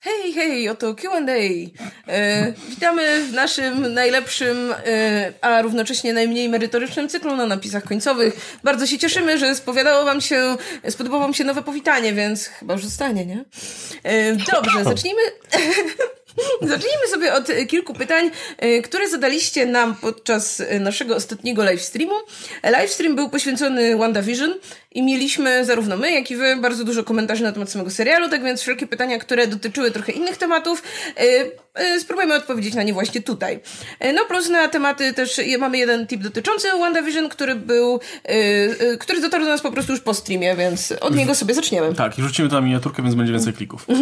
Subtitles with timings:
[0.00, 1.38] Hej, hej, oto Q&A.
[2.12, 8.58] E, witamy w naszym najlepszym, e, a równocześnie najmniej merytorycznym cyklu na napisach końcowych.
[8.64, 10.56] Bardzo się cieszymy, że spowiadało wam się,
[10.88, 13.44] spodobało wam się nowe powitanie, więc chyba już zostanie, nie?
[14.02, 15.22] E, dobrze, zacznijmy...
[16.62, 22.14] Zacznijmy sobie od kilku pytań, e, które zadaliście nam podczas naszego ostatniego livestreamu.
[22.64, 24.54] Livestream był poświęcony WandaVision
[24.92, 28.44] i mieliśmy zarówno my, jak i wy bardzo dużo komentarzy na temat samego serialu, tak
[28.44, 30.82] więc wszelkie pytania, które dotyczyły trochę innych tematów,
[32.00, 33.60] spróbujemy odpowiedzieć na nie właśnie tutaj.
[34.14, 38.00] No plus na tematy też mamy jeden tip dotyczący WandaVision, który był,
[38.98, 41.94] który dotarł do nas po prostu już po streamie, więc od niego sobie zaczniemy.
[41.94, 43.86] Tak, i rzucimy tam miniaturkę, więc będzie więcej klików.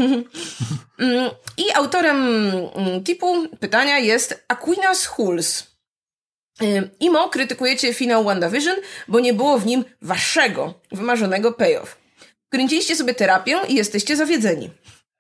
[0.98, 5.76] Mm, I autorem Mm, typu pytania jest Aquinas Huls.
[7.00, 8.76] Imo krytykujecie finał WandaVision,
[9.08, 11.96] bo nie było w nim waszego, wymarzonego payoff.
[12.48, 14.70] Kręciliście sobie terapię i jesteście zawiedzeni.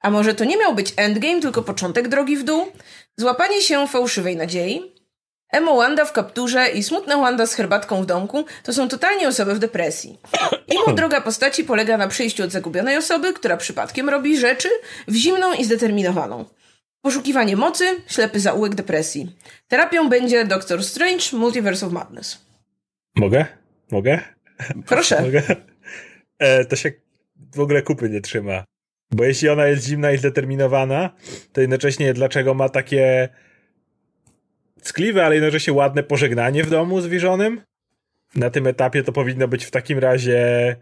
[0.00, 2.66] A może to nie miał być endgame, tylko początek drogi w dół?
[3.16, 4.96] Złapanie się fałszywej nadziei?
[5.52, 9.54] Emo Wanda w kapturze i smutna Wanda z herbatką w domku to są totalnie osoby
[9.54, 10.18] w depresji.
[10.74, 14.68] Imo droga postaci polega na przyjściu od zagubionej osoby, która przypadkiem robi rzeczy,
[15.08, 16.44] w zimną i zdeterminowaną.
[17.06, 19.36] Poszukiwanie mocy, ślepy zaułek depresji.
[19.68, 22.46] Terapią będzie Doctor Strange Multiverse of Madness.
[23.14, 23.46] Mogę?
[23.90, 24.20] Mogę?
[24.86, 25.22] Proszę.
[25.22, 25.42] Mogę?
[26.38, 26.92] E, to się
[27.54, 28.64] w ogóle kupy nie trzyma.
[29.10, 31.10] Bo jeśli ona jest zimna i zdeterminowana,
[31.52, 33.28] to jednocześnie dlaczego ma takie
[34.82, 37.60] ckliwe, ale jednocześnie ładne pożegnanie w domu z Visionem?
[38.34, 40.76] Na tym etapie to powinno być w takim razie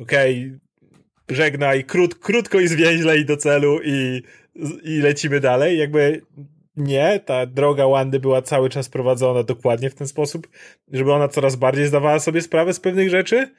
[0.00, 0.46] okej,
[1.26, 4.22] okay, żegnaj, krót, krótko i zwięźle i do celu i
[4.84, 5.78] i lecimy dalej.
[5.78, 6.22] Jakby
[6.76, 10.48] nie, ta droga Wandy była cały czas prowadzona dokładnie w ten sposób,
[10.92, 13.54] żeby ona coraz bardziej zdawała sobie sprawę z pewnych rzeczy.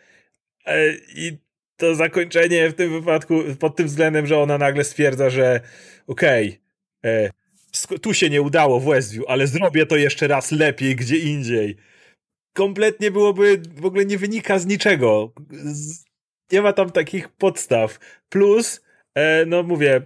[0.66, 1.38] E, I
[1.78, 5.60] to zakończenie w tym wypadku pod tym względem, że ona nagle stwierdza, że
[6.08, 6.60] okej,
[7.02, 11.18] okay, e, tu się nie udało w Westview, ale zrobię to jeszcze raz lepiej gdzie
[11.18, 11.78] indziej.
[12.54, 15.34] Kompletnie byłoby, w ogóle nie wynika z niczego.
[16.52, 18.00] Nie ma tam takich podstaw.
[18.30, 18.82] Plus,
[19.16, 20.02] e, no mówię,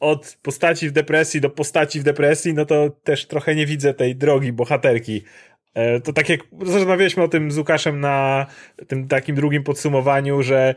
[0.00, 4.16] od postaci w depresji do postaci w depresji, no to też trochę nie widzę tej
[4.16, 5.22] drogi bohaterki.
[5.74, 8.46] E, to tak jak rozmawialiśmy o tym z Łukaszem na
[8.88, 10.74] tym takim drugim podsumowaniu, że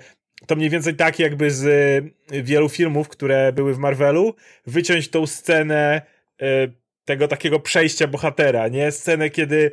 [0.47, 1.65] to mniej więcej tak jakby z
[2.29, 4.35] wielu filmów, które były w Marvelu,
[4.67, 6.01] wyciąć tą scenę
[6.41, 6.67] e,
[7.05, 8.91] tego takiego przejścia bohatera, nie?
[8.91, 9.71] Scenę, kiedy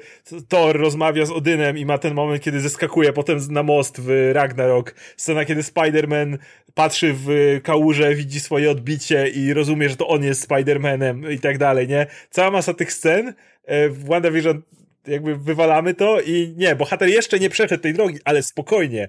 [0.48, 4.94] Thor rozmawia z Odynem i ma ten moment, kiedy zeskakuje potem na most w Ragnarok.
[5.16, 6.38] Scena, kiedy Spider-Man
[6.74, 11.58] patrzy w kałużę, widzi swoje odbicie i rozumie, że to on jest Spider-Manem i tak
[11.58, 12.06] dalej, nie?
[12.30, 14.62] Cała masa tych scen e, w WandaVision
[15.06, 19.08] jakby wywalamy to i nie, bohater jeszcze nie przeszedł tej drogi, ale spokojnie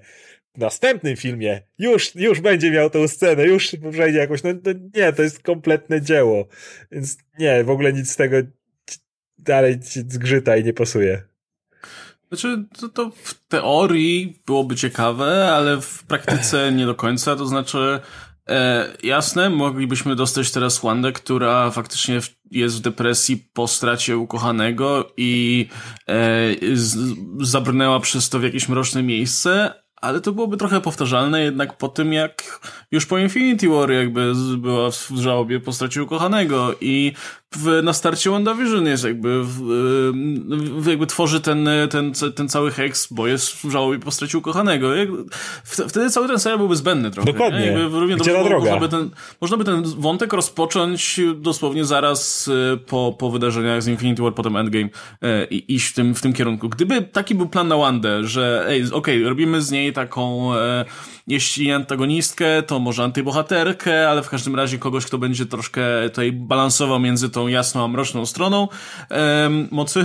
[0.54, 5.12] w następnym filmie już, już będzie miał tę scenę, już przejdzie jakoś, no, no nie,
[5.12, 6.48] to jest kompletne dzieło.
[6.90, 8.36] Więc nie, w ogóle nic z tego
[9.38, 11.22] dalej zgrzyta i nie pasuje.
[12.28, 18.00] Znaczy, to, to w teorii byłoby ciekawe, ale w praktyce nie do końca, to znaczy
[18.48, 22.20] E, jasne, moglibyśmy dostać teraz Wandę, która faktycznie
[22.50, 25.68] jest w depresji po stracie ukochanego i
[26.08, 31.76] e, z, zabrnęła przez to w jakieś mroczne miejsce, ale to byłoby trochę powtarzalne jednak
[31.76, 37.12] po tym, jak już po Infinity War jakby była w żałobie po stracie ukochanego i
[37.56, 39.60] w, na starcie WandaVision jest jakby, w,
[40.78, 44.90] w, jakby tworzy ten, ten, ten cały heks, bo jest w żałobie po stracie ukochanego.
[45.64, 47.32] Wtedy cały ten serial byłby zbędny trochę.
[47.32, 47.66] Dokładnie.
[47.66, 48.70] Jakby równie Gdzie dobrze, droga?
[48.70, 49.10] Można by, ten,
[49.40, 54.56] można by ten wątek rozpocząć dosłownie zaraz e, po, po wydarzeniach z Infinity War, potem
[54.56, 54.88] Endgame
[55.22, 56.68] e, i iść w tym, w tym kierunku.
[56.68, 60.84] Gdyby taki był plan na Wandę, że ej, okej, okay, robimy z niej taką e,
[61.32, 67.00] jeśli antagonistkę, to może antybohaterkę, ale w każdym razie kogoś, kto będzie troszkę tutaj balansował
[67.00, 68.68] między tą jasną a mroczną stroną.
[69.10, 70.04] Um, mocy,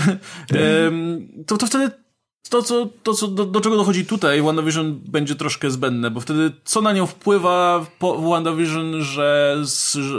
[0.83, 2.06] um, to, to wtedy
[2.49, 6.51] to, co, to co, do, do, czego dochodzi tutaj, WandaVision będzie troszkę zbędne, bo wtedy
[6.63, 9.57] co na nią wpływa po WandaVision, że,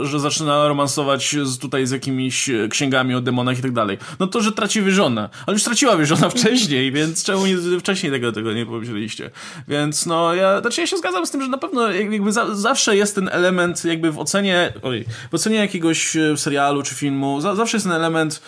[0.03, 3.99] że zaczyna romansować z, tutaj z jakimiś księgami o demonach i tak dalej?
[4.19, 5.29] No to, że traci Visiona.
[5.47, 9.31] Ale już traciła Visiona wcześniej, więc czemu nie, wcześniej tego, tego nie pomyśleliście?
[9.69, 12.97] Więc no, ja, znaczy ja się zgadzam z tym, że na pewno jakby za, zawsze
[12.97, 17.77] jest ten element jakby w ocenie, oj, w ocenie jakiegoś serialu czy filmu, za, zawsze
[17.77, 18.41] jest ten element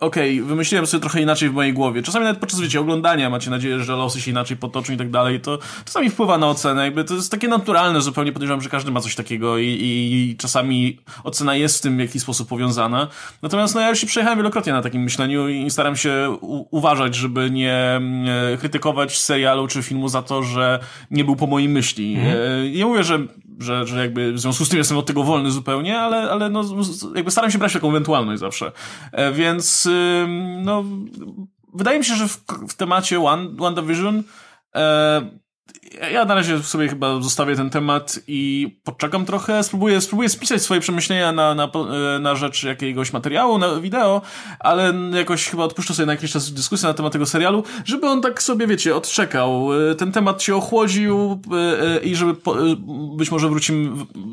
[0.00, 2.02] okej, okay, wymyśliłem sobie trochę inaczej w mojej głowie.
[2.02, 5.40] Czasami nawet podczas, wiecie, oglądania macie nadzieję, że losy się inaczej potoczą i tak dalej,
[5.40, 9.00] to czasami wpływa na ocenę, jakby to jest takie naturalne, zupełnie podejrzewam, że każdy ma
[9.00, 13.08] coś takiego i, i, i czasami ocena jest z tym w jakiś sposób powiązana.
[13.42, 16.36] Natomiast no ja już się przejechałem wielokrotnie na takim myśleniu i staram się
[16.70, 18.00] uważać, żeby nie,
[18.58, 20.78] krytykować serialu czy filmu za to, że
[21.10, 22.14] nie był po mojej myśli.
[22.14, 22.74] Mhm.
[22.74, 23.18] Ja mówię, że
[23.60, 26.64] że, że jakby w związku z tym jestem od tego wolny zupełnie, ale, ale no,
[27.14, 28.72] jakby staram się brać taką ewentualność zawsze.
[29.12, 29.88] E, więc,
[30.62, 30.84] no,
[31.74, 34.22] wydaje mi się, że w, w temacie One, WandaVision
[34.74, 35.39] e,
[36.12, 40.80] ja na razie sobie chyba zostawię ten temat i poczekam trochę, spróbuję, spróbuję spisać swoje
[40.80, 44.22] przemyślenia na, na, e, na rzecz jakiegoś materiału, na wideo,
[44.60, 48.22] ale jakoś chyba odpuszczę sobie na jakiś czas dyskusję na temat tego serialu, żeby on
[48.22, 49.68] tak sobie, wiecie, odczekał.
[49.90, 52.34] E, ten temat się ochłodził e, i żeby
[53.16, 53.90] być może wrócimy,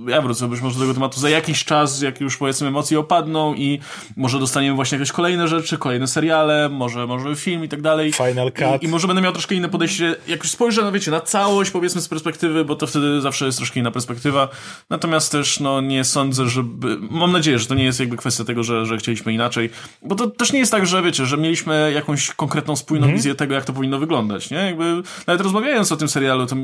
[0.07, 3.53] ja wrócę być może do tego tematu za jakiś czas, jak już powiedzmy emocje opadną
[3.53, 3.79] i
[4.17, 8.13] może dostaniemy właśnie jakieś kolejne rzeczy, kolejne seriale, może, może film i tak dalej.
[8.13, 8.83] Final cut.
[8.83, 11.71] I, i może będę miał troszkę inne podejście, jak już spojrzę, no wiecie, na całość,
[11.71, 14.49] powiedzmy z perspektywy, bo to wtedy zawsze jest troszkę inna perspektywa.
[14.89, 16.97] Natomiast też, no, nie sądzę, żeby.
[17.11, 19.69] Mam nadzieję, że to nie jest jakby kwestia tego, że, że chcieliśmy inaczej.
[20.01, 23.17] Bo to też nie jest tak, że wiecie, że mieliśmy jakąś konkretną, spójną mm.
[23.17, 24.57] wizję tego, jak to powinno wyglądać, nie?
[24.57, 26.55] Jakby nawet rozmawiając o tym serialu, to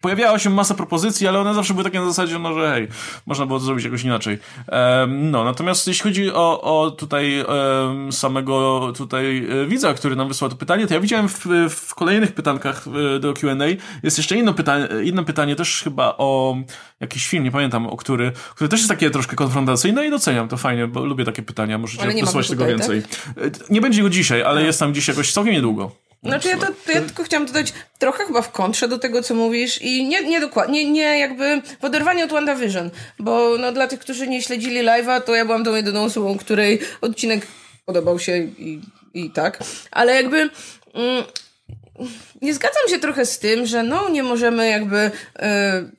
[0.00, 2.88] pojawiała się masa propozycji, ale one zawsze były takie na zasadzie, no, że hej,
[3.26, 4.38] można było to zrobić jakoś inaczej.
[4.68, 10.28] Um, no, natomiast jeśli chodzi o, o tutaj um, samego tutaj e, widza, który nam
[10.28, 12.84] wysłał to pytanie, to ja widziałem w, w kolejnych pytankach
[13.16, 13.65] e, do Q&A
[14.02, 16.56] jest jeszcze inne pytanie, inne pytanie też chyba o
[17.00, 20.56] jakiś film, nie pamiętam o który, który też jest takie troszkę konfrontacyjne i doceniam to
[20.56, 23.02] fajnie, bo lubię takie pytania, możecie wysłać tego więcej.
[23.02, 23.70] Tak?
[23.70, 24.66] Nie będzie go dzisiaj, ale no.
[24.66, 25.92] jest tam dziś jakoś całkiem niedługo.
[26.22, 29.82] Znaczy ja, to, ja tylko chciałam dodać trochę chyba w kontrze do tego, co mówisz
[29.82, 34.00] i nie, nie dokładnie, nie, nie jakby w oderwaniu od WandaVision, bo no dla tych,
[34.00, 37.46] którzy nie śledzili live'a, to ja byłam tą jedyną osobą, której odcinek
[37.84, 38.80] podobał się i,
[39.14, 40.36] i tak, ale jakby
[40.94, 41.24] mm,
[42.42, 45.10] nie zgadzam się trochę z tym, że no nie możemy jakby y,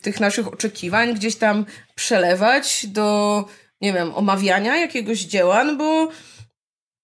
[0.01, 1.65] tych naszych oczekiwań gdzieś tam
[1.95, 3.45] przelewać do,
[3.81, 6.09] nie wiem, omawiania jakiegoś dzieła, no bo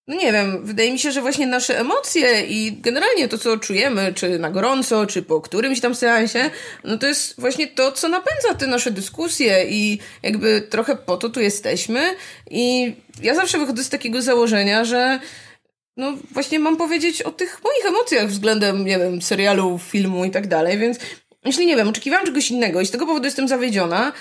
[0.07, 4.13] no nie wiem, wydaje mi się, że właśnie nasze emocje i generalnie to, co czujemy,
[4.13, 6.49] czy na gorąco, czy po którymś tam seansie,
[6.83, 11.29] no to jest właśnie to, co napędza te nasze dyskusje i jakby trochę po to
[11.29, 12.15] tu jesteśmy.
[12.49, 15.19] I ja zawsze wychodzę z takiego założenia, że
[15.97, 20.47] no właśnie mam powiedzieć o tych moich emocjach względem, nie wiem, serialu, filmu i tak
[20.47, 20.99] dalej, więc
[21.45, 24.13] jeśli, nie wiem, oczekiwałam czegoś innego i z tego powodu jestem zawiedziona,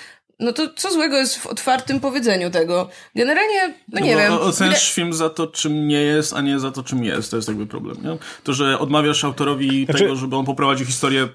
[0.43, 2.89] no to co złego jest w otwartym powiedzeniu tego?
[3.17, 4.33] Generalnie, no, no nie wiem.
[4.33, 7.31] Oceniasz film za to, czym nie jest, a nie za to, czym jest.
[7.31, 8.17] To jest jakby problem, nie?
[8.45, 10.01] To, że odmawiasz autorowi znaczy...
[10.01, 11.29] tego, żeby on poprowadził historię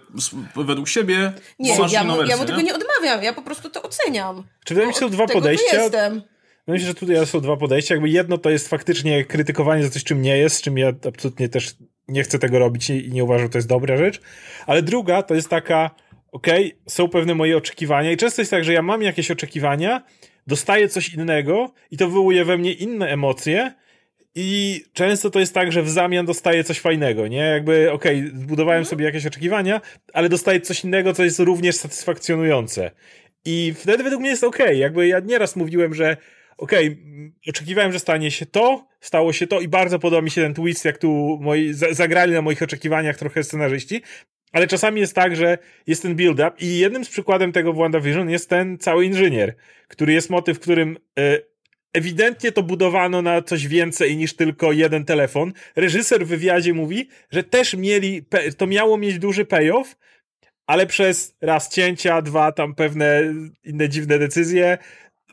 [0.55, 3.81] według siebie, Nie, ja mu, wersję, ja mu tego nie odmawiam, ja po prostu to
[3.81, 4.43] oceniam.
[4.65, 5.81] Czy wydaje mi się, są dwa podejścia?
[5.81, 6.21] Jestem.
[6.67, 7.95] No myślę, że tutaj są dwa podejścia.
[7.95, 11.75] Jakby jedno to jest faktycznie krytykowanie za coś, czym nie jest, czym ja absolutnie też
[12.07, 14.21] nie chcę tego robić i nie uważam, że to jest dobra rzecz.
[14.67, 15.91] Ale druga to jest taka,
[16.31, 20.03] okej, okay, są pewne moje oczekiwania i często jest tak, że ja mam jakieś oczekiwania,
[20.47, 23.73] dostaję coś innego i to wywołuje we mnie inne emocje
[24.35, 27.37] i często to jest tak, że w zamian dostaję coś fajnego, nie?
[27.37, 29.81] Jakby, okej, okay, zbudowałem sobie jakieś oczekiwania,
[30.13, 32.91] ale dostaję coś innego, co jest również satysfakcjonujące.
[33.45, 34.65] I wtedy według mnie jest okej.
[34.65, 34.75] Okay.
[34.75, 36.17] Jakby ja nieraz mówiłem, że
[36.57, 40.41] okej, okay, oczekiwałem, że stanie się to, stało się to i bardzo podoba mi się
[40.41, 44.01] ten twist, jak tu moi, zagrali na moich oczekiwaniach trochę scenarzyści,
[44.51, 45.57] ale czasami jest tak, że
[45.87, 49.55] jest ten build-up i jednym z przykładem tego w WandaVision jest ten cały inżynier,
[49.87, 51.39] który jest motyw, w którym e,
[51.93, 55.53] ewidentnie to budowano na coś więcej niż tylko jeden telefon.
[55.75, 58.25] Reżyser w wywiadzie mówi, że też mieli,
[58.57, 59.95] to miało mieć duży payoff,
[60.67, 63.33] ale przez raz cięcia, dwa tam pewne
[63.63, 64.77] inne dziwne decyzje,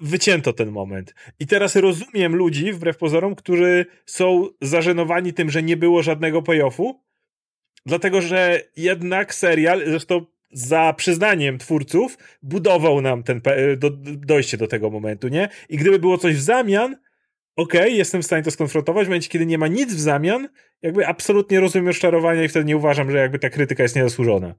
[0.00, 1.14] wycięto ten moment.
[1.41, 7.01] I teraz rozumiem ludzi, wbrew pozorom, którzy są zażenowani tym, że nie było żadnego payoffu,
[7.86, 13.41] dlatego że jednak serial, zresztą za przyznaniem twórców, budował nam ten
[13.77, 15.48] do, dojście do tego momentu, nie?
[15.69, 16.96] I gdyby było coś w zamian,
[17.56, 20.48] okej, okay, jestem w stanie to skonfrontować, w momencie, kiedy nie ma nic w zamian,
[20.82, 24.55] jakby absolutnie rozumiem rozczarowania i wtedy nie uważam, że jakby ta krytyka jest niezasłużona.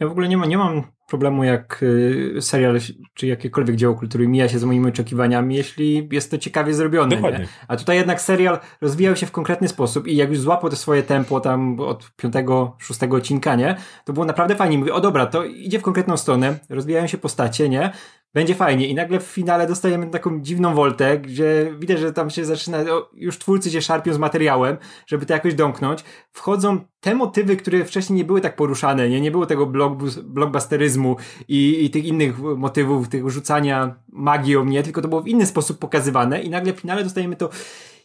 [0.00, 2.78] Ja w ogóle nie, ma, nie mam problemu, jak y, serial
[3.14, 7.16] czy jakiekolwiek dzieło kultury mija się z moimi oczekiwaniami, jeśli jest to ciekawie zrobione.
[7.16, 7.46] Dokładnie.
[7.68, 11.02] A tutaj jednak serial rozwijał się w konkretny sposób i jak już złapał to swoje
[11.02, 13.76] tempo tam od piątego, szóstego odcinka, nie?
[14.04, 14.78] To było naprawdę fajnie.
[14.78, 17.92] Mówię, o dobra, to idzie w konkretną stronę, rozwijają się postacie, nie?
[18.34, 18.86] Będzie fajnie.
[18.86, 22.78] I nagle w finale dostajemy taką dziwną woltę, gdzie widać, że tam się zaczyna,
[23.14, 26.04] już twórcy się szarpią z materiałem, żeby to jakoś domknąć.
[26.32, 29.66] Wchodzą te motywy, które wcześniej nie były tak poruszane, nie, nie było tego
[30.24, 31.16] blockbusteryzmu
[31.48, 35.78] i, i tych innych motywów, tych rzucania magią, nie, tylko to było w inny sposób
[35.78, 37.50] pokazywane i nagle w finale dostajemy to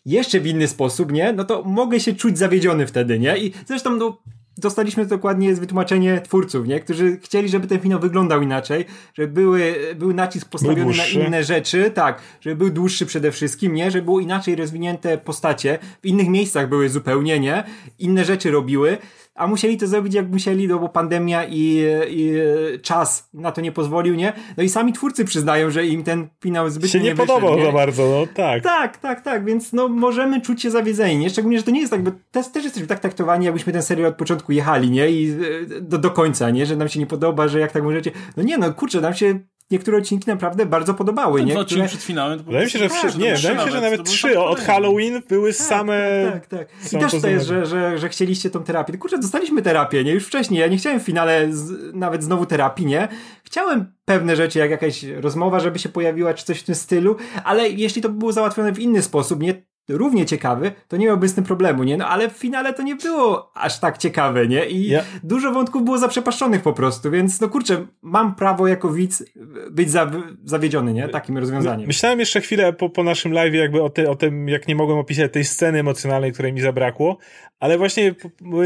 [0.06, 3.96] jeszcze w inny sposób, nie, no to mogę się czuć zawiedziony wtedy, nie, i zresztą,
[3.96, 4.18] no,
[4.58, 6.80] dostaliśmy dokładnie z wytłumaczenie twórców, nie?
[6.80, 11.44] którzy chcieli, żeby ten finał wyglądał inaczej, żeby były, był nacisk postawiony był na inne
[11.44, 13.92] rzeczy, tak, żeby był dłuższy przede wszystkim, nie?
[13.92, 17.64] Żeby było inaczej rozwinięte postacie, w innych miejscach były zupełnie, nie?
[18.00, 18.98] Inne rzeczy robiły.
[19.36, 22.34] A musieli to zrobić jak musieli, no bo pandemia i, i
[22.82, 24.34] czas na to nie pozwolił, nie?
[24.58, 27.66] No i sami twórcy przyznają, że im ten finał zbyt się nie, nie podobał wyszedł,
[27.66, 28.64] za bardzo, no tak.
[28.64, 31.30] Tak, tak, tak, więc no możemy czuć się zawiedzeni, nie?
[31.30, 34.08] Szczególnie, że to nie jest tak, bo też, też jesteśmy tak traktowani, jakbyśmy ten serial
[34.08, 35.10] od początku jechali, nie?
[35.10, 35.36] I
[35.82, 36.66] do, do końca, nie?
[36.66, 38.12] Że nam się nie podoba, że jak tak możecie...
[38.38, 39.40] No nie, no kurczę, nam się
[39.72, 41.40] niektóre odcinki naprawdę bardzo podobały.
[41.40, 41.60] Ten nie?
[41.60, 42.40] odcinek przed finałem.
[42.40, 45.22] To wydaje mi się, że, tak, nie, wydaje mi się, że nawet trzy od Halloween
[45.30, 46.32] były tak, same.
[46.32, 46.70] Tak, tak.
[46.70, 46.94] tak.
[46.94, 48.94] I też to jest, że, że, że chcieliście tą terapię.
[48.94, 50.12] No kurczę, dostaliśmy terapię, nie?
[50.12, 50.60] Już wcześniej.
[50.60, 53.08] Ja nie chciałem w finale z, nawet znowu terapii, nie?
[53.44, 57.70] Chciałem pewne rzeczy, jak jakaś rozmowa, żeby się pojawiła, czy coś w tym stylu, ale
[57.70, 59.54] jeśli to by było załatwione w inny sposób, nie
[59.90, 61.98] równie ciekawy, to nie miałby z tym problemu, nie?
[61.98, 64.66] No ale w finale to nie było aż tak ciekawe, nie?
[64.66, 65.04] I ja.
[65.24, 69.24] dużo wątków było zaprzepaszczonych po prostu, więc no kurczę, mam prawo jako widz
[69.72, 70.12] być za,
[70.44, 71.10] zawiedziony, nie?
[71.10, 71.88] Takim rozwiązaniem.
[71.88, 74.98] Myślałem jeszcze chwilę po, po naszym live jakby o, ty, o tym, jak nie mogłem
[74.98, 77.18] opisać tej sceny emocjonalnej, której mi zabrakło,
[77.60, 78.16] ale właśnie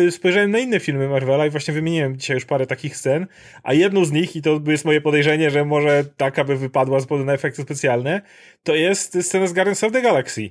[0.10, 3.28] spojrzałem na inne filmy Marvela i właśnie wymieniłem dzisiaj już parę takich scen,
[3.64, 7.06] a jedną z nich, i to jest moje podejrzenie, że może tak, aby wypadła z
[7.06, 8.22] powodu na efekty specjalne,
[8.64, 10.50] to jest scena z Guardians of the Galaxy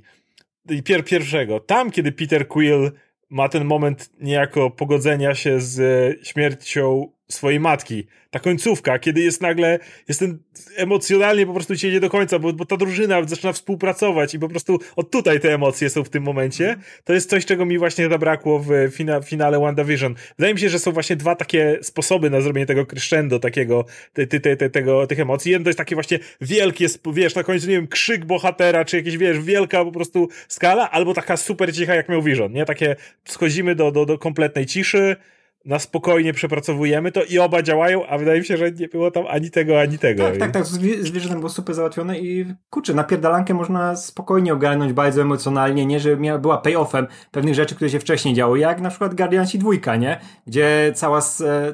[0.84, 1.60] pier pierwszego.
[1.60, 2.92] Tam, kiedy Peter Quill
[3.30, 5.80] ma ten moment niejako pogodzenia się z
[6.26, 8.06] śmiercią swojej matki.
[8.30, 10.38] Ta końcówka, kiedy jest nagle, jest ten
[10.76, 14.48] emocjonalnie po prostu cię nie do końca, bo, bo ta drużyna zaczyna współpracować i po
[14.48, 16.76] prostu od tutaj te emocje są w tym momencie.
[17.04, 20.14] To jest coś, czego mi właśnie zabrakło w fina, finale WandaVision.
[20.38, 24.26] Wydaje mi się, że są właśnie dwa takie sposoby na zrobienie tego crescendo, takiego, te,
[24.26, 25.52] te, te, tego, tych emocji.
[25.52, 29.16] Jeden to jest takie właśnie wielkie, wiesz, na końcu, nie wiem, krzyk bohatera, czy jakieś,
[29.16, 32.64] wiesz, wielka po prostu skala, albo taka super cicha, jak miał Vision, nie?
[32.64, 35.16] Takie schodzimy do, do, do kompletnej ciszy,
[35.64, 39.24] na spokojnie przepracowujemy to i oba działają, a wydaje mi się, że nie było tam
[39.28, 40.22] ani tego, ani tego.
[40.22, 40.64] Tak, tak, tak.
[41.00, 46.38] Zwierzętem było super załatwione i kurczę, napierdalankę można spokojnie ogarnąć bardzo emocjonalnie, nie, że miała,
[46.38, 50.20] była payoffem pewnych rzeczy, które się wcześniej działo, jak na przykład Guardiansi dwójka, nie?
[50.46, 51.20] Gdzie cała,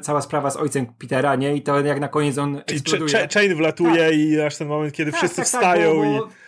[0.01, 1.55] cała sprawa z ojcem Petera, nie?
[1.55, 3.27] I to jak na koniec on Czyli eksploduje.
[3.33, 4.15] Chain wlatuje tak.
[4.15, 6.25] i aż ten moment, kiedy tak, wszyscy tak, tak wstają bo, bo...
[6.25, 6.44] i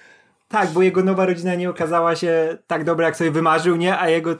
[0.48, 4.00] tak, bo jego nowa rodzina nie okazała się tak dobra, jak sobie wymarzył, nie?
[4.00, 4.36] A jego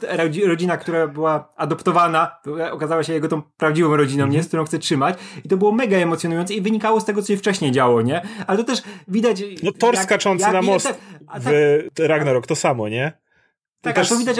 [0.46, 2.36] rodzina, która była adoptowana,
[2.70, 4.42] okazała się jego tą prawdziwą rodziną, nie?
[4.42, 5.18] Z którą chce trzymać.
[5.44, 8.22] I to było mega emocjonujące i wynikało z tego, co się wcześniej działo, nie?
[8.46, 9.42] Ale to też widać...
[9.62, 13.12] No Thor skaczący jak, na most tak, w Ragnarok, to samo, nie?
[13.80, 14.12] Tak, też...
[14.12, 14.36] a to widać,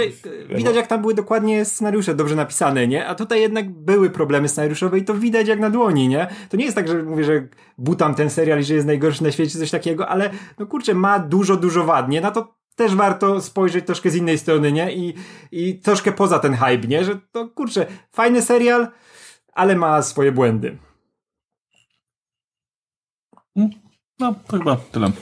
[0.54, 3.06] widać jak tam były dokładnie scenariusze dobrze napisane, nie?
[3.06, 6.26] A tutaj jednak były problemy scenariuszowe i to widać jak na dłoni, nie?
[6.48, 9.32] To nie jest tak, że mówię, że butam ten serial i że jest najgorszy na
[9.32, 12.20] świecie, coś takiego, ale no kurczę, ma dużo, dużo wad, nie?
[12.20, 14.94] Na to też warto spojrzeć troszkę z innej strony, nie?
[14.94, 15.14] I,
[15.52, 17.04] i troszkę poza ten hype, nie?
[17.04, 18.88] Że to kurczę, fajny serial,
[19.52, 20.78] ale ma swoje błędy.
[24.18, 25.12] No, to chyba tyle.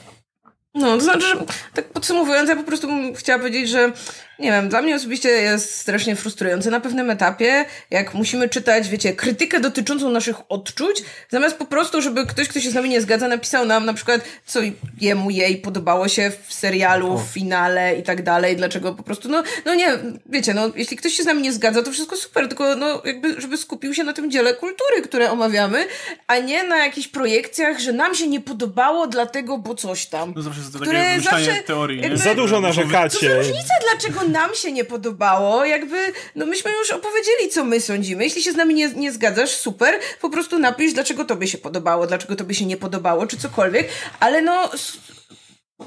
[0.76, 1.36] No, to znaczy, że
[1.74, 3.92] tak podsumowując, ja po prostu chciała powiedzieć, że
[4.38, 9.12] nie wiem, dla mnie osobiście jest strasznie frustrujące na pewnym etapie, jak musimy czytać, wiecie,
[9.12, 13.28] krytykę dotyczącą naszych odczuć, zamiast po prostu, żeby ktoś, kto się z nami nie zgadza,
[13.28, 14.60] napisał nam na przykład, co
[15.00, 19.42] jemu, jej podobało się w serialu, w finale i tak dalej, dlaczego po prostu, no,
[19.64, 19.88] no nie,
[20.26, 23.40] wiecie, no, jeśli ktoś się z nami nie zgadza, to wszystko super, tylko no, jakby,
[23.40, 25.86] żeby skupił się na tym dziele kultury, które omawiamy,
[26.26, 30.32] a nie na jakichś projekcjach, że nam się nie podobało dlatego, bo coś tam.
[30.36, 33.28] No zawsze jest to takie zawsze, teorii, jakby, Za dużo narzekacie.
[33.28, 38.24] To różnica, dlaczego nam się nie podobało, jakby, no myśmy już opowiedzieli, co my sądzimy.
[38.24, 42.06] Jeśli się z nami nie, nie zgadzasz, super, po prostu napisz, dlaczego tobie się podobało,
[42.06, 43.88] dlaczego tobie się nie podobało, czy cokolwiek,
[44.20, 44.70] ale no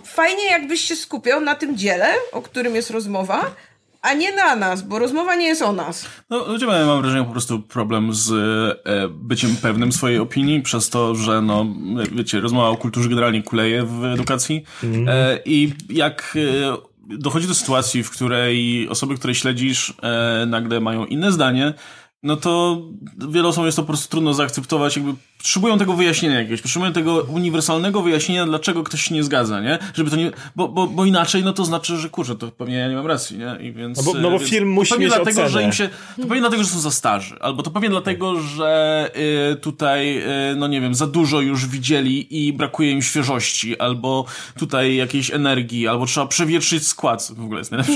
[0.03, 3.55] fajnie jakbyś się skupiał na tym dziele, o którym jest rozmowa,
[4.01, 6.05] a nie na nas, bo rozmowa nie jest o nas.
[6.29, 10.89] No, ludzie mają, mam wrażenie, po prostu problem z e, byciem pewnym swojej opinii, przez
[10.89, 11.65] to, że, no,
[12.11, 14.63] wiecie, rozmowa o kulturze generalnie kuleje w edukacji.
[14.83, 15.09] Mm.
[15.09, 21.05] E, I jak e, dochodzi do sytuacji, w której osoby, które śledzisz, e, nagle mają
[21.05, 21.73] inne zdanie,
[22.23, 22.81] no to
[23.29, 27.15] wiele osobom jest to po prostu trudno zaakceptować, jakby potrzebują tego wyjaśnienia jakiegoś, potrzebują tego
[27.21, 29.79] uniwersalnego wyjaśnienia, dlaczego ktoś się nie zgadza, nie?
[29.93, 32.87] Żeby to nie, bo, bo, bo inaczej, no to znaczy, że kurczę, to pewnie ja
[32.87, 33.57] nie mam racji, nie?
[33.67, 35.49] I więc, no bo, no bo więc, film musi mieć dlatego, ocenę.
[35.49, 39.11] że im się, to pewnie dlatego, że są za starzy, albo to pewnie dlatego, że
[39.51, 40.17] y, tutaj,
[40.51, 44.25] y, no nie wiem, za dużo już widzieli i brakuje im świeżości, albo
[44.57, 47.93] tutaj jakiejś energii, albo trzeba przewietrzyć skład, w ogóle jest najlepsze,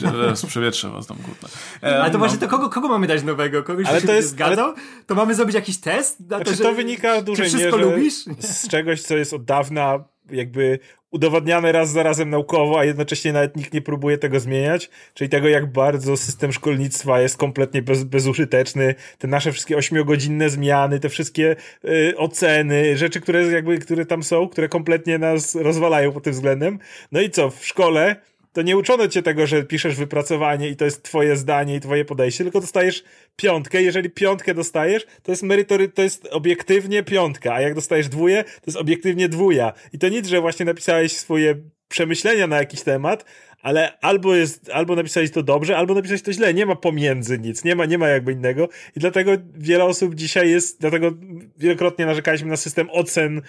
[0.00, 1.48] że przewietrzę was tam, kurde.
[1.82, 2.18] ale to no.
[2.18, 3.62] właśnie, to kogo, kogo mamy dać nowego?
[3.62, 4.66] Kogoś, ale to jest, zgadzał?
[4.66, 4.74] Ale...
[5.06, 6.20] To mamy zrobić jakiś test?
[6.20, 6.61] Na to, znaczy, że...
[6.62, 8.24] to wynika w dużej mierze lubisz?
[8.38, 10.78] z czegoś, co jest od dawna jakby
[11.12, 15.48] udowadniane raz za razem naukowo, a jednocześnie nawet nikt nie próbuje tego zmieniać, czyli tego,
[15.48, 21.56] jak bardzo system szkolnictwa jest kompletnie bez, bezużyteczny, te nasze wszystkie ośmiogodzinne zmiany, te wszystkie
[21.84, 26.78] y, oceny, rzeczy, które jakby, które tam są, które kompletnie nas rozwalają pod tym względem.
[27.12, 28.16] No i co, w szkole
[28.52, 32.04] to nie uczono cię tego, że piszesz wypracowanie i to jest twoje zdanie i twoje
[32.04, 33.04] podejście, tylko dostajesz
[33.36, 33.82] piątkę.
[33.82, 38.66] Jeżeli piątkę dostajesz, to jest merytory, to jest obiektywnie piątka, a jak dostajesz dwóje, to
[38.66, 39.72] jest obiektywnie dwuja.
[39.92, 41.54] I to nic, że właśnie napisałeś swoje
[41.88, 43.24] przemyślenia na jakiś temat,
[43.62, 46.54] ale albo jest, albo napisałeś to dobrze, albo napisałeś to źle.
[46.54, 48.68] Nie ma pomiędzy nic, nie ma, nie ma jakby innego.
[48.96, 51.12] I dlatego wiele osób dzisiaj jest, dlatego
[51.58, 53.42] wielokrotnie narzekaliśmy na system ocen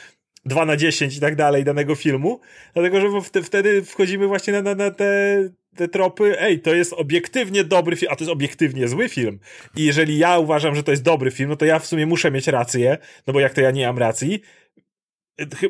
[0.45, 2.39] 2 na 10 i tak dalej danego filmu,
[2.73, 7.63] dlatego że wtedy wchodzimy właśnie na, na, na te, te tropy, ej, to jest obiektywnie
[7.63, 9.39] dobry film, a to jest obiektywnie zły film.
[9.75, 12.31] I jeżeli ja uważam, że to jest dobry film, no to ja w sumie muszę
[12.31, 12.97] mieć rację,
[13.27, 14.41] no bo jak to ja nie mam racji,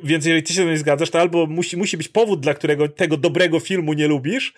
[0.03, 3.17] więc jeżeli ty się nie zgadzasz, to albo musi, musi być powód, dla którego tego
[3.17, 4.53] dobrego filmu nie lubisz,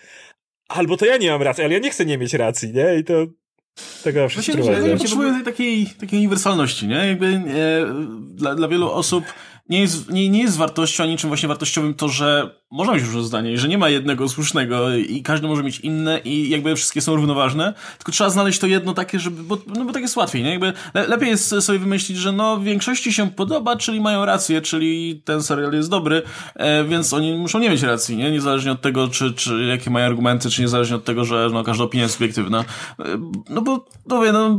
[0.67, 2.95] albo to ja nie mam racji, ale ja nie chcę nie mieć racji, nie?
[2.99, 3.27] I to
[4.03, 6.95] tego zawsze Właśnie, ja nie potrzebuję takiej, takiej uniwersalności, nie?
[6.95, 7.41] Jakby e,
[8.35, 9.23] dla, dla wielu osób
[9.69, 13.45] nie jest, nie, nie jest wartością, niczym właśnie wartościowym to, że można mieć różne zdanie
[13.57, 17.73] że nie ma jednego słusznego i każdy może mieć inne i jakby wszystkie są równoważne,
[17.97, 20.49] tylko trzeba znaleźć to jedno takie, żeby, bo, no bo tak jest łatwiej, nie?
[20.49, 25.21] Jakby le, lepiej jest sobie wymyślić, że no większości się podoba, czyli mają rację, czyli
[25.25, 26.21] ten serial jest dobry,
[26.55, 28.31] e, więc oni muszą nie mieć racji, nie?
[28.31, 31.83] Niezależnie od tego, czy, czy jakie mają argumenty, czy niezależnie od tego, że no, każda
[31.83, 32.59] opinia jest subiektywna.
[32.59, 33.03] E,
[33.49, 34.57] no bo, no, wie, no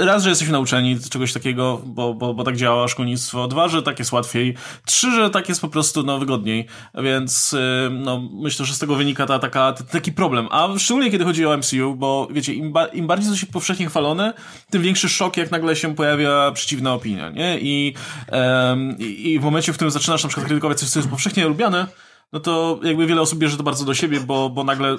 [0.00, 3.98] raz, że jesteśmy nauczeni czegoś takiego, bo, bo, bo tak działa szkolnictwo, dwa, że tak
[3.98, 8.66] jest łatwiej, trzy, że tak jest po prostu, no, wygodniej, więc więc y, no, myślę,
[8.66, 10.48] że z tego wynika ta, taka, taki problem.
[10.50, 14.34] A szczególnie kiedy chodzi o MCU, bo wiecie, im, ba im bardziej coś powszechnie chwalone,
[14.70, 17.58] tym większy szok, jak nagle się pojawia przeciwna opinia, nie?
[17.60, 17.94] I,
[18.32, 21.86] um, i w momencie, w którym zaczynasz na przykład krytykować coś, co jest powszechnie lubiane,
[22.32, 24.96] no to jakby wiele osób bierze to bardzo do siebie, bo, bo nagle,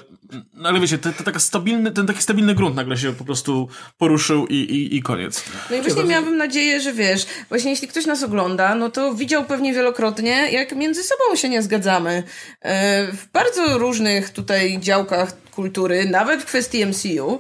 [0.53, 4.47] nagle wiecie, ten, ten, taka stabilny, ten taki stabilny grunt nagle się po prostu poruszył
[4.47, 5.43] i, i, i koniec.
[5.69, 9.45] No i właśnie miałabym nadzieję, że wiesz, właśnie jeśli ktoś nas ogląda, no to widział
[9.45, 12.23] pewnie wielokrotnie, jak między sobą się nie zgadzamy.
[12.61, 17.39] E, w bardzo różnych tutaj działkach kultury, nawet w kwestii MCU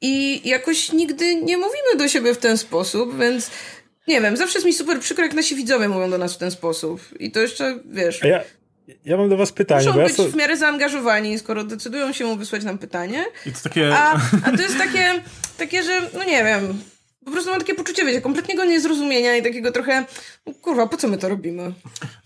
[0.00, 3.50] i jakoś nigdy nie mówimy do siebie w ten sposób, więc
[4.08, 6.50] nie wiem, zawsze jest mi super przykro, jak nasi widzowie mówią do nas w ten
[6.50, 7.00] sposób.
[7.20, 8.20] I to jeszcze, wiesz...
[8.22, 8.40] Ja,
[9.04, 9.86] ja mam do was pytanie.
[9.86, 10.30] Muszą być ja so...
[10.30, 13.24] w miarę zaangażowani, skoro decydują się wysłać nam pytanie.
[13.46, 13.96] I to takie...
[13.96, 15.22] A, a to jest takie,
[15.58, 16.80] takie, że no nie wiem,
[17.26, 20.04] po prostu mam takie poczucie, wiecie, kompletnego niezrozumienia i takiego trochę,
[20.46, 21.72] no, kurwa, po co my to robimy?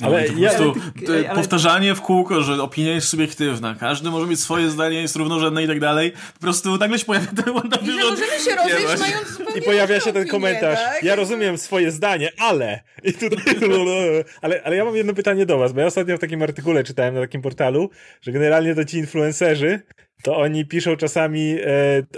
[0.01, 4.11] No, ale to ja, prostu, ale, ale, powtarzanie w kółko, że opinia jest subiektywna, każdy
[4.11, 6.13] może mieć swoje zdanie, jest równorzędne i tak dalej.
[6.35, 7.97] Po prostu nagle się pojawia ten WandaVision.
[7.97, 11.03] I że możemy się rozejść mając I pojawia się ten komentarz, tak?
[11.03, 12.81] ja rozumiem swoje zdanie, ale...
[13.03, 13.55] I tutaj,
[14.43, 17.15] ale, ale ja mam jedno pytanie do was, bo ja ostatnio w takim artykule czytałem
[17.15, 17.91] na takim portalu,
[18.23, 19.81] że generalnie to ci influencerzy,
[20.23, 21.57] to oni piszą czasami,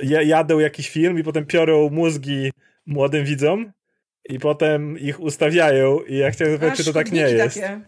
[0.03, 2.51] e, jadą jakiś film i potem piorą mózgi
[2.87, 3.73] młodym widzom
[4.29, 7.61] i potem ich ustawiają i ja chciałem zapytać, czy to tak nie jest.
[7.61, 7.81] Takie.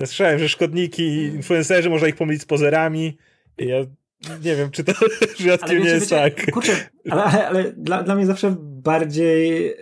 [0.00, 3.18] Ja słyszałem, że szkodniki, influencerzy, można ich pomylić z pozerami
[3.58, 3.76] i ja
[4.44, 4.92] nie wiem, czy to
[5.38, 6.50] rzadkiem nie jest wiecie, tak.
[6.50, 6.72] Kurczę,
[7.10, 9.74] ale, ale, ale dla, dla mnie zawsze bardziej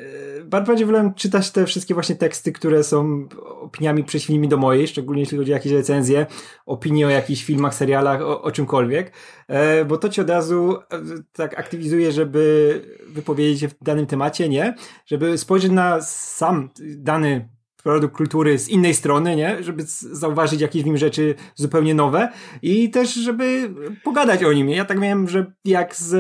[0.50, 3.28] bardziej wolałem czytać te wszystkie właśnie teksty, które są
[3.60, 6.26] opiniami przeciwnymi do mojej, szczególnie jeśli chodzi o jakieś recenzje,
[6.66, 9.12] opinie o jakichś filmach, serialach, o, o czymkolwiek,
[9.48, 11.00] e, bo to ci od razu e,
[11.32, 14.74] tak aktywizuje, żeby wypowiedzieć się w danym temacie, nie?
[15.06, 17.48] Żeby spojrzeć na sam dany
[17.82, 19.62] produkt kultury z innej strony, nie?
[19.62, 19.82] Żeby
[20.12, 22.28] zauważyć jakieś w nim rzeczy zupełnie nowe
[22.62, 24.68] i też, żeby pogadać o nim.
[24.68, 26.12] Ja tak miałem, że jak z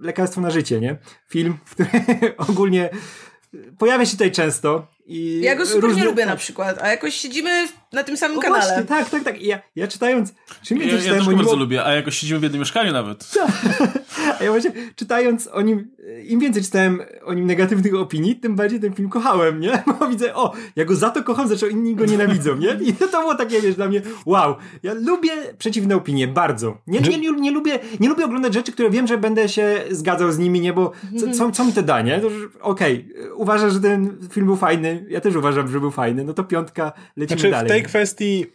[0.00, 0.98] Lekarstwo na życie, nie?
[1.28, 1.90] Film, który
[2.48, 2.90] ogólnie
[3.78, 6.00] pojawia się tutaj często i ja go super różne...
[6.00, 8.64] nie lubię na przykład, a jakoś siedzimy na tym samym o, kanale.
[8.64, 9.42] Właśnie, tak, tak, tak.
[9.42, 10.34] Ja, ja czytając...
[10.62, 13.34] Czym ja, ja, ja też go bardzo lubię, a jakoś siedzimy w jednym mieszkaniu nawet.
[14.40, 15.90] a ja właśnie czytając o nim,
[16.28, 19.82] im więcej czytałem o nim negatywnych opinii, tym bardziej ten film kochałem, nie?
[20.00, 22.78] Bo widzę, o, ja go za to kocham, zaczął inni go nienawidzą, nie?
[22.82, 24.54] I to było takie, wiesz, dla mnie, wow.
[24.82, 26.78] Ja lubię przeciwne opinie, bardzo.
[26.86, 30.32] Nie, nie, nie, nie, lubię, nie lubię oglądać rzeczy, które wiem, że będę się zgadzał
[30.32, 30.72] z nimi, nie?
[30.72, 32.20] Bo co, co, co mi to da, nie?
[32.60, 36.34] Okej, okay, uważasz, że ten film był fajny, ja też uważam, że był fajny, no
[36.34, 37.66] to piątka, lecimy znaczy, dalej.
[37.66, 38.46] w tej kwestii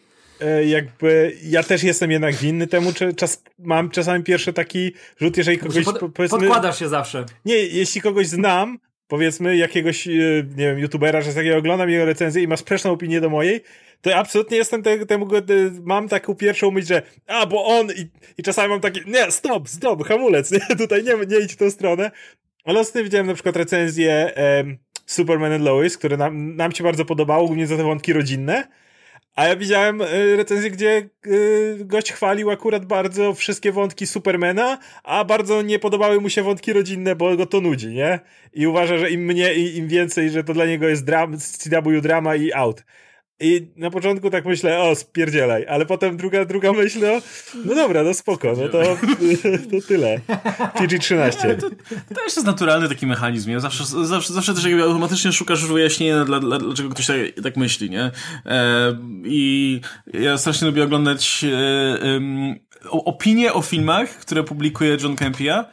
[0.41, 5.37] e, jakby ja też jestem jednak winny temu, czy czas, mam czasami pierwszy taki rzut,
[5.37, 6.39] jeżeli kogoś pod, powiedzmy...
[6.39, 7.25] Podkładasz się zawsze.
[7.45, 10.11] Nie, jeśli kogoś znam, powiedzmy jakiegoś, e,
[10.55, 13.61] nie wiem, youtubera, że takiego oglądam jego recenzję i ma sprzeczną opinię do mojej,
[14.01, 15.27] to ja absolutnie jestem te, temu,
[15.83, 19.69] mam taką pierwszą myśl, że a, bo on i, i czasami mam taki, nie, stop,
[19.69, 22.11] stop, hamulec, nie, tutaj nie, nie idź w tą stronę,
[22.65, 27.05] ale ostatnio widziałem na przykład recenzję em, Superman and Lois, które nam, nam się bardzo
[27.05, 28.67] podobało, głównie za te wątki rodzinne.
[29.35, 35.25] A ja widziałem y, recenzję, gdzie y, gość chwalił akurat bardzo wszystkie wątki Supermana, a
[35.25, 38.19] bardzo nie podobały mu się wątki rodzinne, bo go to nudzi, nie?
[38.53, 42.35] I uważa, że im mniej, im więcej, że to dla niego jest dram, CW drama
[42.35, 42.83] i out.
[43.39, 47.21] I na początku tak myślę, o, spierdzielaj, ale potem druga, druga myśl, no,
[47.65, 48.83] no dobra, no spoko, no to,
[49.71, 50.19] to tyle.
[50.75, 51.55] PG-13.
[51.55, 51.69] To,
[52.15, 53.59] to jeszcze jest naturalny taki mechanizm, nie?
[53.59, 57.89] Zawsze, zawsze, zawsze też jakby automatycznie szukasz wyjaśnienia, dla, dla, dlaczego ktoś tak, tak myśli,
[57.89, 58.11] nie?
[58.45, 59.81] E, I
[60.13, 61.57] ja strasznie lubię oglądać e,
[62.03, 62.19] e,
[62.91, 65.65] opinie o filmach, które publikuje John Campia,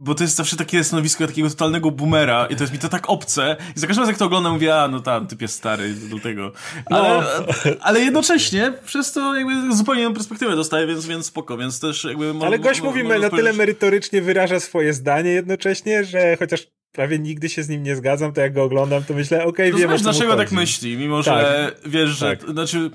[0.00, 3.10] bo to jest zawsze takie stanowisko takiego totalnego boomera i to jest mi to tak
[3.10, 5.94] obce i za każdym razem jak to oglądam mówię, a no tam, typ jest stary
[5.94, 6.52] do tego.
[6.86, 7.74] Ale, no.
[7.80, 12.34] ale jednocześnie przez to jakby zupełnie inną perspektywę dostaję, więc, więc spoko, więc też jakby...
[12.42, 17.62] Ale gość mówi na tyle merytorycznie wyraża swoje zdanie jednocześnie, że chociaż prawie nigdy się
[17.62, 20.36] z nim nie zgadzam, to jak go oglądam, to myślę, okej, okay, no wiem, dlaczego
[20.36, 21.40] tak myśli, mimo tak.
[21.40, 22.36] że wiesz, że...
[22.36, 22.50] Tak.
[22.50, 22.90] Znaczy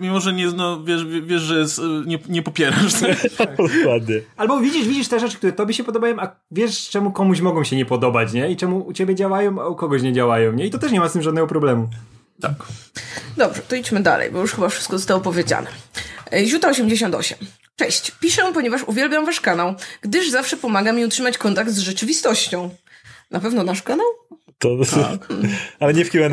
[0.00, 2.92] Mimo, że nie, no, wiesz, wiesz że jest, nie, nie popierasz.
[3.48, 4.20] Dokładnie.
[4.36, 7.76] Albo widzisz, widzisz te rzeczy, które tobie się podobają, a wiesz, czemu komuś mogą się
[7.76, 8.50] nie podobać, nie?
[8.50, 10.66] I czemu u ciebie działają, a u kogoś nie działają, nie?
[10.66, 11.88] I to też nie ma z tym żadnego problemu.
[12.40, 12.52] Tak.
[13.36, 15.66] Dobrze, to idźmy dalej, bo już chyba wszystko zostało powiedziane.
[16.44, 17.38] Ziuta 88.
[17.76, 22.70] Cześć, piszę, ponieważ uwielbiam wasz kanał, gdyż zawsze pomaga mi utrzymać kontakt z rzeczywistością.
[23.30, 24.06] Na pewno nasz kanał?
[24.58, 25.28] To, tak.
[25.80, 26.28] ale nie w Q&A.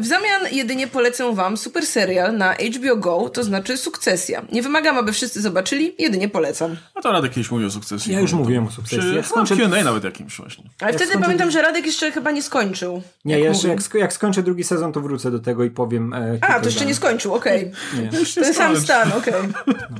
[0.00, 4.42] W zamian jedynie polecę wam super serial na HBO Go, to znaczy Sukcesja.
[4.52, 6.76] Nie wymagam, aby wszyscy zobaczyli, jedynie polecam.
[6.94, 8.12] A to Radek kiedyś mówił o Sukcesji.
[8.12, 8.98] Ja już mówiłem o Sukcesji.
[8.98, 9.56] Przy, jak skończę...
[9.56, 10.64] Q&A nawet jakimś właśnie.
[10.80, 11.24] Ale wtedy skończę...
[11.24, 13.02] pamiętam, że Radek jeszcze chyba nie skończył.
[13.24, 16.14] Nie, jak jeszcze jak, jak, skończę drugi sezon, to wrócę do tego i powiem...
[16.14, 17.72] E, A, to jeszcze nie skończył, okej.
[17.94, 18.24] Okay.
[18.34, 19.34] Ten sam stan, okej.
[19.34, 19.48] Okay.
[19.90, 19.98] No.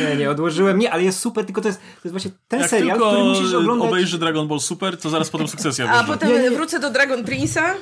[0.00, 0.78] Nie, nie, odłożyłem.
[0.78, 3.54] Nie, ale jest super, tylko to jest, to jest właśnie ten jak serial, który musisz
[3.54, 3.88] oglądać...
[3.88, 6.50] obejrzy Dragon Ball Super, to zaraz potem Sukcesja A potem nie, nie.
[6.50, 7.74] wrócę do Dragon Prince'a.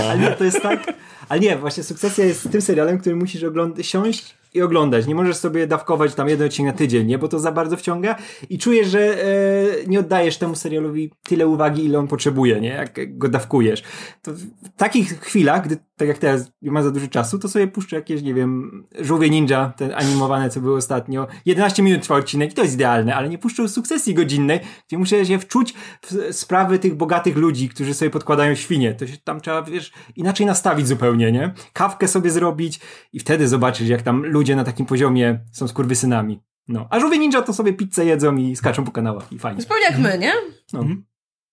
[0.00, 0.80] Ale to jest tak...
[1.28, 5.06] Ale nie, właśnie Sukcesja jest tym serialem, który musisz oglądać, siąść i oglądać.
[5.06, 7.18] Nie możesz sobie dawkować tam jeden odcinek na tydzień, nie?
[7.18, 8.16] Bo to za bardzo wciąga
[8.50, 12.68] i czujesz, że e, nie oddajesz temu serialowi tyle uwagi, ile on potrzebuje, nie?
[12.68, 13.82] Jak go dawkujesz.
[14.22, 17.66] To w takich chwilach, gdy, tak jak teraz, nie ma za dużo czasu, to sobie
[17.66, 21.26] puszczę jakieś, nie wiem, Żółwie Ninja, te animowane, co było ostatnio.
[21.46, 25.26] 11 minut trwa odcinek i to jest idealne, ale nie puszczę sukcesji godzinnej, gdzie muszę
[25.26, 28.94] się wczuć w sprawy tych bogatych ludzi, którzy sobie podkładają świnie.
[28.94, 31.54] To się tam trzeba, wiesz, inaczej nastawić zupełnie, nie?
[31.72, 32.80] Kawkę sobie zrobić
[33.12, 36.40] i wtedy zobaczyć, jak tam ludzie na takim poziomie są skurwysynami.
[36.68, 36.86] No.
[36.90, 39.62] A żółwie ninja to sobie pizzę jedzą i skaczą po kanałach i fajnie.
[39.62, 40.32] Zupełnie jak my, nie?
[40.72, 40.80] No.
[40.80, 41.04] Mhm.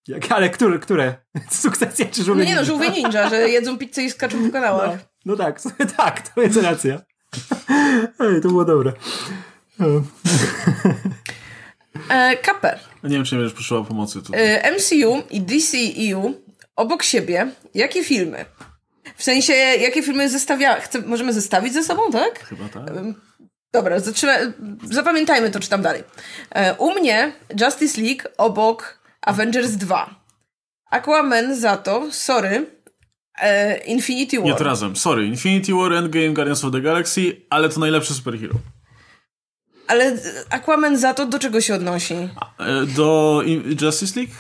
[0.08, 0.80] Jak, ale które?
[0.80, 1.16] które?
[1.50, 4.92] Sukcesja czy żółwie no Nie no, żółwie ninja, że jedzą pizzę i skaczą po kanałach.
[4.94, 5.62] No, no tak,
[5.98, 7.02] tak, to jest racja.
[8.20, 8.94] Ej, to było dobre.
[12.10, 12.80] E, KP.
[13.04, 14.42] Nie wiem, czy nie będziesz potrzebował pomocy tutaj.
[14.42, 16.34] E, MCU i DCEU
[16.76, 18.46] obok siebie, jakie filmy?
[19.22, 20.80] W sensie, jakie filmy zestawia...
[20.80, 22.46] Chcę, możemy zestawić ze sobą, tak?
[22.46, 22.84] Chyba tak.
[23.74, 24.54] Dobra, zaczynamy.
[24.92, 26.04] Zapamiętajmy to, czytam dalej.
[26.50, 30.16] E, u mnie Justice League obok Avengers 2.
[30.92, 32.66] Aquaman za to, sorry,
[33.42, 34.46] e, Infinity War.
[34.46, 34.96] Nie, to razem.
[34.96, 38.54] Sorry, Infinity War, Endgame, Guardians of the Galaxy, ale to najlepszy superhero.
[39.88, 40.18] Ale
[40.50, 42.14] Aquaman za to do czego się odnosi?
[42.14, 42.30] E,
[42.86, 43.42] do
[43.82, 44.36] Justice League?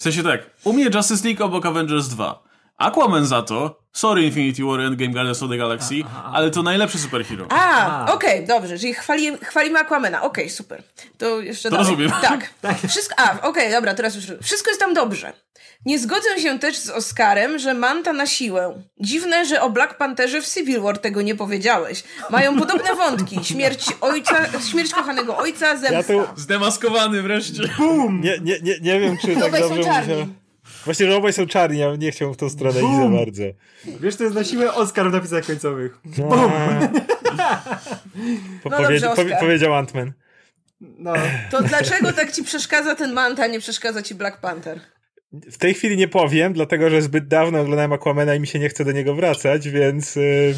[0.00, 2.49] W sensie tak, u mnie Justice League obok Avengers 2.
[2.80, 7.46] Aquaman za to, sorry Infinity War Endgame Guardians of the Galaxy, ale to najlepszy superhero.
[7.50, 10.82] A, okej, okay, dobrze, czyli chwali, chwalimy Aquamana, okej, okay, super.
[11.18, 11.90] To jeszcze to dalej.
[11.90, 12.12] rozumiem.
[12.22, 12.78] Tak, tak.
[12.88, 15.32] Wszystko, a, okej, okay, dobra, teraz już, wszystko jest tam dobrze.
[15.86, 18.82] Nie zgodzę się też z Oscarem, że Manta na siłę.
[19.00, 22.04] Dziwne, że o Black Pantherze w Civil War tego nie powiedziałeś.
[22.30, 23.44] Mają podobne wątki.
[23.44, 24.36] Śmierć ojca,
[24.70, 26.12] śmierć kochanego ojca, zemsta.
[26.12, 26.40] Ja tu...
[26.40, 27.62] Zdemaskowany wreszcie.
[27.78, 28.20] Bum!
[28.20, 30.26] Nie, nie, nie, nie wiem, czy tak dobrze mówię.
[30.84, 33.42] Właśnie, że obaj są czarni, ja nie chciałbym w tą stronę iść za bardzo.
[34.00, 35.98] Wiesz, to jest na siłę Oscar w napisach końcowych.
[36.18, 36.28] No.
[38.62, 40.12] po, no dobrze, po, powiedział Antman.
[40.80, 41.12] No.
[41.50, 44.80] To dlaczego tak ci przeszkadza ten Manta, nie przeszkadza ci Black Panther?
[45.32, 48.68] W tej chwili nie powiem, dlatego że zbyt dawno oglądałem Aquamena i mi się nie
[48.68, 50.16] chce do niego wracać, więc...
[50.16, 50.54] Yy...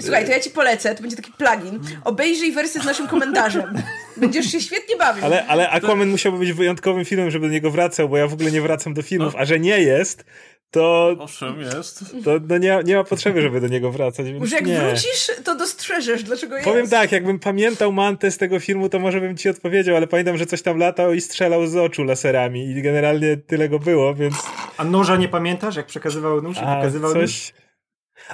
[0.00, 1.80] Słuchaj, to ja ci polecę, to będzie taki plugin.
[2.04, 3.82] Obejrzyj wersję z naszym komentarzem.
[4.16, 5.24] Będziesz się świetnie bawił.
[5.24, 6.10] Ale, ale Aquaman to...
[6.10, 9.02] musiałby być wyjątkowym filmem, żeby do niego wracał, bo ja w ogóle nie wracam do
[9.02, 9.40] filmów, no.
[9.40, 10.24] a że nie jest,
[10.70, 11.16] to...
[11.18, 12.04] Owszem, jest.
[12.24, 14.80] To no nie, nie ma potrzeby, żeby do niego wracać, więc Może jak nie.
[14.80, 16.68] wrócisz, to dostrzeżesz, dlaczego jest.
[16.68, 20.36] Powiem tak, jakbym pamiętał mantę z tego filmu, to może bym ci odpowiedział, ale pamiętam,
[20.36, 24.34] że coś tam latał i strzelał z oczu laserami i generalnie tyle go było, więc...
[24.76, 27.22] A noża nie pamiętasz, jak przekazywał nóż i pokazywał coś...
[27.22, 27.65] nóż?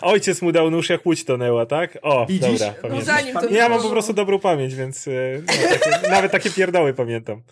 [0.01, 1.99] Ojciec mu dał nóż, jak łódź tonęła, tak?
[2.03, 2.59] O, Widzisz?
[2.61, 3.17] dobra, pamiętam.
[3.35, 5.11] No, ja mam po prostu dobrą pamięć, więc e,
[5.47, 7.43] no, takie, nawet takie pierdoły pamiętam.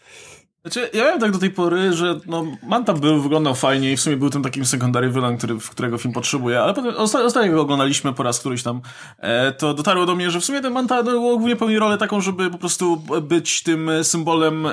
[0.63, 4.01] Znaczy, ja wiem tak do tej pory, że no, Manta był, wyglądał fajnie i w
[4.01, 8.13] sumie był tym takim secondary villain, który, którego film potrzebuje, ale potem, ostatnio go oglądaliśmy
[8.13, 8.81] po raz któryś tam,
[9.19, 12.21] e, to dotarło do mnie, że w sumie ten Manta no, głównie pełni rolę taką,
[12.21, 14.73] żeby po prostu być tym symbolem e,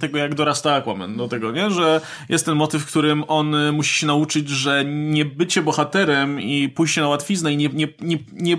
[0.00, 1.70] tego, jak dorasta Aquaman, do tego, nie?
[1.70, 6.68] Że jest ten motyw, w którym on musi się nauczyć, że nie bycie bohaterem i
[6.68, 8.56] pójście na łatwiznę i nie, nie, nie, nie,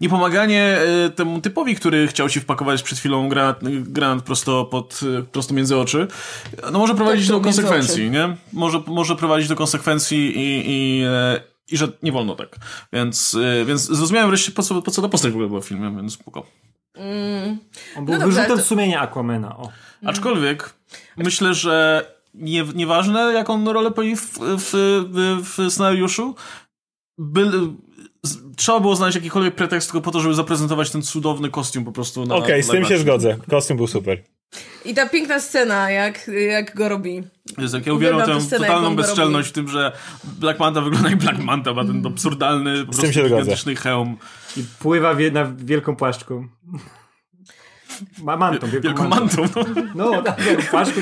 [0.00, 5.00] nie pomaganie e, temu typowi, który chciał ci wpakować przed chwilą granat, granat prosto pod,
[5.32, 5.93] prosto między oczy,
[6.72, 8.36] no może prowadzić tak, do konsekwencji, nie?
[8.52, 12.56] Może, może prowadzić do konsekwencji i, i, e, i że nie wolno tak.
[12.92, 15.64] Więc, e, więc zrozumiałem wreszcie, po co, po co ta postać w ogóle była w
[15.64, 16.46] filmie, więc spoko.
[16.94, 17.58] Mm.
[17.96, 18.64] On był no wyrzutem to...
[18.64, 19.56] sumienia Aquamena.
[19.56, 19.70] O.
[20.06, 20.74] Aczkolwiek
[21.16, 24.70] myślę, że nie, nieważne jaką rolę pełni w, w,
[25.10, 26.34] w, w scenariuszu,
[27.18, 27.50] by,
[28.56, 32.26] trzeba było znaleźć jakikolwiek pretekst tylko po to, żeby zaprezentować ten cudowny kostium po prostu
[32.26, 33.36] na Okej, okay, z tym się zgodzę.
[33.50, 34.22] Kostium był super.
[34.84, 37.22] I ta piękna scena, jak, jak go robi.
[37.58, 39.92] Jest, jak ja uwielbiam tę scenę, totalną bezczelność w tym, że
[40.24, 44.16] Black Manta wygląda jak Black Manta, ma ten absurdalny, po prostu gigantyczny hełm.
[44.56, 46.48] I pływa wie, na wielką płaszczką.
[48.22, 49.42] Ma mantą, wielką, wielką mantą.
[49.42, 49.60] mantą.
[49.94, 50.40] No, no tak,
[50.70, 51.00] płaszczką.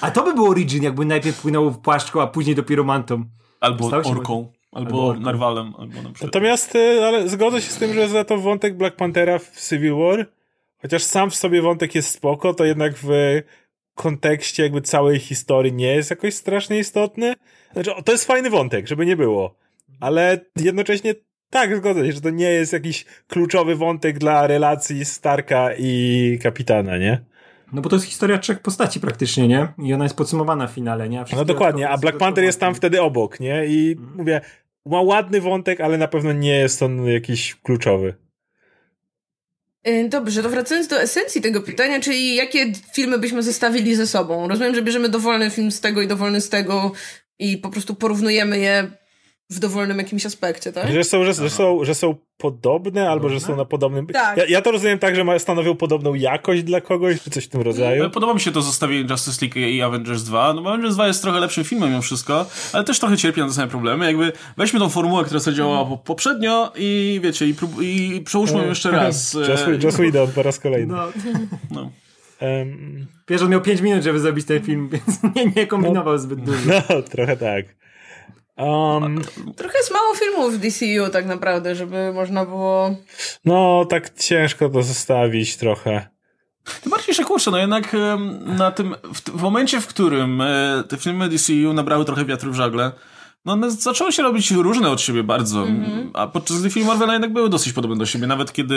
[0.00, 3.24] A to by był origin, jakby najpierw płynął w płaszczką, a później dopiero mantą.
[3.60, 4.52] Albo orką.
[4.72, 5.72] Albo, albo narwalem.
[5.78, 9.38] Albo na Natomiast y, ale zgodzę się z tym, że za to wątek Black Panthera
[9.38, 10.26] w Civil War
[10.84, 13.08] chociaż sam w sobie wątek jest spoko, to jednak w
[13.94, 17.34] kontekście jakby całej historii nie jest jakoś strasznie istotny.
[17.72, 19.54] Znaczy, to jest fajny wątek, żeby nie było.
[20.00, 21.14] Ale jednocześnie
[21.50, 26.98] tak, zgodzę się, że to nie jest jakiś kluczowy wątek dla relacji Starka i kapitana,
[26.98, 27.20] nie?
[27.72, 29.68] No bo to jest historia trzech postaci praktycznie, nie?
[29.78, 31.24] I ona jest podsumowana w finale, nie?
[31.36, 33.66] no dokładnie, a Black Panther jest tam wtedy obok, nie?
[33.66, 34.16] I mhm.
[34.16, 34.40] mówię,
[34.86, 38.23] ma ładny wątek, ale na pewno nie jest on jakiś kluczowy.
[39.88, 44.48] Y, dobrze, to wracając do esencji tego pytania, czyli jakie filmy byśmy zestawili ze sobą?
[44.48, 46.92] Rozumiem, że bierzemy dowolny film z tego i dowolny z tego
[47.38, 48.90] i po prostu porównujemy je
[49.50, 50.92] w dowolnym jakimś aspekcie, tak?
[50.92, 54.06] Że są, że, że są, że są podobne, albo że są na podobnym...
[54.06, 54.36] Tak.
[54.36, 57.60] Ja, ja to rozumiem tak, że stanowią podobną jakość dla kogoś, czy coś w tym
[57.60, 58.10] rodzaju.
[58.10, 60.54] Podoba mi się to zestawienie Justice League i Avengers 2.
[60.54, 63.52] No Avengers 2 jest trochę lepszym filmem mimo wszystko, ale też trochę cierpi na te
[63.52, 64.06] same problemy.
[64.06, 65.98] Jakby weźmy tą formułę, która sobie działała mm.
[65.98, 69.36] poprzednio i wiecie, i, prób- i przełóżmy ją jeszcze raz.
[69.84, 70.94] Just Whedon po raz kolejny.
[70.94, 71.08] No.
[71.70, 71.90] no.
[72.40, 76.18] Um, Wiesz, on miał 5 minut, żeby zrobić ten film, więc nie, nie kombinował no,
[76.18, 76.58] zbyt dużo.
[76.90, 77.83] No, trochę tak.
[78.56, 79.22] Um,
[79.56, 82.96] Trochę jest mało filmów w DCU tak naprawdę, żeby można było...
[83.44, 86.08] No, tak ciężko to zostawić trochę.
[86.82, 87.96] Tym bardziej, że kurczę, no jednak
[88.46, 92.54] na tym, w, w momencie, w którym e, te filmy DCU nabrały trochę wiatru w
[92.54, 92.92] żagle,
[93.44, 96.10] no one zaczęły się robić różne od siebie bardzo, mm -hmm.
[96.14, 98.76] a podczas gdy filmy Marvela jednak były dosyć podobne do siebie, nawet kiedy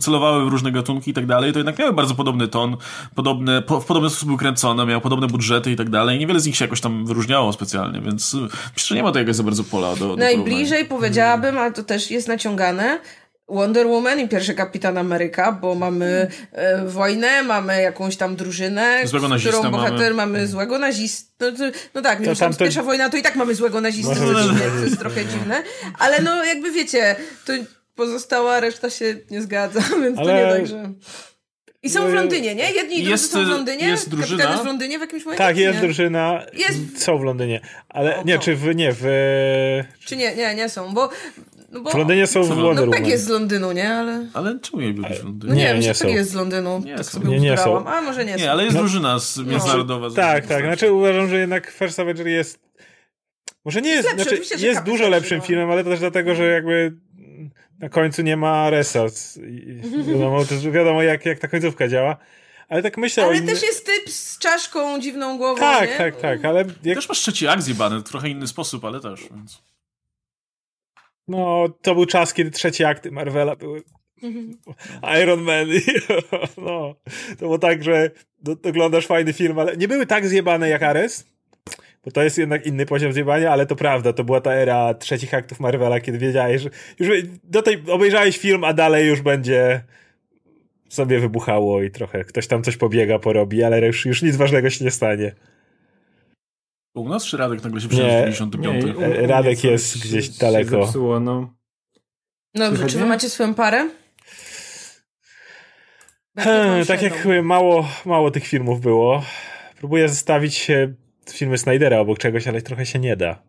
[0.00, 2.76] celowały w różne gatunki i tak dalej, to jednak miały bardzo podobny ton,
[3.14, 6.18] podobne, po, w podobny sposób były kręcone, miały podobne budżety i tak dalej.
[6.18, 8.34] Niewiele z nich się jakoś tam wyróżniało specjalnie, więc
[8.74, 11.82] myślę, że nie ma to jakiegoś za bardzo pola do, do Najbliżej powiedziałabym, ale to
[11.82, 13.00] też jest naciągane,
[13.48, 19.28] Wonder Woman i pierwszy Kapitan Ameryka, bo mamy e, wojnę, mamy jakąś tam drużynę, złego
[19.38, 21.52] którą bohater mamy, mamy złego nazistę.
[21.58, 24.84] No, no, tak, mimo że tam pierwsza wojna, to i tak mamy złego nazistę, to
[24.84, 25.62] jest trochę dziwne.
[25.98, 27.52] Ale no jakby wiecie, to
[27.98, 30.32] pozostała reszta się nie zgadza, więc Ale...
[30.32, 30.92] to nie tak, że...
[31.82, 32.70] I są w Londynie, nie?
[32.72, 33.88] Jedni i drudzy są w Londynie.
[33.88, 34.38] Jest drużyna.
[34.38, 35.44] Kapitan jest w Londynie w jakimś momencie?
[35.44, 35.80] Tak, jest nie?
[35.80, 36.42] drużyna.
[36.52, 37.02] Jest...
[37.02, 37.60] Są w Londynie.
[37.88, 38.40] Ale o, nie, no.
[38.40, 39.04] czy w, nie, w...
[40.04, 41.10] Czy nie, nie, nie są, bo
[41.72, 43.94] no bo, w Londynie są w Wonder No Peg jest z Londynu, nie?
[43.94, 45.52] Ale, ale czemu nie byli w Londynie?
[45.52, 46.08] No nie, nie, nie są.
[46.08, 46.82] jest z Londynu.
[46.84, 47.10] Nie, tak są.
[47.10, 47.86] sobie nie, nie są.
[47.86, 48.50] A może nie, nie są.
[48.50, 50.08] ale jest no, drużyna z, międzynarodowa.
[50.08, 50.64] No, tak, tak.
[50.64, 52.68] Znaczy uważam, że jednak First Avenger jest
[53.64, 56.44] może nie jest, jest, lepszy, znaczy, jest dużo lepszym filmem, ale to też dlatego, że
[56.44, 56.92] jakby
[57.78, 59.04] na końcu nie ma Resa.
[60.06, 62.16] Wiadomo, wiadomo jak, jak ta końcówka działa.
[62.68, 65.96] Ale tak myślę Ale też jest typ z czaszką, dziwną głową, Tak, nie?
[65.96, 66.64] tak, tak, ale...
[66.84, 66.94] Jak...
[66.96, 69.62] Też masz trzeci akt zjebany, w trochę inny sposób, ale też, więc...
[71.28, 73.82] No, to był czas, kiedy trzecie akty Marvela były
[75.22, 75.66] Iron Man.
[76.66, 76.94] no,
[77.28, 78.10] to było tak, że
[78.64, 81.26] oglądasz fajny film, ale nie były tak zjebane jak Ares,
[82.04, 85.34] bo to jest jednak inny poziom zjebania, ale to prawda, to była ta era trzecich
[85.34, 87.08] aktów Marvela, kiedy wiedziałeś, że już
[87.44, 89.84] do tej obejrzałeś film, a dalej już będzie
[90.88, 94.84] sobie wybuchało i trochę ktoś tam coś pobiega, porobi, ale już, już nic ważnego się
[94.84, 95.34] nie stanie.
[96.94, 98.84] U nas czy Radek nagle się przeniósł w 95?
[98.84, 100.84] Nie, Radek jest gdzieś daleko.
[100.84, 101.54] Zepsuło, no.
[102.54, 103.90] Dobrze, czy wy macie swoją parę?
[106.38, 109.22] Hmm, tak jak mało, mało tych filmów było.
[109.78, 110.70] Próbuję zestawić
[111.32, 113.42] filmy Snydera obok czegoś, ale trochę się nie da.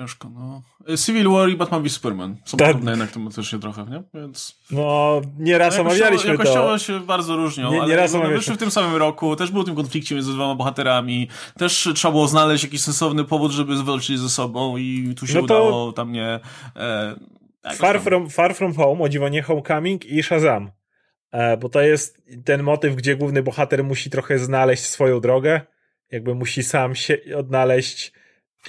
[0.00, 0.62] Ciężko, no.
[0.96, 2.68] Civil War i Batman v Superman są tak.
[2.68, 4.02] podobne jednak tematycznie trochę, nie?
[4.14, 4.58] Więc...
[4.70, 6.78] No, nieraz no, omawialiśmy jakościowo to.
[6.78, 9.64] się bardzo różnią, nie, nie raz ale wyszły w tym samym roku, też był w
[9.64, 14.28] tym konflikcie między dwoma bohaterami, też trzeba było znaleźć jakiś sensowny powód, żeby walczyć ze
[14.28, 15.64] sobą i tu się no to...
[15.64, 16.40] udało tam nie...
[16.76, 17.16] E,
[17.74, 20.70] Far, from, Far From Home, o dziwo nie Homecoming i Shazam.
[21.32, 25.60] E, bo to jest ten motyw, gdzie główny bohater musi trochę znaleźć swoją drogę,
[26.12, 28.12] jakby musi sam się odnaleźć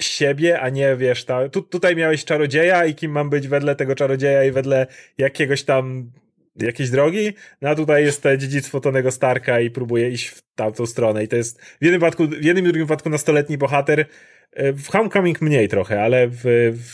[0.00, 3.94] siebie, a nie wiesz, ta, tu, tutaj miałeś czarodzieja i kim mam być wedle tego
[3.94, 4.86] czarodzieja i wedle
[5.18, 6.10] jakiegoś tam
[6.56, 10.86] jakiejś drogi, no a tutaj jest to dziedzictwo Tonego Starka i próbuje iść w tamtą
[10.86, 14.06] stronę i to jest w jednym, wypadku, w jednym i drugim wypadku nastoletni bohater,
[14.52, 16.42] e, w Homecoming mniej trochę, ale w,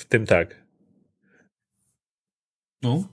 [0.00, 0.60] w tym tak.
[2.82, 3.08] No.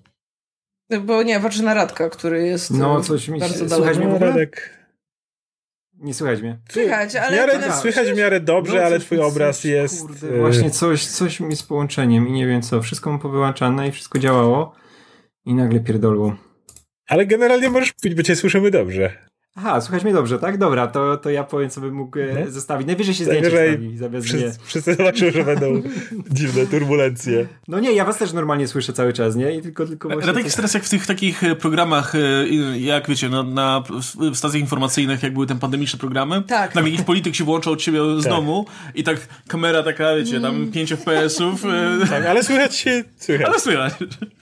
[1.01, 3.99] Bo nie, patrzę na Radka, który jest no, coś mi bardzo daleko.
[3.99, 4.77] No, Radek...
[5.99, 6.59] Nie słychać mnie.
[6.69, 7.37] Słychać, ale...
[7.37, 10.01] W miarę, tak, słychać w miarę dobrze, no, ale twój obraz coś, jest...
[10.01, 12.81] Kurde, y- właśnie coś, coś mi z połączeniem i nie wiem co.
[12.81, 14.75] Wszystko mu powyłączane i wszystko działało
[15.45, 16.35] i nagle pierdolło.
[17.07, 19.26] Ale generalnie możesz mówić, bo cię słyszymy dobrze.
[19.59, 20.57] Aha, słuchać mnie dobrze, tak?
[20.57, 22.51] Dobra, to, to ja powiem, co bym mógł e, no.
[22.51, 22.87] zostawić.
[22.87, 25.81] Najwyżej się zdjęcie wstawi, zamiast wszyscy, wszyscy zobaczą, że będą
[26.31, 27.47] dziwne turbulencje.
[27.67, 29.55] No nie, ja was też normalnie słyszę cały czas, nie?
[29.55, 30.27] I tylko, tylko właśnie...
[30.27, 33.83] Radek jest teraz jak w tych takich e, programach, e, jak wiecie, na, na
[34.33, 36.41] stacjach informacyjnych, jak były te pandemiczne programy.
[36.41, 36.73] Tak.
[36.73, 38.33] Tam jakiś polityk się włączał od ciebie z tak.
[38.33, 38.65] domu
[38.95, 39.17] i tak
[39.47, 41.03] kamera taka, wiecie, tam 5 mm.
[41.03, 41.63] FPS-ów.
[42.09, 43.47] Tak, ale słychać się, słychać.
[43.47, 43.93] Ale słychać.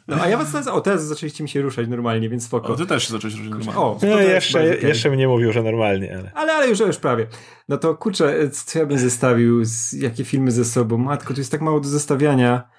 [0.08, 2.74] No a ja was teraz, o teraz zaczęliście mi się ruszać normalnie, więc spoko.
[2.74, 3.82] O, ty też zacząłeś ruszać normalnie.
[3.82, 4.80] O, no, jeszcze, okay.
[5.06, 6.32] Jeszcze mnie mówił, że normalnie, ale...
[6.34, 7.28] Ale, ale już, już prawie.
[7.70, 10.98] No to kurczę, co ja bym zestawił, z, jakie filmy ze sobą?
[10.98, 12.70] Matko, tu jest tak mało do zestawiania.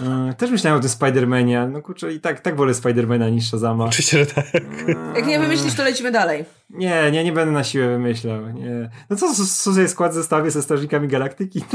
[0.00, 3.84] E, też myślałem o tym Spidermanie, no kurczę, i tak, tak wolę Spidermana niż Shazama.
[3.84, 4.54] Oczywiście, że tak.
[4.54, 4.60] E,
[5.16, 6.44] Jak nie wymyślisz, to lecimy dalej.
[6.70, 8.50] Nie, nie, nie będę na siłę wymyślał.
[8.50, 8.90] Nie.
[9.10, 11.64] No co, co, co sobie skład zestawię ze Strażnikami Galaktyki?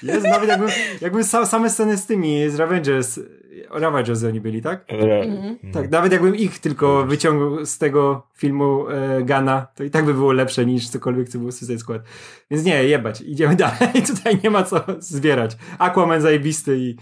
[0.00, 0.06] To...
[0.06, 3.20] Jest, nawet jakbym, jakbym same sceny z tymi, z Avengers,
[3.70, 4.84] Ravagers oni byli, tak?
[4.88, 5.72] Mhm.
[5.72, 10.14] Tak, nawet jakbym ich tylko wyciągnął z tego filmu e, Gana, to i tak by
[10.14, 12.02] było lepsze niż cokolwiek, co było Suicide Squad.
[12.50, 14.02] Więc nie, jebać, idziemy dalej.
[14.06, 15.56] Tutaj nie ma co zbierać.
[15.78, 16.96] Aquaman zajebisty i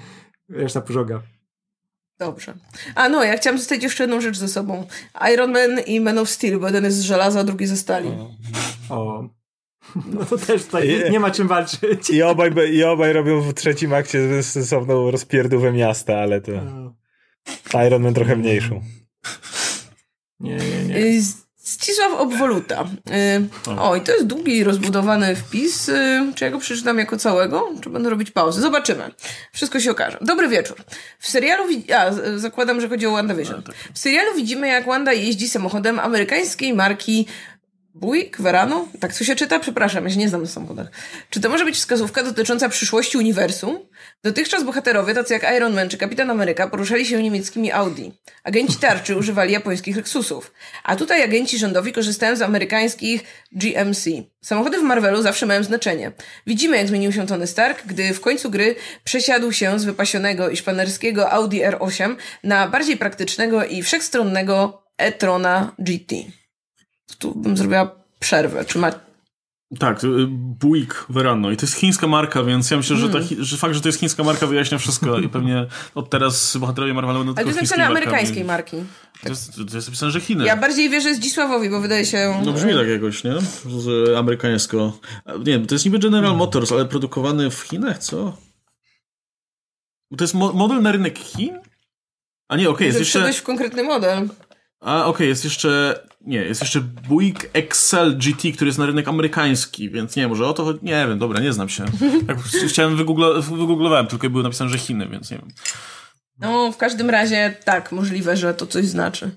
[0.49, 1.23] reszta pożoga.
[2.19, 2.55] Dobrze.
[2.95, 4.87] A no, ja chciałam zostawić jeszcze jedną rzecz ze sobą.
[5.35, 8.09] Iron Man i Man of Steel, bo jeden jest z żelaza, a drugi ze stali.
[8.91, 9.29] O.
[10.15, 12.11] No to też tutaj nie ma czym walczyć.
[12.11, 16.53] I obaj, I obaj robią w trzecim akcie sensowną rozpierdówę miasta, ale to
[17.87, 18.81] Iron Man trochę mniejszą.
[20.41, 21.23] Nie, nie, nie.
[21.69, 22.85] Zdzisław Obwoluta.
[23.79, 25.89] O, i to jest długi i rozbudowany wpis.
[25.89, 27.69] Y, czy ja go przeczytam jako całego?
[27.81, 28.61] Czy będę robić pauzę?
[28.61, 29.11] Zobaczymy.
[29.53, 30.19] Wszystko się okaże.
[30.21, 30.77] Dobry wieczór.
[31.19, 31.65] W serialu...
[31.97, 33.63] A, zakładam, że chodzi o WandaVision.
[33.63, 33.75] Tak.
[33.95, 37.27] W serialu widzimy, jak Wanda jeździ samochodem amerykańskiej marki
[38.01, 38.41] Buick?
[38.41, 38.89] Verano?
[39.01, 39.59] Tak co się czyta?
[39.59, 40.89] Przepraszam, ja się nie znam na samochodach.
[41.31, 43.79] Czy to może być wskazówka dotycząca przyszłości uniwersum?
[44.23, 48.09] Dotychczas bohaterowie, tacy jak Iron Man czy Kapitan Ameryka, poruszali się niemieckimi Audi.
[48.45, 50.53] Agenci tarczy używali japońskich Lexusów.
[50.85, 54.11] A tutaj agenci rządowi korzystają z amerykańskich GMC.
[54.41, 56.13] Samochody w Marvelu zawsze mają znaczenie.
[56.47, 60.57] Widzimy, jak zmienił się Tony Stark, gdy w końcu gry przesiadł się z wypasionego i
[60.57, 66.38] szpanerskiego Audi R8 na bardziej praktycznego i wszechstronnego e-trona GT
[67.19, 68.65] tu bym zrobiła przerwę.
[68.65, 68.91] Czy ma...
[69.79, 73.57] Tak, y, Buick Verano i to jest chińska marka, więc ja myślę, że, ta, że
[73.57, 77.33] fakt, że to jest chińska marka wyjaśnia wszystko i pewnie od teraz bohaterowie Marvelu będą
[77.33, 78.77] Ale to jest napisane amerykańskiej marki.
[79.23, 80.47] To jest, to jest napisane, że Chiny.
[80.47, 82.43] Ja bardziej wierzę Zdzisławowi, bo wydaje się...
[82.45, 83.35] No brzmi tak jakoś, nie?
[83.79, 84.99] Z amerykańsko.
[85.47, 88.37] Nie to jest niby General Motors, ale produkowany w Chinach, co?
[90.17, 91.59] To jest mo model na rynek Chin?
[92.49, 93.33] A nie, okej, okay, jest jeszcze...
[93.33, 94.29] w konkretny model.
[94.81, 96.01] A okej, okay, jest jeszcze.
[96.21, 100.53] Nie, jest jeszcze Buick Excel GT, który jest na rynek amerykański, więc nie, może o
[100.53, 100.81] to chodzi.
[100.83, 101.85] Nie wiem, dobra, nie znam się.
[102.27, 105.49] Tak, chciałem wygoogla, wygooglowałem, tylko było napisane, że Chiny, więc nie wiem.
[106.39, 109.37] No, w każdym razie tak, możliwe, że to coś znaczy.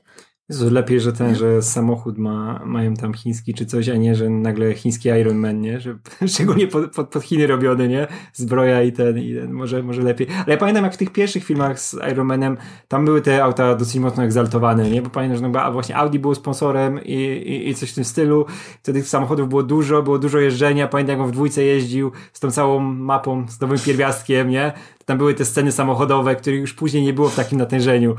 [0.51, 4.29] Jezu, lepiej, że ten, że samochód ma, mają tam chiński czy coś, a nie, że
[4.29, 5.79] nagle chiński Iron Man, nie?
[5.79, 5.97] Że,
[6.33, 8.07] szczególnie pod, pod, pod Chiny robiony, nie?
[8.33, 10.27] Zbroja i ten, i ten, może, może lepiej.
[10.29, 13.75] Ale ja pamiętam, jak w tych pierwszych filmach z Iron Manem, tam były te auta
[13.75, 15.01] dosyć mocno egzaltowane, nie?
[15.01, 18.45] Bo pamiętam, że no, właśnie Audi było sponsorem i, i, i, coś w tym stylu.
[18.83, 20.87] Wtedy tych samochodów było dużo, było dużo jeżdżenia.
[20.87, 24.73] Pamiętam, jak on w dwójce jeździł z tą całą mapą, z nowym pierwiastkiem, nie?
[25.05, 28.15] Tam były te sceny samochodowe, których już później nie było w takim natężeniu.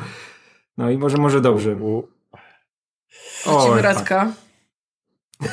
[0.78, 1.76] No i może, może dobrze.
[3.46, 4.32] Lecimy Radka.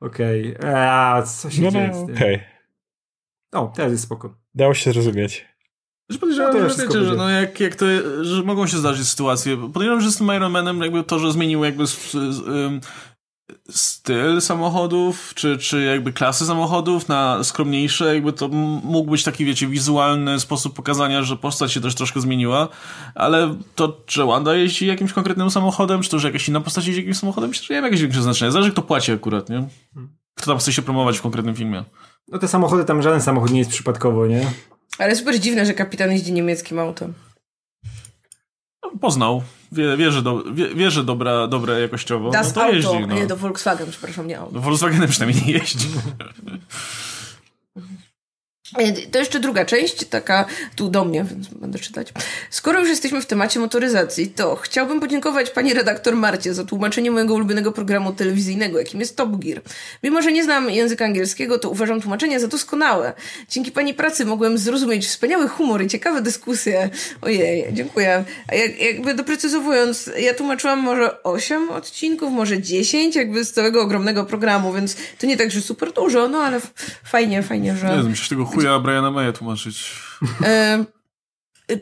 [0.00, 0.56] Okej.
[0.56, 0.78] Okay.
[0.78, 2.34] A co się no, dzieje no, Okej.
[2.34, 2.44] Okay.
[3.52, 4.34] O, teraz jest spoko.
[4.54, 5.54] Dało się zrozumieć.
[6.08, 7.86] Że podejrzewam, no że, wiecie, że, no jak, jak to,
[8.24, 9.56] że mogą się zdarzyć sytuacje.
[9.56, 12.42] Podejrzewam, że z tym Iron Manem jakby to, że zmienił jakby z, z,
[13.70, 18.48] styl samochodów, czy, czy jakby klasy samochodów na skromniejsze, jakby to
[18.84, 22.68] mógł być taki, wiecie, wizualny sposób pokazania, że postać się też troszkę zmieniła,
[23.14, 27.00] ale to, że Wanda jeździ jakimś konkretnym samochodem, czy to, że jakaś inna postać jeździ
[27.00, 28.50] jakimś samochodem, myślę, że nie ma jakiegoś większego znaczenia.
[28.50, 29.68] Zależy, kto płaci akurat, nie?
[30.34, 31.84] Kto tam chce się promować w konkretnym filmie.
[32.28, 34.46] No te samochody, tam żaden samochód nie jest przypadkowo, nie?
[34.98, 37.14] Ale super dziwne, że kapitan jeździ niemieckim autem.
[39.00, 39.42] Poznał.
[39.74, 42.30] Wie, wie, że, do, wie, wie, że dobra, dobre jakościowo.
[42.30, 43.14] Das no to auto, jeździ, no.
[43.14, 44.52] nie, do Volkswagen, przepraszam, nie auto.
[44.52, 45.88] Do Volkswagenem przynajmniej nie jeździ.
[48.78, 50.44] E, to jeszcze druga część, taka
[50.76, 52.12] tu do mnie, więc będę czytać.
[52.50, 57.34] Skoro już jesteśmy w temacie motoryzacji, to chciałbym podziękować pani redaktor Marcie za tłumaczenie mojego
[57.34, 59.62] ulubionego programu telewizyjnego, jakim jest Top Gear.
[60.02, 63.12] Mimo, że nie znam języka angielskiego, to uważam tłumaczenie za doskonałe.
[63.48, 66.90] Dzięki pani pracy mogłem zrozumieć wspaniały humor i ciekawe dyskusje.
[67.22, 68.24] Ojej, dziękuję.
[68.48, 74.24] A jak, jakby doprecyzowując, ja tłumaczyłam może 8 odcinków, może 10, jakby z całego ogromnego
[74.24, 76.60] programu, więc to nie tak, że super dużo, no ale
[77.04, 77.96] fajnie, fajnie, że...
[77.96, 79.92] Nie, musisz tego chuja Briana Maya tłumaczyć.
[80.44, 80.84] E,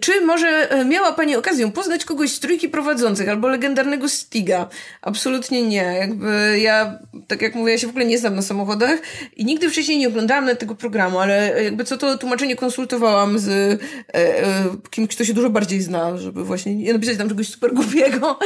[0.01, 4.69] czy może e, miała Pani okazję poznać kogoś z trójki prowadzących albo legendarnego Stiga?
[5.03, 5.97] Absolutnie nie.
[5.99, 9.01] Jakby ja, tak jak mówię, ja się w ogóle nie znam na samochodach
[9.37, 13.79] i nigdy wcześniej nie oglądałam tego programu, ale jakby co to tłumaczenie konsultowałam z e,
[14.15, 18.39] e, kimś, kto się dużo bardziej zna, żeby właśnie nie napisać tam czegoś super głupiego.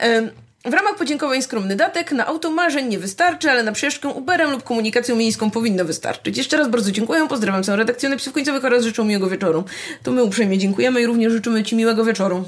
[0.00, 0.30] E,
[0.64, 4.62] w ramach podziękowań skromny datek na auto marzeń nie wystarczy, ale na przejażdżkę Uberem lub
[4.62, 6.36] komunikacją miejską powinno wystarczyć.
[6.36, 9.64] Jeszcze raz bardzo dziękuję, pozdrawiam całą redakcję napisów końcowych oraz życzę miłego wieczoru.
[10.02, 12.44] To my uprzejmie dziękujemy i również życzymy Ci miłego wieczoru.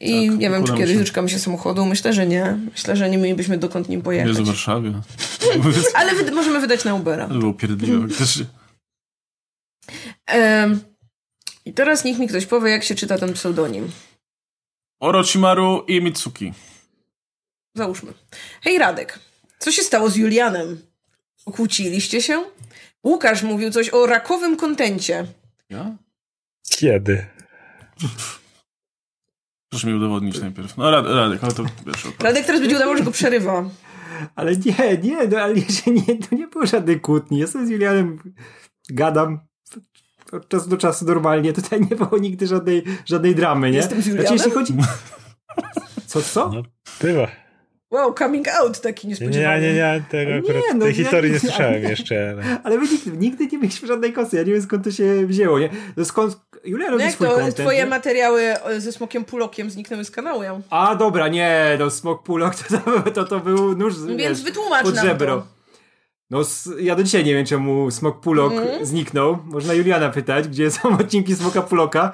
[0.00, 1.86] I tak, nie wiem, czy kiedyś doczekamy się samochodu.
[1.86, 2.58] Myślę, że nie.
[2.72, 4.28] Myślę, że nie mielibyśmy dokąd nim pojechać.
[4.28, 4.92] Jest w Warszawie.
[5.94, 7.28] ale wy- możemy wydać na Ubera.
[7.28, 8.06] To było pierdliwe.
[10.34, 10.80] Um,
[11.64, 13.90] I teraz niech mi ktoś powie, jak się czyta ten pseudonim.
[15.00, 16.52] Orochimaru i Mitsuki.
[17.74, 18.12] Załóżmy.
[18.62, 19.18] Hej Radek,
[19.58, 20.80] co się stało z Julianem?
[21.46, 22.44] Okłóciliście się?
[23.04, 25.26] Łukasz mówił coś o rakowym kontencie.
[25.70, 25.96] Ja?
[26.70, 27.26] Kiedy?
[29.68, 30.76] Proszę mi udowodnić najpierw.
[30.76, 32.06] No Rad Radek, ale to wiesz.
[32.18, 33.70] Radek teraz będzie udawał, że go przerywa.
[34.34, 35.54] Ale nie, nie, no, ale
[36.08, 37.38] nie, to nie było żadnej kłótni.
[37.38, 38.18] Ja sobie z Julianem
[38.88, 39.40] gadam
[40.32, 41.52] od czasu do czasu normalnie.
[41.52, 43.76] Tutaj nie było nigdy żadnej, żadnej dramy, nie?
[43.76, 44.38] Jestem z Julianem?
[44.38, 44.74] Znaczy, jeśli chodzi...
[46.06, 46.48] Co, co?
[46.48, 46.62] No,
[47.00, 47.43] bywa.
[47.94, 49.60] Wow, coming out taki niespodziewany.
[49.60, 52.30] Nie, nie, nie, tego akurat, nie, no, tej historii nie słyszałem jeszcze.
[52.30, 55.26] Ale, ale my nigdy, nigdy nie mieliśmy żadnej kosy, ja nie wiem skąd to się
[55.26, 55.70] wzięło, nie?
[55.96, 57.86] No skąd, Julia robi no jak swój to, content, twoje nie?
[57.86, 60.42] materiały ze Smokiem Pulokiem zniknęły z kanału.
[60.70, 64.84] A, dobra, nie, no Smok Pulok to, to, to, to był nóż, Więc wiesz, wytłumacz
[64.84, 65.46] pod żebro.
[66.30, 66.40] No,
[66.78, 68.86] ja do dzisiaj nie wiem, czemu Smok Pulok mm.
[68.86, 69.38] zniknął.
[69.44, 72.12] Można Juliana pytać, gdzie są odcinki Smoka Puloka.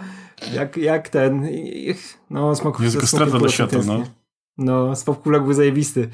[0.54, 1.48] Jak, jak ten...
[2.30, 2.80] No, Smok...
[2.80, 4.19] Jest go strata do świata, no.
[4.60, 6.08] No, Smok Pulok był zajebisty.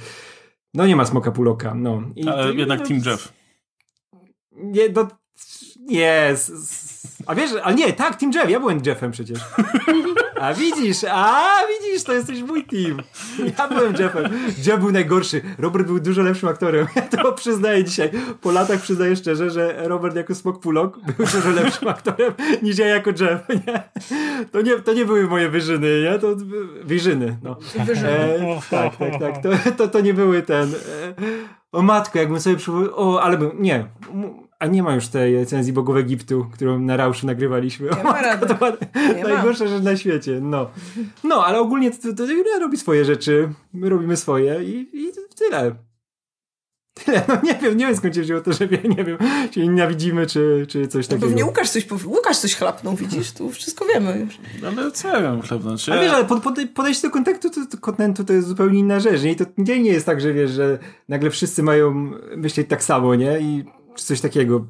[0.74, 2.02] No, nie ma Smoka Puloka, no.
[2.16, 3.32] I, Ale jednak Team Jeff.
[4.52, 5.08] Nie, no...
[5.80, 6.34] Nie,
[7.26, 9.38] a wiesz, ale nie, tak, Team Jeff, ja byłem Jeffem przecież.
[10.40, 13.02] A widzisz, a widzisz, to jesteś mój team.
[13.58, 14.24] Ja byłem Jeffem.
[14.66, 15.42] Jeff był najgorszy.
[15.58, 16.86] Robert był dużo lepszym aktorem.
[16.96, 18.10] Ja to przyznaję dzisiaj.
[18.40, 22.32] Po latach przyznaję szczerze, że Robert jako Smok Pulok był dużo lepszym aktorem
[22.62, 23.66] niż ja jako Jeff.
[23.66, 23.82] Nie?
[24.52, 26.18] To, nie, to nie były moje wyżyny, nie?
[26.18, 26.36] To
[26.84, 27.56] wyżyny, no.
[27.86, 28.08] Wyżyny.
[28.08, 29.42] E, tak, tak, tak.
[29.42, 30.74] To, to, to nie były ten...
[30.74, 31.14] E,
[31.72, 32.92] o matko, jakbym sobie przypomniał...
[32.94, 33.50] O, ale bym...
[33.58, 33.88] Nie
[34.66, 37.90] a nie ma już tej recenzji Bogów Egiptu, którą na Rauszu nagrywaliśmy.
[37.96, 38.46] Nie ma rady.
[38.46, 40.38] To najgorsza rzecz na świecie.
[40.42, 40.70] No,
[41.24, 45.74] no ale ogólnie to, to, to robi swoje rzeczy, my robimy swoje i, i tyle.
[47.04, 49.18] Tyle, no nie wiem, nie wiem skąd się wzięło to, że nie wiem,
[49.50, 51.26] się nienawidzimy, czy, czy coś no takiego.
[51.26, 54.38] Pewnie Łukasz coś, Łukasz coś chlapnął, widzisz, tu wszystko wiemy już.
[54.66, 55.88] Ale co ja wiem chlapnąć?
[55.88, 55.94] Ja...
[55.94, 59.00] A wiesz, ale pod, pod, podejście do kontaktu to, to, kontentu to jest zupełnie inna
[59.00, 59.32] rzecz, nie?
[59.32, 63.14] I to nie, nie jest tak, że wiesz, że nagle wszyscy mają myśleć tak samo,
[63.14, 63.40] nie?
[63.40, 63.64] I
[63.96, 64.66] czy coś takiego.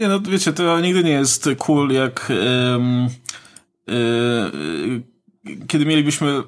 [0.00, 2.32] Nie, no wiecie, to nigdy nie jest cool, jak
[2.76, 3.08] um,
[5.68, 6.42] kiedy mielibyśmy e,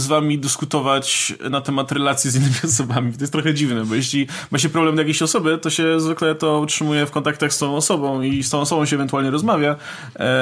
[0.00, 3.12] z wami dyskutować na temat relacji z innymi osobami.
[3.12, 6.34] To jest trochę dziwne, bo jeśli ma się problem do jakiejś osoby, to się zwykle
[6.34, 9.76] to utrzymuje w kontaktach z tą osobą i z tą osobą się ewentualnie rozmawia,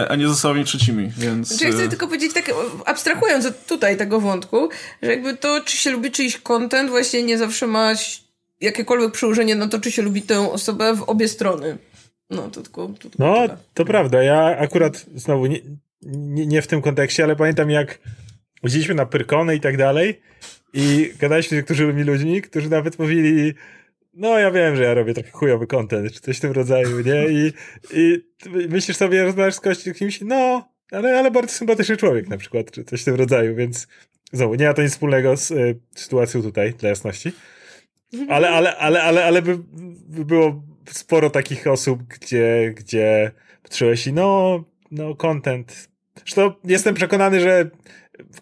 [0.08, 1.48] a nie z osobami trzecimi, więc...
[1.48, 2.50] Znaczy, ja chcę tylko powiedzieć tak,
[2.86, 4.68] abstrahując od tutaj tego wątku,
[5.02, 7.94] że jakby to, czy się lubi czyjś content, właśnie nie zawsze ma
[8.60, 11.78] jakiekolwiek przełożenie na to, czy się lubi tę osobę w obie strony.
[12.30, 12.88] No, to tylko.
[12.88, 13.56] To tylko no, tyle.
[13.74, 14.22] to prawda.
[14.22, 15.60] Ja akurat znowu nie,
[16.02, 17.98] nie, nie, w tym kontekście, ale pamiętam jak
[18.62, 20.20] chodziliśmy na Pyrkony i tak dalej
[20.72, 23.54] i gadaliśmy z niektórymi ludźmi, którzy nawet mówili
[24.14, 27.26] no ja wiem, że ja robię trochę chujowy content, czy coś w tym rodzaju, nie?
[27.28, 27.52] I,
[27.92, 28.22] i
[28.68, 33.02] myślisz sobie, rozmawiasz z kimś, no, ale, ale bardzo sympatyczny człowiek na przykład, czy coś
[33.02, 33.86] w tym rodzaju, więc
[34.32, 37.32] Znowu, nie ma to nic wspólnego z y, sytuacją tutaj, dla jasności.
[38.28, 39.58] Ale, ale, ale, ale, ale by,
[40.08, 43.30] by było sporo takich osób, gdzie, gdzie
[43.62, 45.88] patrzyłeś i no, no, content.
[46.16, 47.70] Zresztą jestem przekonany, że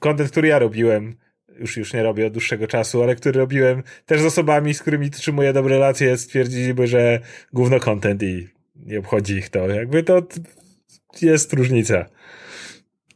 [0.01, 1.17] content, który ja robiłem,
[1.59, 5.11] już, już nie robię od dłuższego czasu, ale który robiłem też z osobami, z którymi
[5.11, 7.21] trzymuję dobre relacje, stwierdziliby, że
[7.53, 9.69] gówno content i nie obchodzi ich to.
[9.69, 10.23] Jakby to
[11.23, 12.07] jest różnica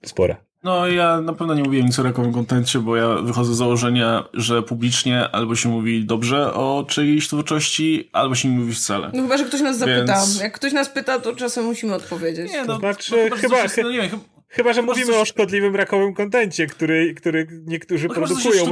[0.04, 0.51] spora.
[0.62, 4.24] No, ja na pewno nie mówiłem nic o rakowym kontencie, bo ja wychodzę z założenia,
[4.34, 9.10] że publicznie albo się mówi dobrze o czyjejś twórczości, albo się nie mówi wcale.
[9.14, 10.20] No chyba, że ktoś nas zapyta.
[10.20, 10.40] Więc...
[10.40, 12.52] Jak ktoś nas pyta, to czasem musimy odpowiedzieć.
[12.52, 15.16] Nie, no, to znaczy, no, chyba, chyba, no, nie, chyba, chyba, że mówimy coś...
[15.16, 18.64] o szkodliwym rakowym kontencie, który, który niektórzy no, produkują.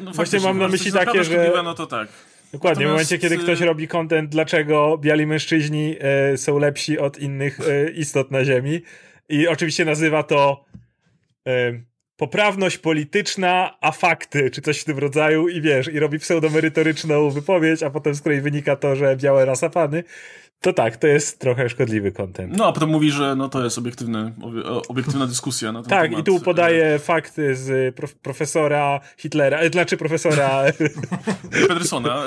[0.00, 1.52] No, właśnie mam na myśli takie, że...
[1.64, 2.08] No to tak.
[2.52, 3.10] Dokładnie, Natomiast...
[3.10, 7.90] w momencie, kiedy ktoś robi content, dlaczego biali mężczyźni e, są lepsi od innych e,
[7.90, 8.82] istot na Ziemi
[9.28, 10.64] i oczywiście nazywa to
[12.16, 17.82] poprawność polityczna, a fakty, czy coś w tym rodzaju i wiesz, i robi pseudomerytoryczną wypowiedź,
[17.82, 20.04] a potem z której wynika to, że białe rasapany,
[20.60, 22.56] to tak, to jest trochę szkodliwy kontent.
[22.56, 24.32] No, a potem mówi, że no to jest obiektywny,
[24.88, 26.20] obiektywna dyskusja na ten Tak, temat.
[26.20, 30.62] i tu podaje fakty z prof profesora Hitlera, e, znaczy profesora...
[31.68, 32.24] Pedersona.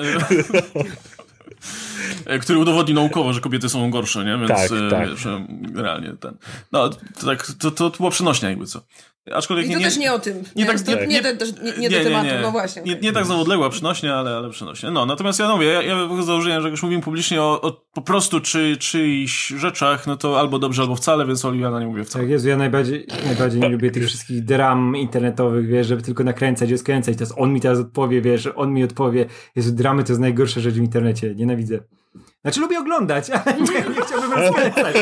[2.25, 4.37] E, który udowodni naukowo, że kobiety są gorsze, nie?
[4.37, 5.09] Więc tak, e, tak.
[5.09, 5.27] Wiesz,
[5.75, 6.37] realnie ten.
[6.71, 8.81] No, to, tak, to, to, to było przenośnia jakby co.
[9.33, 10.43] Aczkolwiek I to nie, też nie o tym.
[10.55, 12.81] Nie, nie, tak, nie, nie, nie, nie, do tematu, no właśnie.
[12.81, 14.91] Nie, nie tak znowu odległa przynośnia, ale, ale przynośnie.
[14.91, 17.61] No, natomiast ja mówię, ja, ja wychodzę z założenia, że jak już mówimy publicznie o,
[17.61, 21.87] o po prostu czy, czyichś rzeczach, no to albo dobrze, albo wcale, więc Oliwiana nie
[21.87, 22.23] mówię wcale.
[22.23, 26.71] Tak jest, ja najbardziej, najbardziej nie lubię tych wszystkich dram internetowych, wiesz, żeby tylko nakręcać,
[26.71, 27.17] rozkręcać.
[27.17, 29.25] Teraz on mi teraz odpowie, wiesz, on mi odpowie.
[29.55, 31.35] Jezu, dramy to jest najgorsza rzecz w internecie.
[31.35, 31.79] Nienawidzę.
[32.41, 34.95] Znaczy lubię oglądać, ale nie, nie chciałbym rozkręcać.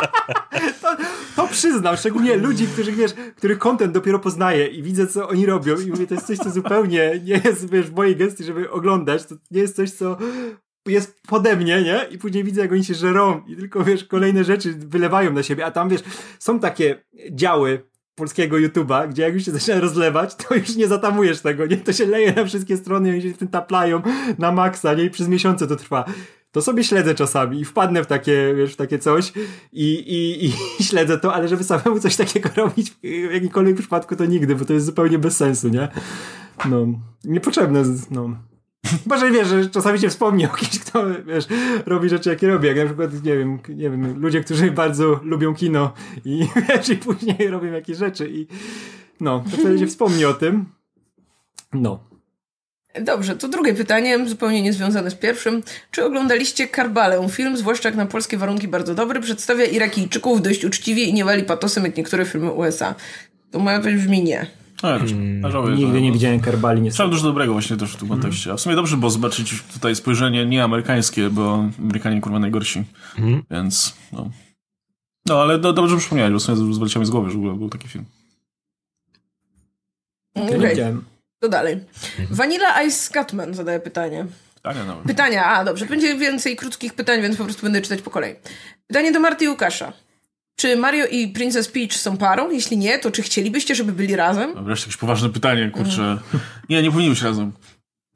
[0.82, 0.96] To,
[1.36, 5.76] to, przyznam, szczególnie ludzi, których, wiesz, których content dopiero poznaję i widzę, co oni robią
[5.76, 9.24] i mówię, to jest coś, co zupełnie nie jest, wiesz, w mojej gestii, żeby oglądać,
[9.24, 10.18] to nie jest coś, co
[10.86, 12.06] jest pode mnie, nie?
[12.10, 15.66] I później widzę, jak oni się żerą i tylko, wiesz, kolejne rzeczy wylewają na siebie,
[15.66, 16.02] a tam, wiesz,
[16.38, 17.82] są takie działy
[18.14, 21.76] polskiego YouTube'a, gdzie jak już się zaczyna rozlewać, to już nie zatamujesz tego, nie?
[21.76, 24.02] To się leje na wszystkie strony oni się w tym taplają
[24.38, 25.04] na maksa, nie?
[25.04, 26.04] I przez miesiące to trwa.
[26.52, 29.32] To sobie śledzę czasami i wpadnę w takie, wiesz, w takie coś
[29.72, 30.52] i, i, i
[30.88, 34.72] śledzę to, ale żeby samemu coś takiego robić w jakimkolwiek przypadku to nigdy, bo to
[34.72, 35.88] jest zupełnie bez sensu, nie?
[36.64, 36.86] No,
[37.24, 38.36] niepotrzebne, no.
[39.04, 41.46] Chyba, że wiesz, że czasami się wspomni o kimś, kto wiesz,
[41.86, 42.66] robi rzeczy, jakie robi.
[42.66, 45.92] Jak na przykład, nie wiem, nie wiem, ludzie, którzy bardzo lubią kino
[46.24, 48.46] i wiesz, i później robią jakieś rzeczy i
[49.20, 50.64] no, to wtedy się wspomni o tym.
[51.72, 52.08] No.
[53.02, 55.62] Dobrze, to drugie pytanie, zupełnie niezwiązane z pierwszym.
[55.90, 57.28] Czy oglądaliście Karbalę?
[57.28, 61.42] Film, zwłaszcza jak na polskie warunki bardzo dobry, przedstawia Irakijczyków dość uczciwie i nie wali
[61.42, 62.94] patosem jak niektóre filmy USA.
[63.50, 64.46] To moja odpowiedź brzmi nie.
[64.82, 66.82] A, hmm, żałuję, nigdy nie widziałem Karbali.
[66.82, 68.52] Nie Trzeba dużo dobrego właśnie też w tym kontekście.
[68.52, 72.84] A w sumie dobrze było zobaczyć tutaj spojrzenie nie amerykańskie, bo Amerykanie kurwa najgorsi.
[73.16, 73.42] Hmm.
[73.50, 74.30] Więc no.
[75.26, 78.04] No, ale do, dobrze przypomniałeś, bo w sumie zwalczyłem z głowy, że był taki film.
[80.34, 80.96] Okay.
[81.40, 81.72] To dalej.
[81.74, 82.28] Mhm.
[82.30, 84.26] Vanilla Ice Scatman zadaje pytanie.
[84.54, 85.04] Pytania nawet.
[85.04, 85.86] Pytania, a dobrze.
[85.86, 88.34] Będzie więcej krótkich pytań, więc po prostu będę czytać po kolei.
[88.86, 89.92] Pytanie do Marty Łukasza.
[90.56, 92.50] Czy Mario i Princess Peach są parą?
[92.50, 94.52] Jeśli nie, to czy chcielibyście, żeby byli razem?
[94.54, 96.02] No, wreszcie jakieś poważne pytanie, kurczę.
[96.02, 96.18] Mm.
[96.68, 97.52] Nie, nie powinni być razem.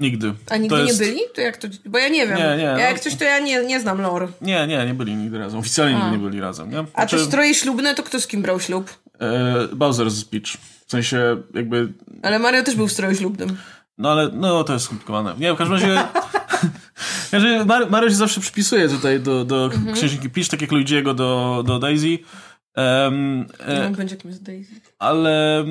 [0.01, 0.35] Nigdy.
[0.51, 1.01] A nigdy jest...
[1.01, 1.21] nie byli?
[1.35, 1.69] To jak to...
[1.87, 2.39] Bo ja nie wiem.
[2.39, 3.03] Nie, nie, ja jak no...
[3.03, 4.29] coś, to ja nie, nie znam lore.
[4.41, 5.61] Nie, nie, nie byli nigdy razem.
[5.61, 6.71] Oficjalnie nigdy nie byli razem.
[6.71, 6.77] Nie?
[6.77, 6.91] Znaczy...
[6.95, 8.99] A te stroje ślubne, to kto z kim brał ślub?
[9.21, 10.57] E, Bowser z Peach.
[10.93, 11.93] Sensie jakby...
[12.23, 13.57] Ale Mario też był w stroju ślubnym.
[13.99, 15.35] No ale, no to jest skomplikowane.
[15.39, 16.03] Nie, w każdym razie...
[17.91, 19.95] Mario się zawsze przypisuje tutaj do, do mhm.
[19.95, 22.19] księżniczki Peach, tak jak Luigi'ego do, do Daisy.
[22.77, 24.81] Um, e, nie będzie jakimś Daisy.
[24.99, 25.65] Ale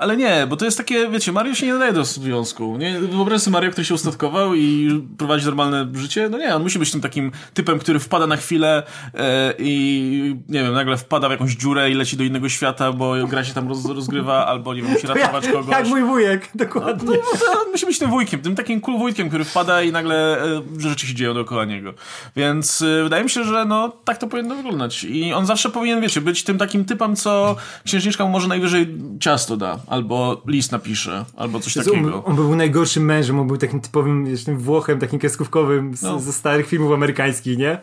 [0.00, 2.76] ale nie, bo to jest takie, wiecie, Mario się nie nadaje do związku.
[2.76, 3.00] Nie?
[3.00, 6.28] Wyobraź sobie Mario, który się ustatkował i prowadzi normalne życie.
[6.28, 8.82] No nie, on musi być tym takim typem, który wpada na chwilę
[9.14, 13.26] e, i nie wiem, nagle wpada w jakąś dziurę i leci do innego świata, bo
[13.26, 15.70] gra się tam roz, rozgrywa, albo nie wiem, musi ratować jak, kogoś.
[15.70, 17.08] Jak mój wujek, dokładnie.
[17.08, 20.44] No, no, on musi być tym wujkiem, tym takim cool wujkiem, który wpada i nagle
[20.44, 21.94] e, rzeczy się dzieją dookoła niego.
[22.36, 25.04] Więc e, wydaje mi się, że no tak to powinno wyglądać.
[25.04, 28.88] I on zawsze powinien, wiecie, być tym takim typem, co księżniczka mu może najwyżej
[29.20, 31.96] ciasto da albo list napisze, albo coś takiego.
[31.96, 36.20] On, on, był najgorszym mężem, on był takim typowym jeszcze Włochem, takim kreskówkowym z, no.
[36.20, 37.78] ze starych filmów amerykańskich, nie?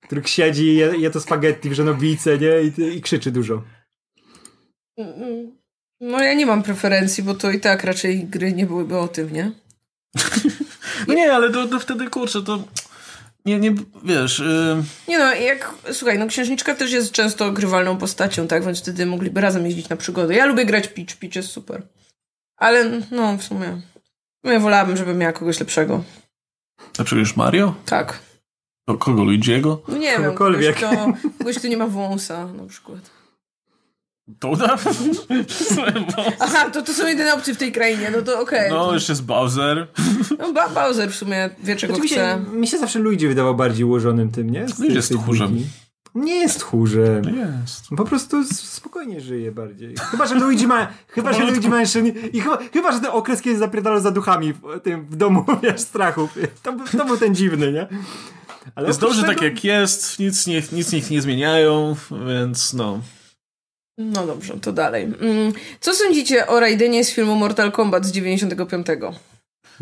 [0.00, 2.50] Który siedzi i je, je to spaghetti w żenobice, nie?
[2.62, 3.62] I, I krzyczy dużo.
[6.00, 9.32] No ja nie mam preferencji, bo to i tak raczej gry nie byłyby o tym,
[9.32, 9.52] nie?
[11.08, 12.64] no nie, ale to, to wtedy kurczę, to
[13.44, 13.74] nie, nie,
[14.04, 14.38] wiesz...
[14.38, 14.82] Yy...
[15.08, 19.40] Nie no, jak, słuchaj, no księżniczka też jest często grywalną postacią, tak, więc wtedy mogliby
[19.40, 20.34] razem jeździć na przygody.
[20.34, 21.82] Ja lubię grać Peach, Peach jest super.
[22.56, 23.80] Ale, no, w sumie,
[24.44, 26.04] ja wolałabym, żeby miała kogoś lepszego.
[26.98, 27.74] Lepszego niż Mario?
[27.86, 28.18] Tak.
[28.86, 29.82] O, kogo, Luigiego?
[29.88, 30.90] No nie wiem, kogoś kto,
[31.38, 33.21] kogoś, kto nie ma wąsa, na przykład.
[34.40, 34.76] To uda?
[36.40, 38.58] Aha, to, to są jedyne opcje w tej krainie, no to okej.
[38.58, 39.88] Okay, no, jeszcze jest Bowser.
[40.38, 42.38] No, ba Bowser w sumie wie, czego znaczy, chce.
[42.38, 44.68] Mi się, mi się zawsze Luigi wydawał bardziej ułożonym tym, nie?
[44.68, 45.58] Z, Luigi jest tchórzem.
[46.14, 47.24] Nie jest tchórzem.
[47.24, 47.88] Jest.
[47.96, 49.94] Po prostu spokojnie żyje bardziej.
[50.10, 53.42] Chyba, że Luigi ma, chyba, że Luigi ma jeszcze, i chyba, chyba, że ten okres,
[53.42, 56.38] kiedy zapierdalał za duchami w, tym, w domu, wiesz, strachów.
[56.62, 57.86] To, to był ten dziwny, nie?
[58.74, 59.34] Ale jest dobrze tego...
[59.34, 61.96] tak jak jest, nic, nie, nic nie zmieniają,
[62.28, 63.00] więc no.
[64.02, 65.02] No dobrze, to dalej.
[65.02, 68.86] Mm, co sądzicie o Raidenie z filmu Mortal Kombat z 95?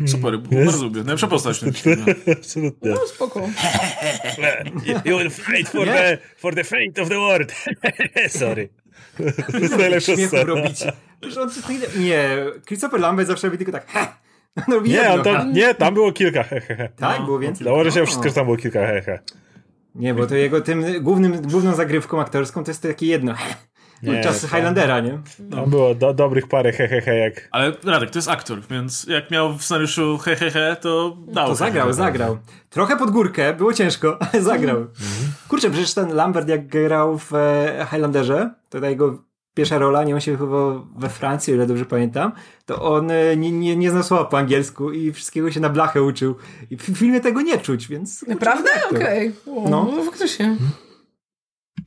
[0.07, 0.65] Super, jest?
[0.65, 0.99] bardzo lubię.
[0.99, 2.15] Najlepsza postać w tym filmie.
[2.37, 2.91] Absolutnie.
[2.91, 3.39] No spoko.
[5.05, 7.53] you will fight for the, for the fate of the world.
[8.39, 8.69] Sorry.
[9.51, 10.53] To jest najlepsza scena.
[11.99, 13.85] nie, Christopher Lambert zawsze robi tylko tak
[14.67, 16.89] no, nie, on tam, nie, tam było kilka hehehe.
[16.95, 17.25] Tak, no.
[17.25, 17.65] było więcej.
[17.65, 19.19] Założę się wszystko, że tam było kilka hehe.
[19.95, 23.35] Nie, bo to jego tym głównym, główną zagrywką aktorską to jest to takie jedno.
[24.03, 25.19] Nie, czas Highlandera, nie?
[25.39, 25.67] No.
[25.67, 27.47] było do, dobrych parę hehehe he, he, jak...
[27.51, 31.47] Ale Radek, to jest aktor, więc jak miał w scenariuszu hehehe, he, he, to dał.
[31.47, 32.37] To zagrał, he, zagrał.
[32.69, 34.77] Trochę pod górkę, było ciężko, ale zagrał.
[34.77, 34.91] Mm.
[35.47, 39.23] Kurczę, przecież ten Lambert jak grał w e, Highlanderze, to ta jego
[39.53, 40.57] pierwsza rola, nie on się chyba
[40.97, 42.31] we Francji, o ile dobrze pamiętam,
[42.65, 46.03] to on e, nie, nie, nie znał słowa po angielsku i wszystkiego się na blachę
[46.03, 46.35] uczył.
[46.69, 48.27] I w filmie tego nie czuć, więc...
[48.27, 48.69] Naprawdę?
[48.91, 49.33] Okej.
[49.47, 49.69] Okay.
[49.69, 49.91] No.
[49.95, 50.55] no, faktycznie.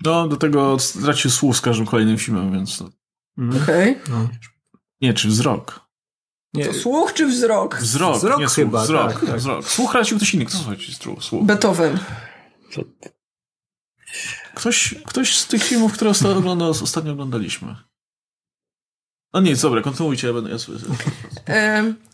[0.02, 2.90] No, do tego stracił słów z każdym kolejnym filmem, więc to...
[3.38, 3.62] Mm.
[3.62, 3.90] Okej.
[3.90, 4.02] Okay.
[4.08, 4.28] No.
[5.00, 5.84] Nie, czy wzrok.
[6.54, 6.66] Nie.
[6.66, 7.76] To słuch czy wzrok?
[7.76, 9.36] Wzrok, wzrok nie chyba, słuch, wzrok, tak, tak.
[9.36, 9.68] wzrok.
[9.68, 10.44] Słuch tracił ktoś inny.
[10.44, 11.44] Kto tracił słuch?
[11.44, 11.98] Beethoven.
[12.72, 12.82] Co?
[14.54, 17.76] Ktoś, ktoś z tych filmów, które ostatnio, ogląda, ostatnio oglądaliśmy.
[19.32, 20.26] No nic, dobra, kontynuujcie.
[20.26, 20.78] Ja będę, ja sobie...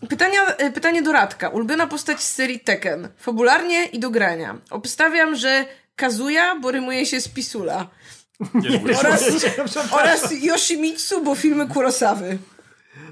[0.09, 1.49] Pytania, e, pytanie do Radka.
[1.49, 3.09] Ulubiona postać z serii Tekken.
[3.17, 4.57] Fabularnie i do grania.
[4.69, 5.65] Obstawiam, że
[5.95, 7.89] Kazuya, bo rymuje się z Pisula.
[8.53, 9.23] Nie, oraz,
[9.91, 12.37] oraz Yoshimitsu, bo filmy Kurosawy.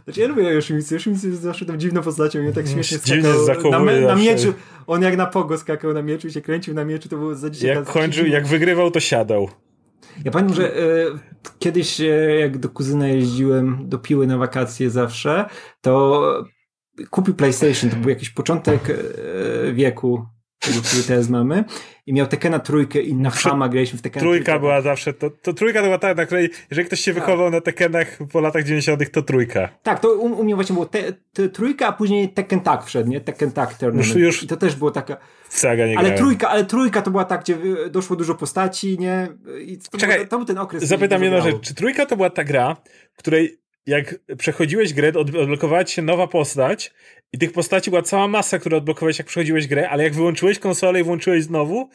[0.04, 0.96] Znaczy ja lubię Yoshimitsu.
[0.96, 2.48] Yoshimitsu jest zawsze tą dziwną postacią.
[2.48, 4.54] On tak śmiesznie skakał na, na mieczu.
[4.88, 7.50] On jak na pogo skakał na mieczu i się kręcił na mieczu, to było za
[7.50, 7.70] dzisiaj.
[7.70, 9.50] Jak kończył, jak wygrywał, to siadał.
[10.26, 10.82] Ja pamiętam, że e,
[11.60, 12.06] kiedyś e,
[12.40, 15.46] jak do kuzyna jeździłem do Piły na wakacje zawsze,
[15.82, 16.24] to
[17.10, 20.26] kupił PlayStation, to był jakiś początek e, wieku
[20.70, 21.64] tego, który teraz mamy.
[22.06, 24.60] I miał Tekena trójkę i na Hama graliśmy w Tekena Trójka trójkę.
[24.60, 27.24] była zawsze, to, to trójka to była ta, na której, jeżeli ktoś się tak.
[27.24, 29.70] wychował na Tekenach po latach 90 to trójka.
[29.84, 33.10] Tak, to u, u mnie właśnie było te, te, trójka, a później Tekken Tak wszedł,
[33.10, 33.22] nie?
[33.22, 34.08] Tekken Tak Tournament.
[34.08, 35.18] Już, już I to też było taka...
[35.50, 36.18] Saga nie ale grałem.
[36.18, 37.58] trójka, ale trójka to była tak, gdzie
[37.92, 39.28] doszło dużo postaci, nie?
[39.66, 40.84] I to, Czekaj, był, to był ten okres.
[40.84, 42.76] Zapytam jedną rzecz, czy trójka to była ta gra,
[43.14, 46.94] w której jak przechodziłeś grę, odblokowała się nowa postać
[47.34, 51.00] i tych postaci była cała masa, które odblokowałeś, jak przechodziłeś grę, ale jak wyłączyłeś konsolę
[51.00, 51.90] i włączyłeś znowu,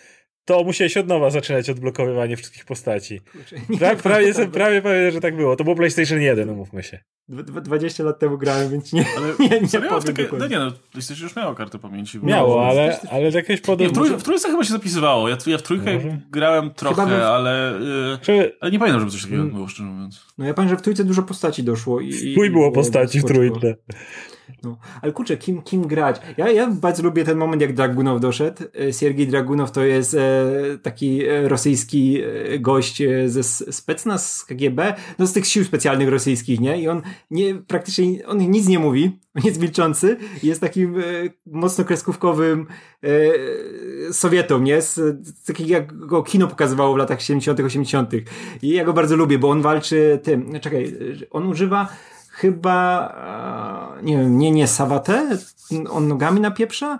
[0.44, 3.20] to musiałeś od nowa zaczynać odblokowywanie wszystkich postaci.
[3.78, 5.56] Pra, prawie, jestem prawie pewien, że tak było.
[5.56, 6.98] To było PlayStation 1, umówmy się.
[7.28, 10.02] 20 lat temu grałem, więc nie, ale nie, nie?
[10.06, 12.18] Takie, No nie, no, PlayStation już miało kartę pamięci.
[12.22, 13.92] Miało, ale, ale jakieś podobne...
[13.92, 15.28] w, trój, w trójce chyba się zapisywało.
[15.28, 16.20] Ja, ja w trójkę Może?
[16.30, 17.24] grałem trochę, by...
[17.26, 17.78] ale,
[18.28, 20.26] yy, ale nie pamiętam, żeby coś takiego było, szczerze mówiąc.
[20.38, 22.00] No ja pamiętam, że w trójce dużo postaci doszło.
[22.00, 23.74] I, Chuj było postaci w trójce.
[24.62, 24.76] No.
[25.02, 26.20] Ale kurczę, kim, kim grać?
[26.36, 28.62] Ja, ja bardzo lubię ten moment, jak Dragunow doszedł.
[28.88, 30.44] E, Siergiej Dragunow to jest e,
[30.82, 33.42] taki e, rosyjski e, gość ze
[33.72, 36.80] specnaz z KGB, no z tych sił specjalnych rosyjskich, nie?
[36.80, 41.02] I on nie, praktycznie, on nic nie mówi, on jest milczący, jest takim e,
[41.46, 42.66] mocno kreskówkowym
[43.02, 43.08] e,
[44.12, 44.82] Sowietą, nie?
[44.82, 44.94] Z,
[45.44, 48.10] z jak go kino pokazywało w latach 70 80
[48.62, 50.94] I ja go bardzo lubię, bo on walczy tym, czekaj,
[51.30, 51.88] on używa
[52.34, 53.14] chyba,
[54.02, 55.38] nie wiem, nie, nie Sawatę,
[55.90, 56.98] on nogami napieprza?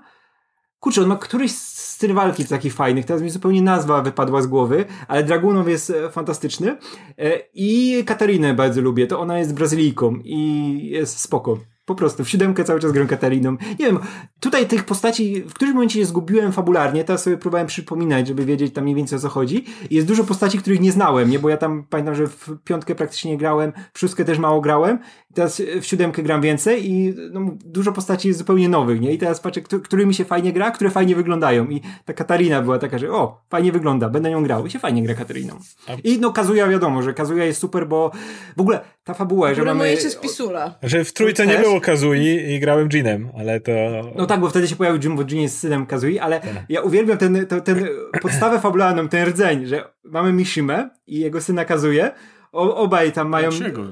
[0.80, 4.84] Kurczę, on ma któryś styl walki takich fajnych, teraz mi zupełnie nazwa wypadła z głowy,
[5.08, 6.76] ale Dragunow jest e, fantastyczny
[7.18, 11.58] e, i Katarinę bardzo lubię, to ona jest Brazylijką i jest spoko.
[11.84, 13.56] Po prostu w siódemkę cały czas gram Katariną.
[13.78, 13.98] Nie wiem,
[14.40, 18.74] tutaj tych postaci w którymś momencie je zgubiłem fabularnie, teraz sobie próbowałem przypominać, żeby wiedzieć
[18.74, 19.64] tam mniej więcej o co chodzi.
[19.90, 21.38] Jest dużo postaci, których nie znałem, nie?
[21.38, 24.98] Bo ja tam pamiętam, że w piątkę praktycznie nie grałem, w szóstkę też mało grałem.
[25.34, 29.12] Teraz w siódemkę gram więcej i no, dużo postaci jest zupełnie nowych, nie?
[29.12, 31.64] I teraz patrzę, którymi się fajnie gra, które fajnie wyglądają.
[31.64, 34.66] I ta Katarina była taka, że o, fajnie wygląda, będę nią grał.
[34.66, 35.58] I się fajnie gra Katariną.
[36.04, 38.10] I no Kazuya wiadomo, że Kazuya jest super, bo
[38.56, 39.96] w ogóle ta fabuła, że mamy...
[39.96, 40.74] się z Pisula.
[40.82, 43.72] Że w trójce nie było Kazui i grałem Jeanem, ale to...
[44.16, 46.50] No tak, bo wtedy się pojawił Jim, bo Jean jest synem Kazui, ale tak.
[46.68, 47.88] ja uwielbiam ten, to, ten
[48.22, 52.10] podstawę fabularną, ten rdzeń, że mamy Mishimę i jego syna Kazuje,
[52.52, 53.50] o, obaj tam mają...
[53.50, 53.82] Dlaczego?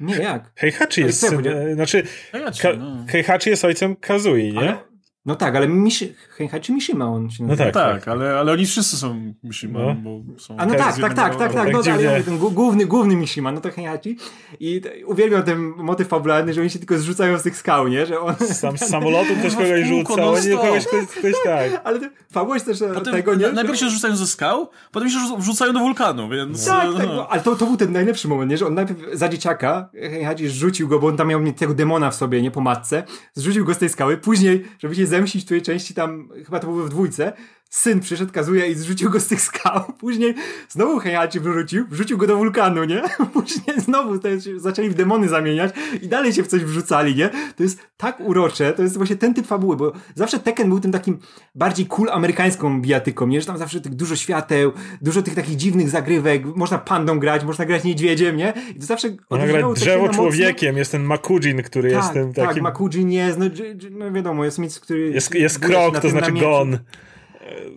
[0.00, 0.52] Nie, jak?
[0.54, 1.20] Heihachi jest...
[1.20, 1.42] Syn,
[1.74, 3.04] znaczy, Heihachi, no.
[3.08, 4.58] Heihachi jest ojcem Kazui, nie?
[4.58, 4.93] Ale
[5.26, 8.66] no tak, ale Mishi, Heihachi Mishima on się No tak, tak, tak, Ale, ale oni
[8.66, 9.94] wszyscy są Mishima, no.
[9.94, 10.56] bo są...
[10.56, 13.60] A no tak, tak, tak, tak, tak, no tak, ale ten główny, główny Mishima, no
[13.60, 14.16] to Heihachi
[14.60, 18.06] i uwielbiam ten motyw fabularny, że oni się tylko zrzucają z tych skał, nie?
[18.06, 18.34] Że on...
[18.36, 21.80] Sam z samolotu ktoś kogoś rzuca, no oni kogoś, ktoś, ktoś tak.
[21.84, 22.00] Ale
[22.32, 23.52] fabuła jest też potem, tego, nie?
[23.52, 26.66] Najpierw się rzucają ze skał, potem się wrzucają do wulkanu, więc...
[26.66, 27.28] Tak, tak, no.
[27.28, 28.58] ale to, to był ten najlepszy moment, nie?
[28.58, 32.14] Że on najpierw za dzieciaka, Heihachi rzucił go, bo on tam miał tego demona w
[32.14, 32.50] sobie, nie?
[32.50, 33.02] Po matce,
[33.34, 36.84] zrzucił go z tej skały, później, żeby się zemścić w części tam, chyba to było
[36.84, 37.32] w dwójce,
[37.74, 39.80] syn przyszedł, kazuje i zrzucił go z tych skał.
[40.00, 40.34] Później
[40.68, 43.02] znowu Heihachi wrócił, wrzucił go do wulkanu, nie?
[43.34, 44.20] Później znowu
[44.56, 47.30] zaczęli w demony zamieniać i dalej się w coś wrzucali, nie?
[47.56, 50.92] To jest tak urocze, to jest właśnie ten typ fabuły, bo zawsze Tekken był tym
[50.92, 51.18] takim
[51.54, 53.40] bardziej cool amerykańską bijatyką, nie?
[53.40, 54.72] Że tam zawsze tych dużo świateł,
[55.02, 58.52] dużo tych takich dziwnych zagrywek, można pandą grać, można grać niedźwiedziem, nie?
[58.76, 62.34] I to zawsze Można grać drzewo człowiekiem, jest ten Makujin, który tak, jest tym tak,
[62.34, 62.54] takim...
[62.54, 63.44] Tak, Makujin jest, no,
[63.90, 65.10] no wiadomo, jest mit, który...
[65.10, 66.78] Jest, jest krok, to znaczy gon.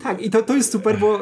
[0.04, 1.20] Tak, i to, to jest super, bo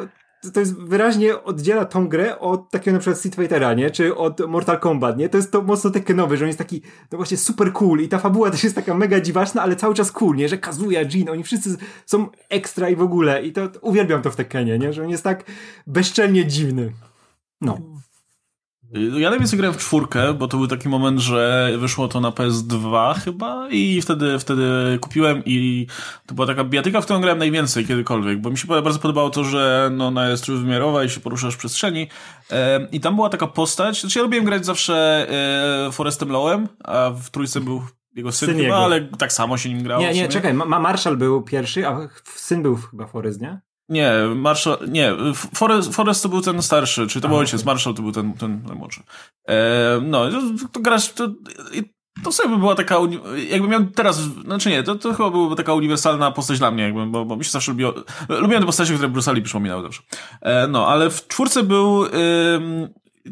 [0.54, 3.90] to jest wyraźnie oddziela tą grę od takiego na przykład Street Fightera, nie?
[3.90, 5.28] Czy od Mortal Kombat, nie?
[5.28, 6.82] To jest to mocno tekkenowe, że on jest taki
[7.12, 10.12] no właśnie super cool i ta fabuła też jest taka mega dziwaczna, ale cały czas
[10.12, 10.48] cool, nie?
[10.48, 11.76] Że Kazuya, Jin, oni wszyscy
[12.06, 14.92] są ekstra i w ogóle i to uwielbiam to w Tekkenie, nie?
[14.92, 15.44] Że on jest tak
[15.86, 16.92] bezczelnie dziwny.
[17.60, 17.78] No.
[18.92, 23.14] Ja najwięcej grałem w czwórkę, bo to był taki moment, że wyszło to na PS2
[23.14, 25.86] chyba i wtedy, wtedy kupiłem i
[26.26, 29.44] to była taka bijatyka, w którą grałem najwięcej kiedykolwiek, bo mi się bardzo podobało to,
[29.44, 32.08] że no, ona jest trójwymiarowa i się poruszasz w przestrzeni
[32.50, 35.26] e, i tam była taka postać, znaczy ja lubiłem grać zawsze
[35.88, 37.82] e, Forestem Lowem, a w trójce był
[38.14, 38.76] jego syn, syn chyba, jego.
[38.76, 40.02] ale tak samo się nim grało.
[40.02, 43.60] Nie, nie, czekaj, Ma Marshall był pierwszy, a syn był chyba Forest, nie?
[43.88, 48.02] Nie, Marshall, nie, Forest, Forest to był ten starszy, czyli to był ojciec, Marshall to
[48.02, 49.02] był ten, ten najmłodszy.
[49.48, 50.40] E, no, to,
[50.72, 51.28] to grasz, to,
[52.24, 52.96] to sobie była taka,
[53.48, 57.06] jakby miał teraz, znaczy nie, to, to chyba byłaby taka uniwersalna postać dla mnie, jakby,
[57.06, 57.94] bo, bo mi się zawsze lubiło,
[58.28, 60.02] lubiłem te postacie, które Bruce Lee przypominały zawsze.
[60.42, 62.04] E, no, ale w czwórce był,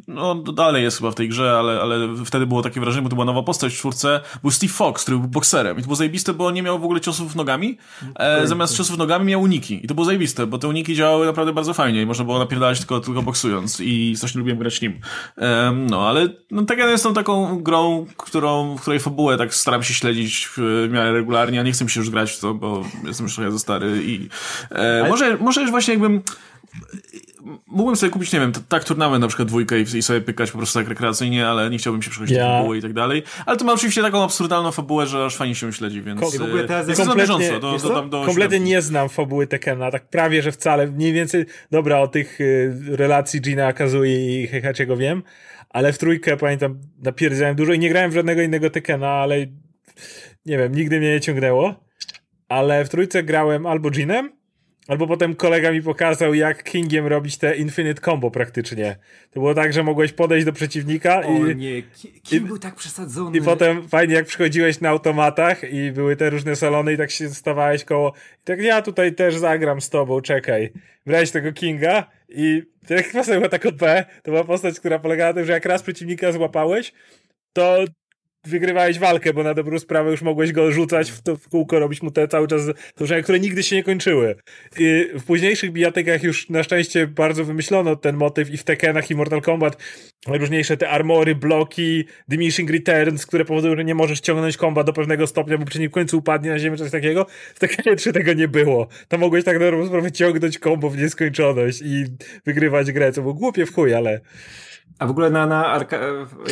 [0.08, 3.16] no dalej jest chyba w tej grze, ale, ale wtedy było takie wrażenie, bo to
[3.16, 5.78] była nowa postać w czwórce, był Steve Fox, który był bokserem.
[5.78, 7.78] I to było zajebiste, bo on nie miał w ogóle ciosów nogami,
[8.16, 9.84] e, zamiast ciosów nogami miał uniki.
[9.84, 12.02] I to było zajebiste, bo te uniki działały naprawdę bardzo fajnie.
[12.02, 13.80] I można było napierdalać tylko, tylko boksując.
[13.80, 15.00] I strasznie lubiłem grać nim.
[15.38, 19.82] E, no, ale no, tak ja jestem taką grą, którą, w której fabułę tak staram
[19.82, 22.84] się śledzić w miarę regularnie, a nie chcę mi się już grać w to, bo
[23.04, 24.28] jestem już trochę za stary i
[24.70, 25.08] e, ale...
[25.08, 26.22] może, może już właśnie jakbym
[27.66, 30.58] mógłbym sobie kupić, nie wiem, tak turnament na przykład dwójkę i, i, sobie pykać po
[30.58, 32.44] prostu tak rekreacyjnie, ale nie chciałbym się przechodzić ja.
[32.44, 33.22] do fabuły i tak dalej.
[33.46, 36.42] Ale to ma oczywiście taką absurdalną fabułę, że aż fajnie się śledzi, więc Ko- w
[36.42, 40.08] ogóle teraz jest kompletnie, bieżąco, do, do, do, do kompletnie nie znam fabuły Tekena, tak
[40.08, 45.22] prawie, że wcale, mniej więcej, dobra, o tych y, relacji Gina Kazui i Heihachiego wiem,
[45.70, 49.46] ale w trójkę pamiętam, napierdziałem dużo i nie grałem w żadnego innego Tekena, ale
[50.46, 51.84] nie wiem, nigdy mnie nie ciągnęło,
[52.48, 54.32] ale w trójce grałem albo Ginem,
[54.88, 58.96] Albo potem kolega mi pokazał, jak Kingiem robić te Infinite Combo praktycznie.
[59.30, 61.56] To było tak, że mogłeś podejść do przeciwnika o, i...
[61.56, 61.82] nie,
[62.22, 63.38] King i, był tak przesadzony.
[63.38, 67.28] I potem fajnie, jak przychodziłeś na automatach i były te różne salony i tak się
[67.28, 68.12] stawałeś koło...
[68.42, 70.72] I tak ja tutaj też zagram z tobą, czekaj.
[71.06, 73.80] Brałeś tego Kinga i jak chyba była tak OP,
[74.22, 76.92] to była postać, która polegała na tym, że jak raz przeciwnika złapałeś,
[77.52, 77.84] to
[78.46, 82.02] wygrywałeś walkę, bo na dobrą sprawę już mogłeś go rzucać w, to w kółko, robić
[82.02, 82.62] mu te cały czas
[82.96, 84.34] zdarzenia, które nigdy się nie kończyły.
[84.78, 89.14] I w późniejszych bijatykach już na szczęście bardzo wymyślono ten motyw i w Tekkenach i
[89.14, 89.76] Mortal Kombat
[90.26, 95.26] najróżniejsze te armory, bloki, diminishing returns, które powodują, że nie możesz ciągnąć komba do pewnego
[95.26, 97.26] stopnia, bo przeciwnik w końcu upadnie na ziemię, coś takiego.
[97.54, 98.88] W Tekkenie 3 tego nie było.
[99.08, 102.04] To mogłeś tak na dobrą sprawę ciągnąć kombo w nieskończoność i
[102.46, 104.20] wygrywać grę, co było głupie w chuj, ale
[104.98, 105.98] a w ogóle na, na arka,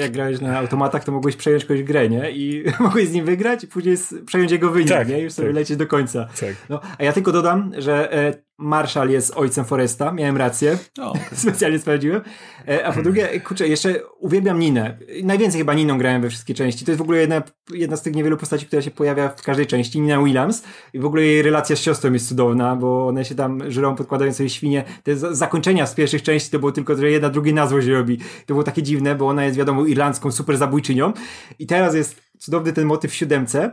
[0.01, 2.31] jak grałeś na automatach, to mogłeś przejąć kogoś grę, nie?
[2.31, 5.21] I mogłeś z nim wygrać i później przejąć jego wynik, tak, nie?
[5.21, 5.55] I już sobie tak.
[5.55, 6.29] lecieć do końca.
[6.41, 6.55] Tak.
[6.69, 10.79] No, a ja tylko dodam, że e, Marshall jest ojcem Foresta, miałem rację.
[11.33, 12.21] Specjalnie sprawdziłem.
[12.69, 14.99] E, a po drugie, kurczę, jeszcze uwielbiam Ninę.
[15.25, 16.85] Najwięcej chyba Niną grałem we wszystkie części.
[16.85, 17.43] To jest w ogóle jedna,
[17.75, 20.01] jedna z tych niewielu postaci, która się pojawia w każdej części.
[20.01, 20.63] Nina Williams.
[20.93, 24.33] I w ogóle jej relacja z siostrą jest cudowna, bo one się tam żyrą, podkładają
[24.33, 24.85] sobie świnie.
[25.03, 28.19] Te zakończenia z pierwszych części to było tylko, że jedna drugiej na złość robi.
[28.19, 31.13] To było takie dziwne, bo ona jest wiadomo irlandzką super zabójczynią.
[31.59, 33.73] I teraz jest cudowny ten motyw w siódemce,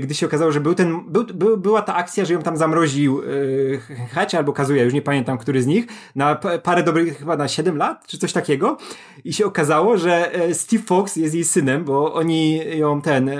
[0.00, 3.22] gdy się okazało, że był ten, był, był, była ta akcja, że ją tam zamroził
[3.22, 7.48] e, Hatch albo Kazuya, już nie pamiętam, który z nich, na parę dobrych, chyba na
[7.48, 8.76] 7 lat, czy coś takiego.
[9.24, 13.30] I się okazało, że e, Steve Fox jest jej synem, bo oni ją ten,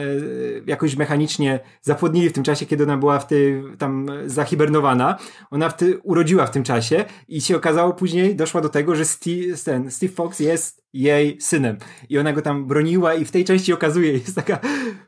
[0.67, 5.19] jakoś mechanicznie zapłodnili w tym czasie, kiedy ona była w tej, tam zahibernowana.
[5.51, 9.05] Ona w ty, urodziła w tym czasie i się okazało później, doszła do tego, że
[9.05, 11.77] Steve, ten, Steve Fox jest jej synem.
[12.09, 14.59] I ona go tam broniła i w tej części okazuje, jest taka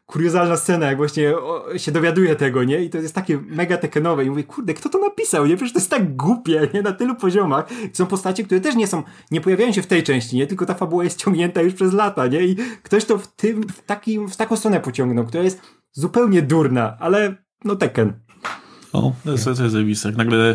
[0.06, 1.34] kuriozalna scena, jak właśnie
[1.76, 2.84] się dowiaduje tego, nie?
[2.84, 5.56] I to jest takie mega tekenowe i mówię, kurde, kto to napisał, nie?
[5.56, 6.82] Przecież to jest tak głupie, nie?
[6.82, 7.68] Na tylu poziomach.
[7.92, 10.46] Są postacie, które też nie są, nie pojawiają się w tej części, nie?
[10.46, 12.40] Tylko ta fabuła jest ciągnięta już przez lata, nie?
[12.40, 15.60] I ktoś to w tym, w takim, w taką stronę pociągnął, która jest
[15.92, 17.34] zupełnie durna, ale
[17.64, 18.12] no Tekken.
[18.92, 20.12] O, to jest, zajebiste.
[20.12, 20.54] Nagle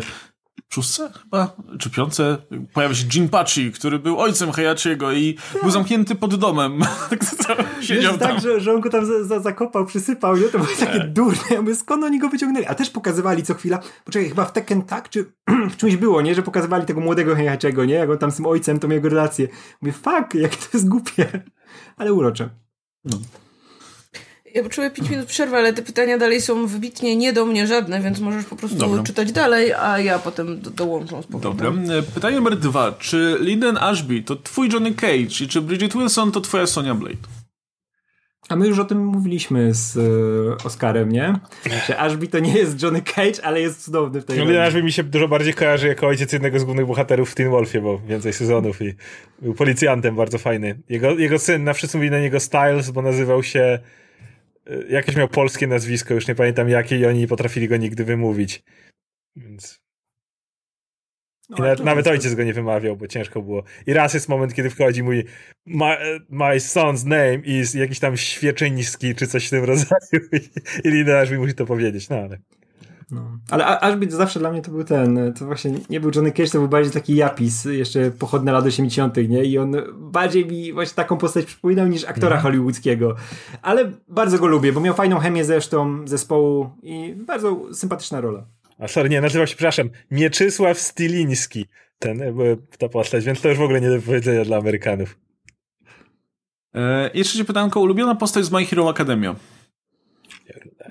[0.74, 2.38] szóstce chyba, czy piątce,
[2.72, 5.62] pojawia się Jinpachi, który był ojcem Hayachiego i tak.
[5.62, 6.80] był zamknięty pod domem.
[7.46, 8.30] Tak siedział tak, tam.
[8.30, 10.42] tak, że, że on go tam za, za, zakopał, przysypał, nie?
[10.42, 11.12] To było takie tak.
[11.12, 11.42] durne.
[11.50, 12.66] Ja mówię, skąd oni go wyciągnęli?
[12.66, 15.32] A też pokazywali co chwila, poczekaj, chyba w Tekken tak, czy
[15.72, 16.34] w czymś było, nie?
[16.34, 17.94] Że pokazywali tego młodego Hayachiego, nie?
[17.94, 19.48] Jak on tam z tym ojcem, to jego relację.
[19.82, 21.42] Mówię, fuck, jak to jest głupie.
[21.96, 22.50] Ale urocze.
[23.04, 23.16] No.
[24.54, 28.00] Ja poczułem 5 minut przerwy, ale te pytania dalej są wybitnie nie do mnie żadne,
[28.00, 29.02] więc możesz po prostu Dobra.
[29.02, 31.70] czytać dalej, a ja potem do, dołączę z Dobra.
[31.70, 32.92] E, pytanie numer dwa.
[32.92, 37.16] Czy Lyndon Ashby to twój Johnny Cage i czy Bridget Wilson to twoja Sonia Blade?
[38.48, 41.34] A my już o tym mówiliśmy z y, Oscarem, nie?
[41.86, 44.56] Że Ashby to nie jest Johnny Cage, ale jest cudowny w tej roli.
[44.56, 47.80] Ashby mi się dużo bardziej kojarzy jako ojciec jednego z głównych bohaterów w Teen Wolfie,
[47.80, 48.94] bo więcej sezonów i
[49.42, 50.78] był policjantem bardzo fajny.
[50.88, 53.78] Jego, jego syn, na wszyscy mówili na niego Styles, bo nazywał się
[54.88, 58.62] jakieś miał polskie nazwisko, już nie pamiętam jakie i oni nie potrafili go nigdy wymówić.
[59.36, 59.84] Więc...
[61.48, 63.64] No, nawet, nawet ojciec go nie wymawiał, bo ciężko było.
[63.86, 65.24] I raz jest moment, kiedy wchodzi mój
[65.66, 65.96] my,
[66.28, 71.30] my son's name is jakiś tam świeczyński, czy coś w tym rodzaju i, i liderz
[71.30, 72.38] mi musi to powiedzieć, no ale...
[73.10, 73.38] No.
[73.50, 76.58] Ale Ashby zawsze dla mnie to był ten, to właśnie nie był Johnny Cage, to
[76.58, 79.44] był bardziej taki japis, jeszcze pochodne lat 80., nie?
[79.44, 82.42] I on bardziej mi właśnie taką postać przypominał niż aktora mhm.
[82.42, 83.16] hollywoodzkiego.
[83.62, 88.46] Ale bardzo go lubię, bo miał fajną chemię zresztą zespołu i bardzo sympatyczna rola.
[88.78, 91.66] A sorry, nie, nazywał się, przepraszam, Mieczysław Styliński,
[91.98, 92.32] ten, e,
[92.78, 95.18] ta postać, więc to już w ogóle nie do powiedzenia dla Amerykanów.
[96.74, 99.36] E, jeszcze pytanko, ulubiona postać z My Hero Academia?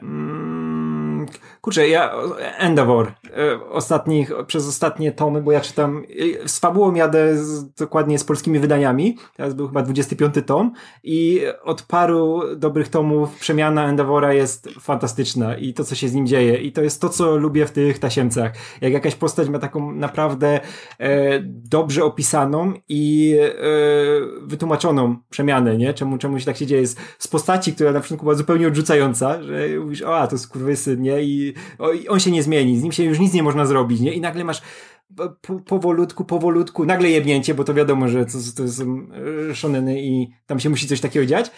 [0.02, 1.26] Mm,
[1.64, 2.14] Kurczę, ja
[2.58, 6.04] Endeavor e, ostatnich, przez ostatnie tomy, bo ja czytam
[6.44, 9.18] e, z fabułą jadę z, dokładnie z polskimi wydaniami.
[9.36, 10.72] Teraz był chyba 25 tom
[11.04, 16.28] i od paru dobrych tomów przemiana Endeavora jest fantastyczna i to, co się z nim
[16.28, 16.58] dzieje.
[16.58, 18.54] I to jest to, co lubię w tych tasiemcach.
[18.82, 20.60] Jak jakaś postać ma taką naprawdę
[21.00, 23.54] e, dobrze opisaną i e,
[24.42, 25.94] wytłumaczoną przemianę, nie?
[25.94, 29.44] Czemu, czemu się tak się dzieje z, z postaci, która na przykład była zupełnie odrzucająca,
[29.44, 31.24] że mówisz, o, a to jest kurwysy, nie?
[31.24, 31.53] I
[32.10, 34.14] on się nie zmieni, z nim się już nic nie można zrobić, nie?
[34.14, 34.62] I nagle masz
[35.42, 39.08] po, powolutku, powolutku, nagle jebnięcie, bo to wiadomo, że to, to są
[39.50, 41.52] e, szoneny i tam się musi coś takiego dziać.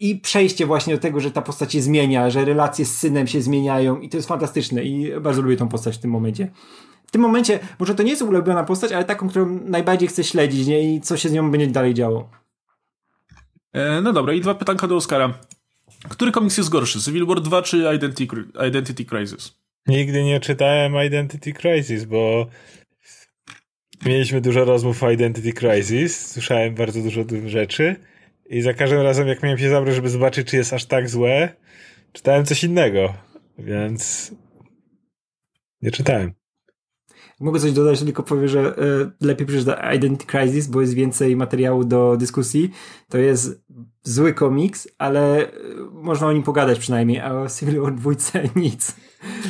[0.00, 3.42] I przejście właśnie do tego, że ta postać się zmienia, że relacje z synem się
[3.42, 6.50] zmieniają i to jest fantastyczne i bardzo lubię tą postać w tym momencie.
[7.06, 10.66] W tym momencie, może to nie jest ulubiona postać, ale taką, którą najbardziej chcę śledzić,
[10.66, 10.94] nie?
[10.94, 12.30] I co się z nią będzie dalej działo.
[13.72, 15.34] E, no dobra, i dwa pytanka do Oscara.
[16.08, 18.26] Który komiks jest gorszy, Civil War 2 czy Identity,
[18.68, 19.58] Identity Crisis?
[19.86, 22.46] Nigdy nie czytałem Identity Crisis, bo
[24.06, 27.96] mieliśmy dużo rozmów o Identity Crisis, słyszałem bardzo dużo rzeczy
[28.50, 31.56] i za każdym razem jak miałem się zabrać, żeby zobaczyć, czy jest aż tak złe,
[32.12, 33.14] czytałem coś innego,
[33.58, 34.32] więc
[35.82, 36.32] nie czytałem.
[37.40, 41.84] Mogę coś dodać, tylko powiem, że y, lepiej przeczytać Identity Crisis, bo jest więcej materiału
[41.84, 42.70] do dyskusji.
[43.08, 43.62] To jest
[44.06, 45.48] zły komiks, ale y,
[45.92, 48.10] można o nim pogadać przynajmniej, a o Civil War 2
[48.56, 48.96] nic.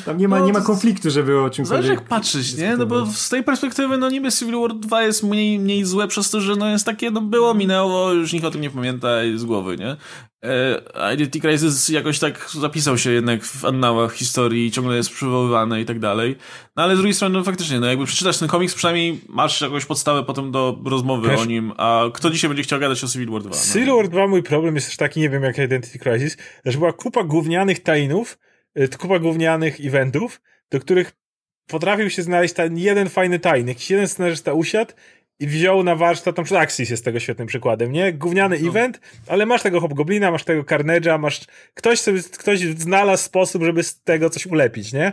[0.05, 2.77] Tam nie ma, no, nie ma konfliktu, żeby o czymś Zależy jak patrzeć, nie?
[2.77, 6.31] No bo z tej perspektywy, no niby Civil War 2 jest mniej, mniej złe przez
[6.31, 9.45] to, że no jest takie, no było, minęło, już nikt o tym nie pamięta z
[9.45, 9.97] głowy, nie?
[10.45, 15.85] E, Identity Crisis jakoś tak zapisał się jednak w annałach historii, ciągle jest przywoływany i
[15.85, 16.37] tak dalej.
[16.77, 19.85] No ale z drugiej strony, no faktycznie, no jakby przeczytasz ten komiks, przynajmniej masz jakąś
[19.85, 23.43] podstawę potem do rozmowy o nim, a kto dzisiaj będzie chciał gadać o Civil War
[23.43, 23.51] 2?
[23.51, 23.57] No?
[23.73, 26.93] Civil War 2 mój problem jest też taki, nie wiem jak Identity Crisis, że była
[26.93, 28.39] kupa gównianych tainów,
[28.79, 30.41] y, kupa gównianych eventów,
[30.71, 31.13] do których
[31.67, 34.93] potrafił się znaleźć ten jeden fajny tajny, jakiś jeden scenarzysta usiadł
[35.41, 38.13] i wziął na warsztat, tam Axis jest tego świetnym przykładem, nie?
[38.13, 38.69] Gówniany no.
[38.69, 41.41] event, ale masz tego Hobgoblina, masz tego Carnage'a, masz...
[41.75, 45.13] Ktoś sobie, ktoś znalazł sposób, żeby z tego coś ulepić, nie?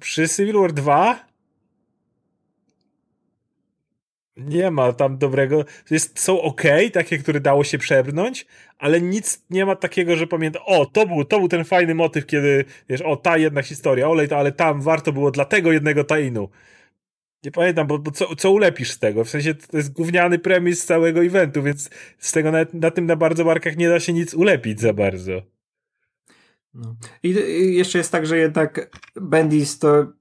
[0.00, 1.26] Przy Civil War 2
[4.36, 5.64] Nie ma tam dobrego.
[5.90, 6.62] Jest, są ok,
[6.92, 8.46] takie, które dało się przebrnąć,
[8.78, 12.26] ale nic nie ma takiego, że pamiętam, o, to był, to był ten fajny motyw,
[12.26, 16.48] kiedy, wiesz, o, ta jedna historia, olej, ale tam warto było dla tego jednego tainu.
[17.44, 19.24] Nie pamiętam, bo, bo co, co ulepisz z tego?
[19.24, 23.16] W sensie to jest gówniany premis całego eventu, więc z tego na, na tym na
[23.16, 25.42] bardzo barkach nie da się nic ulepić za bardzo.
[26.74, 26.96] No.
[27.22, 27.34] I,
[27.74, 30.12] jeszcze jest tak, że jednak Bendis to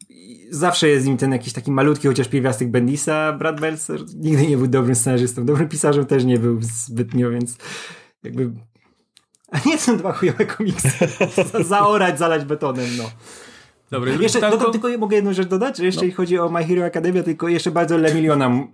[0.49, 3.33] zawsze jest z nim ten jakiś taki malutki, chociaż pierwiastek Bendisa.
[3.33, 5.45] Brad Belzer nigdy nie był dobrym scenarzystą.
[5.45, 7.57] Dobrym pisarzem też nie był zbytnio, więc
[8.23, 8.51] jakby...
[9.51, 11.07] A nie są dwa chujowe komiksy.
[11.69, 13.03] Zaorać, zalać betonem, no.
[13.91, 14.71] Dobra, jeszcze tylko...
[14.71, 16.13] tylko mogę jedną rzecz dodać, że jeszcze no.
[16.15, 18.67] chodzi o My Hero Academia, tylko jeszcze bardzo Lemiliona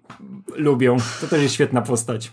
[0.55, 0.97] lubią.
[1.22, 2.32] To też jest świetna postać.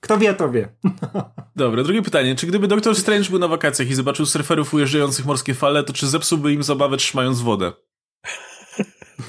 [0.00, 0.68] Kto wie, to wie.
[1.56, 2.36] Dobra, drugie pytanie.
[2.36, 6.06] Czy gdyby Doktor Strange był na wakacjach i zobaczył surferów ujeżdżających morskie fale, to czy
[6.06, 7.72] zepsułby im zabawę trzymając wodę?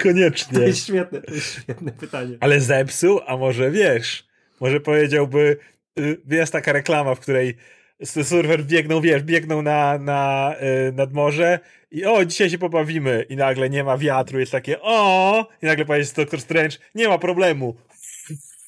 [0.03, 0.59] Koniecznie.
[0.59, 2.37] To jest świetne, to jest świetne pytanie.
[2.39, 3.19] Ale zepsuł?
[3.27, 4.27] A może wiesz?
[4.59, 5.57] Może powiedziałby,
[5.99, 7.55] y, jest taka reklama, w której
[8.23, 10.55] surfer biegną, wiesz, biegną na, na,
[10.89, 11.59] y, nad morze
[11.91, 15.85] i o, dzisiaj się pobawimy i nagle nie ma wiatru, jest takie o i nagle
[15.85, 17.75] powiedzieć Doktor Strange, nie ma problemu,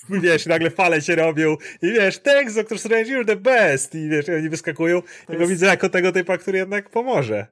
[0.10, 4.30] wiesz, nagle fale się robią i wiesz, thanks Doctor Strange, you're the best i wiesz,
[4.30, 5.50] oni wyskakują jest...
[5.50, 7.48] widzę jako tego typa, który jednak pomoże.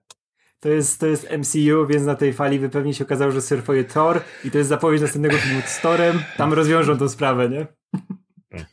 [0.62, 4.22] To jest, to jest MCU, więc na tej fali pewnie się okazało, że surfuje Thor
[4.44, 7.68] i to jest zapowiedź następnego filmu z Thorem, tam rozwiążą tą sprawę, nie?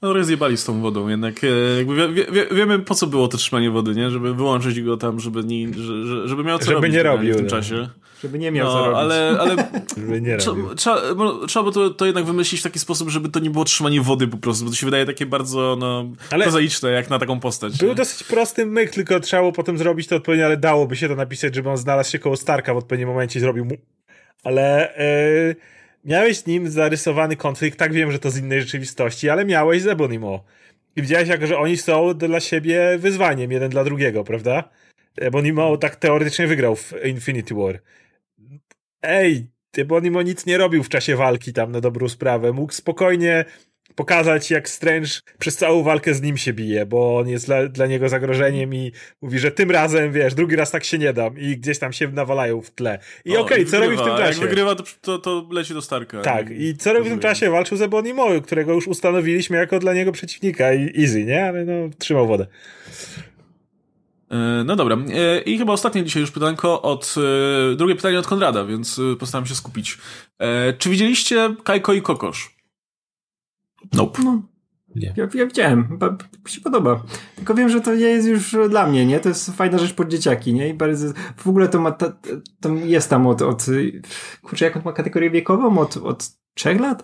[0.03, 3.39] No rozjebali z tą wodą, jednak e, jakby wie, wie, wiemy po co było to
[3.39, 4.11] trzymanie wody, nie?
[4.11, 7.37] Żeby wyłączyć go tam, żeby, nie, że, żeby miał co żeby robić nie robił, w
[7.37, 7.51] tym no.
[7.51, 7.89] czasie.
[8.23, 8.99] Żeby nie miał no, co robić.
[8.99, 9.57] Ale, ale
[9.97, 11.01] żeby nie trzeba, trzeba,
[11.49, 14.29] trzeba by to, to jednak wymyślić w taki sposób, żeby to nie było trzymanie wody
[14.29, 17.79] po prostu, bo to się wydaje takie bardzo no, ale prozaiczne jak na taką postać.
[17.79, 17.95] Był nie?
[17.95, 21.55] dosyć prosty myk, tylko trzeba było potem zrobić to odpowiednio, ale dałoby się to napisać,
[21.55, 23.75] żeby on znalazł się koło Starka w odpowiednim momencie i zrobił mu.
[24.45, 24.95] Ale...
[25.49, 29.83] Yy miałeś z nim zarysowany konflikt, tak wiem, że to z innej rzeczywistości, ale miałeś
[29.83, 30.45] z Ebonimo.
[30.97, 34.69] I widziałeś, jak, że oni są dla siebie wyzwaniem, jeden dla drugiego, prawda?
[35.17, 37.81] Ebonimo tak teoretycznie wygrał w Infinity War.
[39.03, 39.47] Ej,
[39.77, 42.53] Ebonimo nic nie robił w czasie walki tam na dobrą sprawę.
[42.53, 43.45] Mógł spokojnie
[43.99, 47.87] pokazać, jak Strange przez całą walkę z nim się bije, bo on jest dla, dla
[47.87, 48.93] niego zagrożeniem i
[49.23, 52.09] mówi, że tym razem, wiesz, drugi raz tak się nie dam i gdzieś tam się
[52.09, 52.99] nawalają w tle.
[53.25, 54.41] I okej, okay, co robi w tym czasie?
[54.41, 56.21] Jak wygrywa, to, to, to leci do Starka.
[56.21, 57.51] Tak, i co robi w tym czasie?
[57.51, 61.45] Walczył z Ebonimo, którego już ustanowiliśmy jako dla niego przeciwnika i easy, nie?
[61.45, 62.47] Ale no, trzymał wodę.
[64.31, 64.97] E, no dobra.
[64.97, 67.15] E, I chyba ostatnie dzisiaj już pytanko od.
[67.73, 69.99] E, drugie pytanie od Konrada, więc postaram się skupić.
[70.79, 72.58] Czy widzieliście Kajko i Kokosz?
[73.93, 74.23] Nope.
[74.25, 74.43] No,
[74.97, 75.15] nie.
[75.17, 75.99] Ja, ja widziałem,
[76.45, 77.03] mi się podoba.
[77.37, 79.21] Tylko wiem, że to nie jest już dla mnie, nie?
[79.21, 80.69] To jest fajna rzecz pod dzieciaki, nie?
[80.69, 82.13] I bardzo, w ogóle to ma, to,
[82.61, 83.67] to jest tam od, od
[84.43, 85.79] kurczę, jaką ma kategorię wiekową?
[85.79, 87.03] Od, od trzech lat?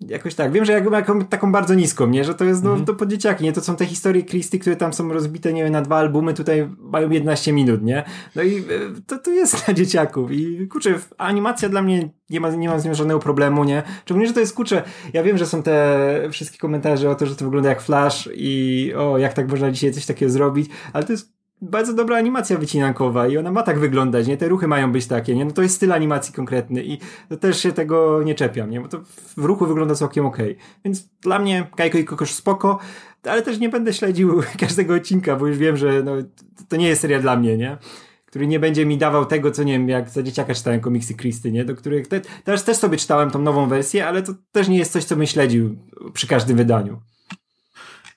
[0.00, 0.52] Jakoś tak.
[0.52, 2.24] Wiem, że jak ma taką bardzo niską, nie?
[2.24, 2.84] Że to jest no, mm.
[2.84, 3.52] to pod dzieciaki, nie?
[3.52, 6.68] To są te historie Christy, które tam są rozbite, nie wiem, na dwa albumy, tutaj
[6.78, 8.04] mają 11 minut, nie?
[8.34, 8.62] No i e,
[9.06, 10.32] to, to jest dla dzieciaków.
[10.32, 13.82] I kurczę, animacja dla mnie nie ma, nie mam z nią żadnego problemu, nie?
[14.04, 14.82] Szczególnie, że to jest kurczę.
[15.12, 18.92] Ja wiem, że są te wszystkie komentarze o to, że to wygląda jak Flash i
[18.96, 23.28] o, jak tak można dzisiaj coś takiego zrobić, ale to jest bardzo dobra animacja wycinankowa
[23.28, 24.36] i ona ma tak wyglądać, nie?
[24.36, 25.44] Te ruchy mają być takie, nie?
[25.44, 26.98] No to jest styl animacji konkretny i
[27.28, 28.80] to też się tego nie czepiam, nie?
[28.80, 29.00] Bo to
[29.36, 30.52] w ruchu wygląda całkiem okej.
[30.52, 30.64] Okay.
[30.84, 32.78] Więc dla mnie Kajko i Kokosz spoko,
[33.22, 36.12] ale też nie będę śledził każdego odcinka, bo już wiem, że no,
[36.68, 37.78] to nie jest seria dla mnie, nie?
[38.26, 41.52] Który nie będzie mi dawał tego, co nie wiem, jak za dzieciaka czytałem komiksy Christy,
[41.52, 41.64] nie?
[41.64, 44.92] Do których te, teraz też sobie czytałem tą nową wersję, ale to też nie jest
[44.92, 45.76] coś, co bym śledził
[46.12, 47.00] przy każdym wydaniu.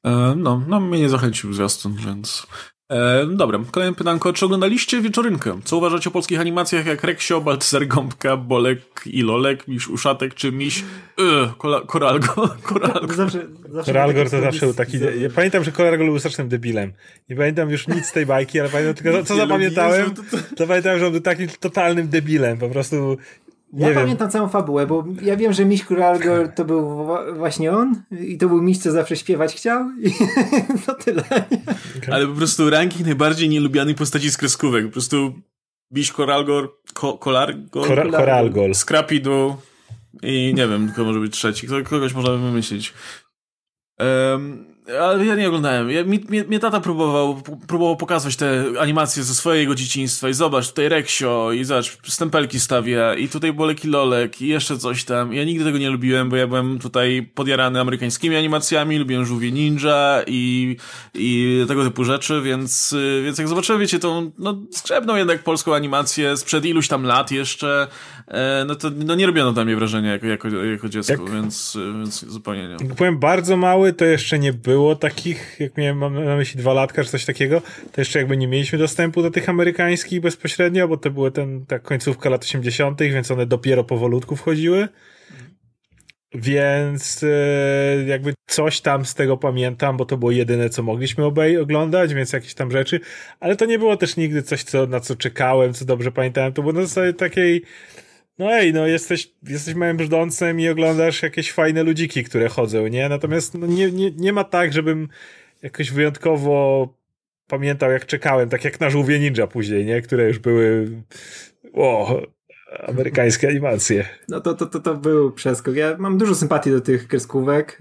[0.03, 2.47] E, no, no mnie nie zachęcił zwiastun, więc
[2.89, 4.33] E, dobra, kolejne pytanko.
[4.33, 5.59] Czy oglądaliście Wieczorynkę?
[5.63, 10.51] Co uważacie o polskich animacjach jak Reksio, Baltzer Gąbka, Bolek i Lolek, Miś Uszatek czy
[10.51, 10.83] Miś
[11.17, 11.25] yy,
[11.87, 12.49] Koralgo?
[12.63, 13.13] Koralgo.
[13.13, 14.97] Zawsze, zawsze Koralgor to zawsze był taki...
[15.19, 16.93] Ja pamiętam, że Koralgo był strasznym debilem.
[17.29, 20.13] Nie pamiętam już nic z tej bajki, ale pamiętam tylko, co zapamiętałem,
[20.55, 22.57] to pamiętam, że on był takim totalnym debilem.
[22.57, 23.17] Po prostu
[23.74, 23.97] nie ja wiem.
[23.97, 28.47] pamiętam całą fabułę, bo ja wiem, że Miś Kuralgor to był właśnie on i to
[28.47, 30.11] był Miś, co zawsze śpiewać chciał i
[30.86, 31.24] to tyle.
[32.11, 34.86] Ale po prostu ranking najbardziej nielubianych postaci z kreskówek.
[34.86, 35.34] Po prostu
[35.91, 39.55] Miś Koralgor, ko, Kolargor, Kor Koralgol, Scrapidu
[40.24, 41.67] i nie wiem, kto może być trzeci.
[41.67, 42.93] Kogoś można wymyślić.
[43.99, 44.65] Um,
[45.01, 45.91] Ale ja nie oglądałem.
[45.91, 50.67] Ja, mi, mnie, mnie tata próbował, próbował pokazać te animacje ze swojego dzieciństwa i zobacz,
[50.67, 55.33] tutaj Reksio i zobacz, stempelki stawia i tutaj Boleki Lolek i jeszcze coś tam.
[55.33, 60.21] Ja nigdy tego nie lubiłem, bo ja byłem tutaj podjarany amerykańskimi animacjami, lubiłem Żółwie Ninja
[60.27, 60.75] i,
[61.13, 66.37] i tego typu rzeczy, więc, więc jak zobaczyłem, wiecie, tą, no, skrzebną jednak polską animację
[66.37, 67.87] sprzed iluś tam lat jeszcze,
[68.65, 72.25] no to no, nie robiono tam mnie wrażenia jako, jako, jako dziecko, jak, więc, więc
[72.25, 72.71] zupełnie nie.
[72.71, 76.73] Jak byłem bardzo mały, to jeszcze nie było takich, jak miałem mam na myśli dwa
[76.73, 77.61] latka czy coś takiego,
[77.91, 81.80] to jeszcze jakby nie mieliśmy dostępu do tych amerykańskich bezpośrednio, bo to były ten, ta
[81.80, 84.88] końcówka lat 80., więc one dopiero powolutku wchodziły.
[86.34, 91.57] Więc e, jakby coś tam z tego pamiętam, bo to było jedyne, co mogliśmy obej
[91.57, 92.99] oglądać, więc jakieś tam rzeczy,
[93.39, 96.53] ale to nie było też nigdy coś, co, na co czekałem, co dobrze pamiętałem.
[96.53, 97.63] To było na zasadzie takiej,
[98.39, 103.09] no ej, no jesteś, jesteś małym brzdącem i oglądasz jakieś fajne ludziki, które chodzą, nie?
[103.09, 105.07] Natomiast no, nie, nie, nie ma tak, żebym
[105.61, 106.87] jakoś wyjątkowo
[107.47, 110.01] pamiętał, jak czekałem, tak jak na żółwie ninja później, nie?
[110.01, 110.91] Które już były
[111.73, 112.21] o,
[112.87, 114.05] amerykańskie animacje.
[114.29, 115.75] No to, to, to, to był przeskok.
[115.75, 117.79] Ja mam dużo sympatii do tych kreskówek.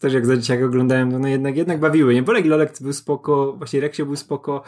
[0.00, 2.14] Też jak za dzieciaka oglądałem, no jednak, jednak bawiły.
[2.14, 2.22] Nie?
[2.22, 4.62] Bolek Lolek był spoko, właśnie Reksio był spoko.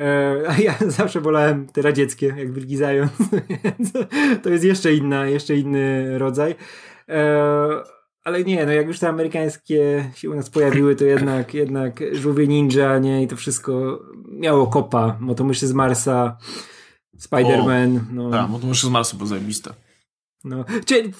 [0.00, 3.12] E, a ja zawsze wolałem te radzieckie, jak Wilki Zając.
[4.42, 6.54] to jest jeszcze inna, jeszcze inny rodzaj.
[7.08, 12.00] E, ale nie, no jak już te amerykańskie się u nas pojawiły, to jednak, jednak
[12.12, 16.36] żółwie ninja, nie, i to wszystko miało kopa, motomyszy z Marsa,
[17.20, 18.00] Spider-Man.
[18.12, 18.30] No.
[18.30, 19.70] Tak, motomyszy z Marsa było zajebiste.
[20.44, 20.64] No.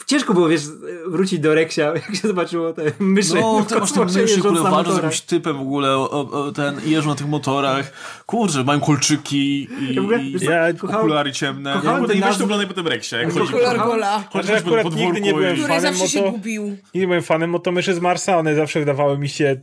[0.07, 0.63] Ciężko było, wiesz,
[1.07, 3.35] wrócić do Reksia, jak się zobaczyło te myszy.
[3.35, 6.81] No, ty masz te myszy, które walczą z jakimś typem w ogóle, o, o, ten,
[6.85, 7.93] jeżdżą na tych motorach.
[8.27, 11.73] Kurczę, mają kolczyki i, ja, ogóle, i ja, okulary ciemne.
[11.73, 13.17] Kochałem ja, I weź to oglądaj potem Reksia.
[13.17, 14.25] Jak Okular gola.
[14.31, 16.77] Chociaż akurat nigdy nie byłem fanem zawsze się gubił.
[16.95, 19.61] Nigdy byłem fanem motomyszy z Marsa, one zawsze wydawały mi się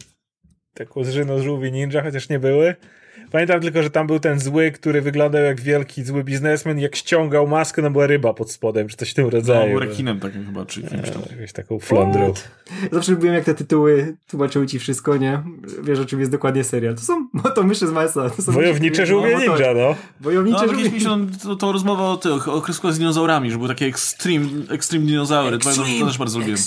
[0.74, 2.76] taką zżyną żółwi ninja, chociaż nie były.
[3.36, 7.47] Pamiętam tylko, że tam był ten zły, który wyglądał jak wielki zły biznesmen, jak ściągał
[7.47, 9.73] maskę, no była ryba pod spodem, czy coś w tym rodzaju.
[9.73, 11.21] No, rekinem takim chyba, czy kimś tam.
[11.31, 12.33] Jakąś taką flądrą.
[12.91, 15.43] Zawsze lubiłem, jak te tytuły tłumaczyły ci wszystko, nie?
[15.83, 16.95] Wiesz, o czym jest dokładnie serial.
[16.95, 18.29] To są to myszy z Marsa.
[18.29, 19.95] To są Wojownicze żółwie no, ninja, no.
[20.19, 21.17] Wojownicze no, żółwie ninja.
[21.43, 25.55] To, to rozmowa o tych, o kreskach z dinozaurami, że były takie extreme, extreme dinozaury.
[25.55, 26.59] Extreme, to też bardzo lubiłem.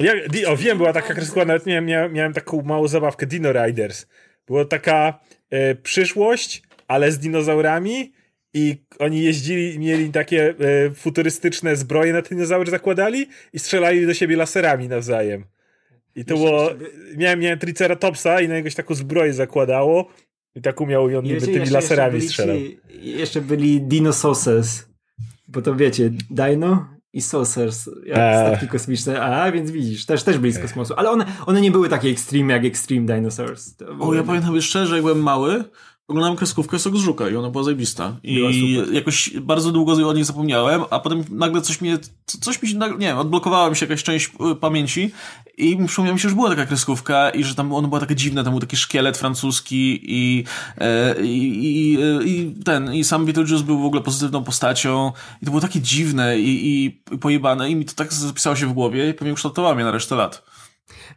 [0.00, 0.12] Ja,
[0.50, 4.06] o, wiem, była taka kreska, nawet miałem, miałem taką małą zabawkę, Dino Riders.
[4.46, 5.18] Była taka
[5.50, 8.12] e, przyszłość, ale z dinozaurami
[8.54, 14.36] i oni jeździli, mieli takie e, futurystyczne zbroje na dinozaury zakładali i strzelali do siebie
[14.36, 15.44] laserami nawzajem.
[16.16, 16.70] I to było,
[17.16, 20.08] miałem, miałem Triceratopsa i na jakąś taką zbroję zakładało
[20.54, 22.56] i tak umiał i on niby tymi laserami jeszcze strzelał.
[22.56, 24.88] Ci, jeszcze byli Dinosauces,
[25.48, 28.46] bo to wiecie, Dino i Saucers, jak eee.
[28.46, 31.88] statki kosmiczne, a więc widzisz, też, też byli z kosmosu, ale one, one nie były
[31.88, 33.74] takie extreme jak Extreme Dinosaurs.
[34.00, 35.64] O, ja pamiętam jeszcze, że jak byłem mały,
[36.08, 38.16] oglądałem kreskówkę Sok z Żuka i ona była zajebista.
[38.22, 42.78] I jakoś bardzo długo o niej zapomniałem, a potem nagle coś mnie, coś mi się,
[42.78, 45.10] nie wiem, odblokowała mi się jakaś część y, pamięci
[45.60, 48.44] i przypomniało mi się, że była taka kreskówka i że tam ona była taka dziwna,
[48.44, 50.44] tam był taki szkielet francuski i,
[50.78, 55.50] e, i, i, i ten, i sam Beetlejuice był w ogóle pozytywną postacią i to
[55.50, 59.14] było takie dziwne i, i pojebane i mi to tak zapisało się w głowie i
[59.14, 60.42] pewnie ukształtowało mnie na resztę lat.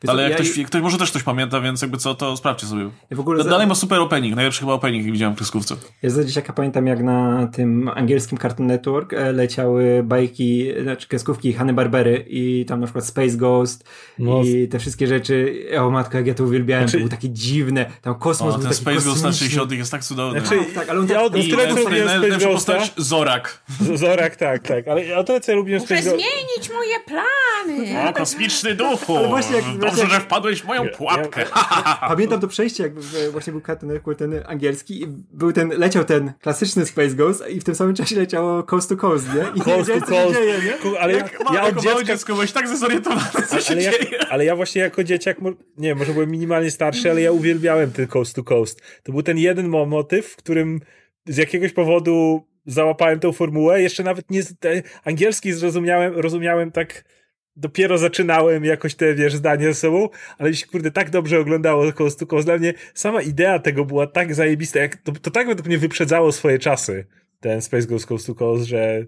[0.07, 2.89] Ale jak ja ktoś, ktoś może też coś pamięta, więc jakby co, to sprawdźcie sobie.
[3.09, 3.67] Ja w ogóle Dalej za...
[3.67, 5.75] ma super opening, najlepszy chyba opening, jaki widziałem w kreskówce.
[6.01, 11.53] Ja za dzieciaka pamiętam, jak na tym angielskim Cartoon Network e, leciały bajki, znaczy kreskówki
[11.53, 14.43] Hanny Barbery i tam na przykład Space Ghost no.
[14.43, 15.65] i te wszystkie rzeczy.
[15.79, 16.97] O matko, jak ja to uwielbiałem, znaczy...
[16.97, 19.91] to było takie dziwne, tam kosmos o, był ten taki Space Ghost na 60 jest
[19.91, 20.39] tak cudowny.
[20.39, 22.73] Znaczy, no, tak, ale on ja od, I tyle, co lubiłem Space Ghosta.
[22.97, 23.63] Zorak.
[23.95, 28.09] Zorak, tak, tak, ale ja o tyle, co lubiłem Space Muszę zmienić moje plany.
[28.09, 29.17] O, kosmiczny duchu.
[29.17, 31.41] Ale właśnie jak, Dobrze, że wpadłeś w moją pułapkę.
[31.41, 31.47] Ja,
[31.85, 32.93] ja, pamiętam to przejście, jak
[33.31, 37.59] właśnie był Cartoon Network ten angielski i był ten, leciał ten klasyczny Space Ghost i
[37.59, 39.41] w tym samym czasie leciało Coast to Coast, nie?
[39.55, 40.35] I coast nie to Coast.
[40.35, 40.99] Dzieje, nie?
[40.99, 42.03] Ale jak, ja, ja od dziecka...
[42.03, 43.97] dziecko byłeś tak zezorientowany, co się ale dzieje.
[44.11, 45.37] Ja, ale ja właśnie jako dzieciak,
[45.77, 48.81] nie może byłem minimalnie starszy, ale ja uwielbiałem ten Coast to Coast.
[49.03, 50.79] To był ten jeden motyw, w którym
[51.25, 53.81] z jakiegoś powodu załapałem tę formułę.
[53.81, 54.41] Jeszcze nawet nie
[55.05, 57.03] angielski zrozumiałem, rozumiałem tak
[57.55, 61.93] dopiero zaczynałem jakoś te, wiesz, zdania ze sobą, ale mi się, kurde, tak dobrze oglądało
[61.93, 62.47] Coast to Coast.
[62.47, 66.31] Dla mnie sama idea tego była tak zajebista, jak, to, to tak według mnie wyprzedzało
[66.31, 67.05] swoje czasy
[67.39, 68.99] ten Space Ghost Coast to Coast, że...
[68.99, 69.05] No,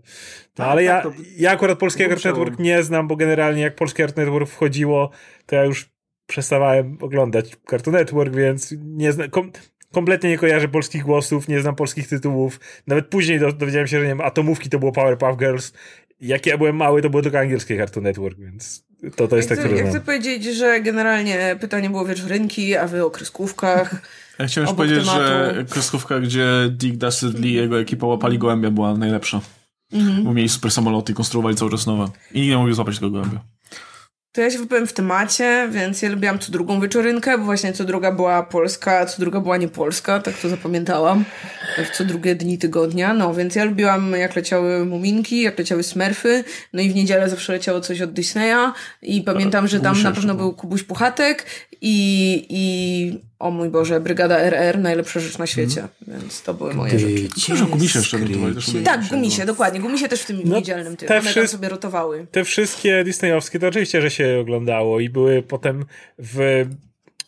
[0.55, 4.03] tak, ale tak, ja, ja akurat polskiego Art Network nie znam, bo generalnie jak polski
[4.03, 5.11] Art Network wchodziło,
[5.45, 5.89] to ja już
[6.27, 9.29] przestawałem oglądać Cartoon Network, więc nie znam...
[9.29, 9.51] Kom
[9.91, 12.59] kompletnie nie kojarzę polskich głosów, nie znam polskich tytułów.
[12.87, 15.73] Nawet później dowiedziałem się, że nie wiem, Atomówki to było Powerpuff Girls
[16.21, 18.85] jak ja byłem mały, to było tylko angielskie Cartoon Network, więc
[19.15, 22.87] To, to jest ja tak, chcę, ja chcę powiedzieć, że generalnie pytanie było wieczorynki, a
[22.87, 23.95] wy o kreskówkach.
[24.39, 25.19] Ja chciałem już powiedzieć, tematu.
[25.19, 29.41] że kreskówka, gdzie Dick Dastardly i jego ekipa łapali gołębia była najlepsza.
[29.93, 30.23] Mhm.
[30.23, 32.07] Bo mieli super samoloty i konstruowali cały czas nowe.
[32.33, 33.39] I nie mogli złapać tego gołębia.
[34.35, 37.83] To ja się wypowiem w temacie, więc ja lubiłam co drugą wieczorynkę, bo właśnie co
[37.83, 41.25] druga była polska, a co druga była nie polska, tak to zapamiętałam,
[41.77, 46.43] w co drugie dni tygodnia, no więc ja lubiłam jak leciały Muminki, jak leciały Smurfy,
[46.73, 50.35] no i w niedzielę zawsze leciało coś od Disneya i pamiętam, że tam na pewno
[50.35, 51.45] był Kubuś Puchatek
[51.81, 56.21] i, i o mój Boże, Brygada RR, najlepsza rzecz na świecie, mm.
[56.21, 57.27] więc to były moje rzeczy.
[57.35, 58.19] Myślę, że Gumisie jeszcze
[58.83, 59.79] Tak, Gumisie, dokładnie.
[59.79, 61.09] Gumisie też w tym no, niedzielnym tym.
[61.11, 62.27] One tam sobie rotowały.
[62.31, 65.85] Te wszystkie disneyowskie to oczywiście, że się oglądało i były potem
[66.19, 66.65] w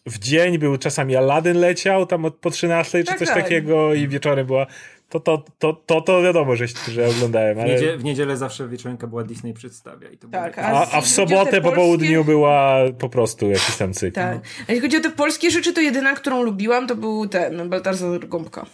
[0.08, 3.44] w dzień był czasami Aladdin leciał tam od, po 13 tak, czy coś tak.
[3.44, 4.68] takiego i wieczorem była
[5.10, 7.60] to, to, to, to, to wiadomo, że, że oglądałem.
[7.60, 7.70] Ale...
[7.70, 10.10] Niedziel, w niedzielę zawsze wieczorynka była Disney przedstawia.
[10.10, 14.16] I to tak, a, a, w sobotę po południu była po prostu jakiś tam cykl.
[14.16, 14.36] Tak.
[14.36, 14.42] No.
[14.68, 18.28] A jeśli chodzi o te polskie rzeczy, to jedyna, którą lubiłam, to był ten Baltazar
[18.28, 18.66] Gąbka.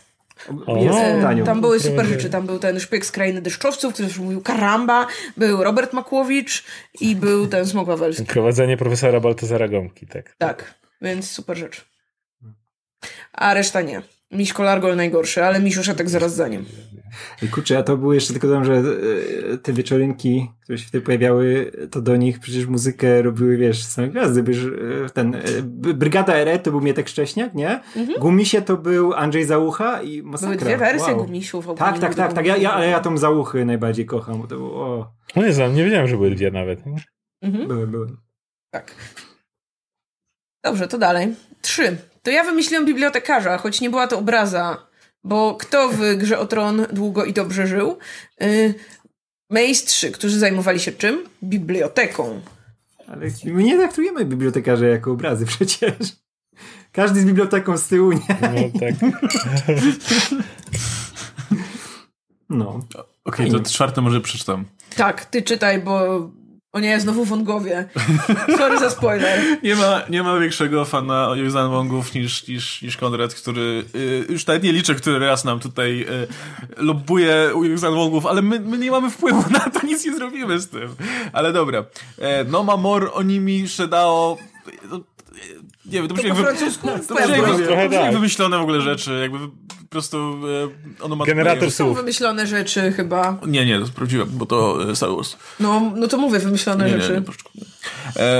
[0.67, 2.29] Jest, e, tam były super rzeczy.
[2.29, 5.07] Tam był ten szpieg z krainy deszczowców, który mówił karamba,
[5.37, 6.63] był Robert Makłowicz
[7.01, 8.25] i był ten Smok Wawelski.
[8.25, 10.35] Prowadzenie profesora Baltazara Gąbki, tak.
[10.37, 11.85] Tak, więc super rzecz.
[13.33, 14.01] A reszta nie.
[14.33, 16.65] Miś Kolargol najgorszy, ale Miś tak zaraz za nim.
[17.41, 21.05] I kurczę, a to było jeszcze tylko tam, że e, te wieczorynki, które się wtedy
[21.05, 24.43] pojawiały, to do nich przecież muzykę robiły, wiesz, same gwiazdy.
[25.05, 25.41] E, ten, e,
[25.93, 27.79] Brygada RE to był Mietek Szcześniak, nie?
[27.95, 28.19] Mhm.
[28.19, 30.55] Gumisie to był Andrzej Załucha i Masakra.
[30.55, 31.25] Były dwie wersje wow.
[31.25, 31.67] Gumisiów.
[31.77, 32.45] Tak, tak, tak, tak.
[32.45, 35.13] Ja, ja, ale ja tą Załuchy najbardziej kocham, bo to było...
[35.35, 36.83] No nie znam, nie wiedziałem, że były dwie nawet.
[37.41, 37.67] Mhm.
[37.67, 38.07] Były, były.
[38.71, 38.95] Tak.
[40.63, 41.35] Dobrze, to dalej.
[41.61, 41.97] Trzy.
[42.23, 44.87] To ja wymyśliłam bibliotekarza, choć nie była to obraza,
[45.23, 47.97] bo kto w Grze o Tron długo i dobrze żył?
[48.39, 48.73] Yy,
[49.49, 51.23] Majstrzy, którzy zajmowali się czym?
[51.43, 52.41] Biblioteką.
[53.07, 55.93] Ale my nie traktujemy bibliotekarzy jako obrazy przecież.
[56.91, 58.19] Każdy z biblioteką z tyłu, nie?
[58.41, 58.95] No tak.
[62.49, 62.67] no.
[63.25, 64.65] Okej, okay, to czwarte może przeczytam.
[64.95, 66.19] Tak, ty czytaj, bo
[66.73, 67.89] o nie, znowu Wongowie.
[68.57, 69.39] Sorry za spoiler.
[69.63, 74.47] Nie ma, nie ma większego fana Juzan Wongów niż, niż, niż Konrad, który y, już
[74.47, 76.27] nawet nie liczę, który raz nam tutaj y,
[76.77, 80.59] lobbuje u Juzan Wongów, ale my, my nie mamy wpływu na to, nic nie zrobimy
[80.59, 80.95] z tym.
[81.33, 81.85] Ale dobra.
[82.19, 84.37] E, no Mamor Onimi Shedao
[84.89, 84.99] no,
[85.85, 86.43] nie wiem, to brzmi jak, wy...
[87.07, 87.95] to brzmi jak, wy...
[87.95, 88.13] tak.
[88.13, 89.62] wymyślone w ogóle rzeczy, jakby po
[89.93, 90.17] prostu
[90.99, 91.25] e, ono ma...
[91.25, 91.75] Generator słów.
[91.75, 93.37] są wymyślone rzeczy chyba.
[93.47, 95.35] Nie, nie, to sprawdziłem, bo to e, Star Wars.
[95.59, 97.13] No, no to mówię, wymyślone nie, rzeczy.
[97.13, 97.19] Nie,
[97.55, 97.72] nie,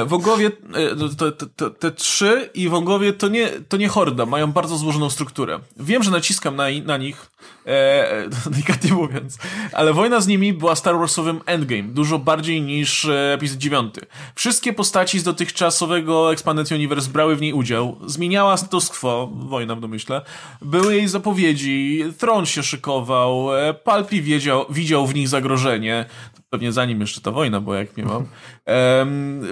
[0.06, 4.78] Wągowie, e, te, te, te, trzy i Wągowie to nie, to nie horda, mają bardzo
[4.78, 5.60] złożoną strukturę.
[5.78, 7.32] Wiem, że naciskam na, na nich,
[7.66, 9.38] e, delikatnie mówiąc,
[9.74, 13.96] ale wojna z nimi była Star Warsowym endgame, dużo bardziej niż e, epizod 9.
[14.36, 19.80] Wszystkie postaci z dotychczasowego Expanded Universe brały w niej udział, zmieniała status quo, wojna w
[19.80, 20.22] domyśle,
[20.62, 26.06] były jej zapowiedzi, Tron się szykował, e, Palpi wiedział, widział w nich zagrożenie,
[26.54, 28.26] pewnie zanim jeszcze ta wojna, bo jak nie mam.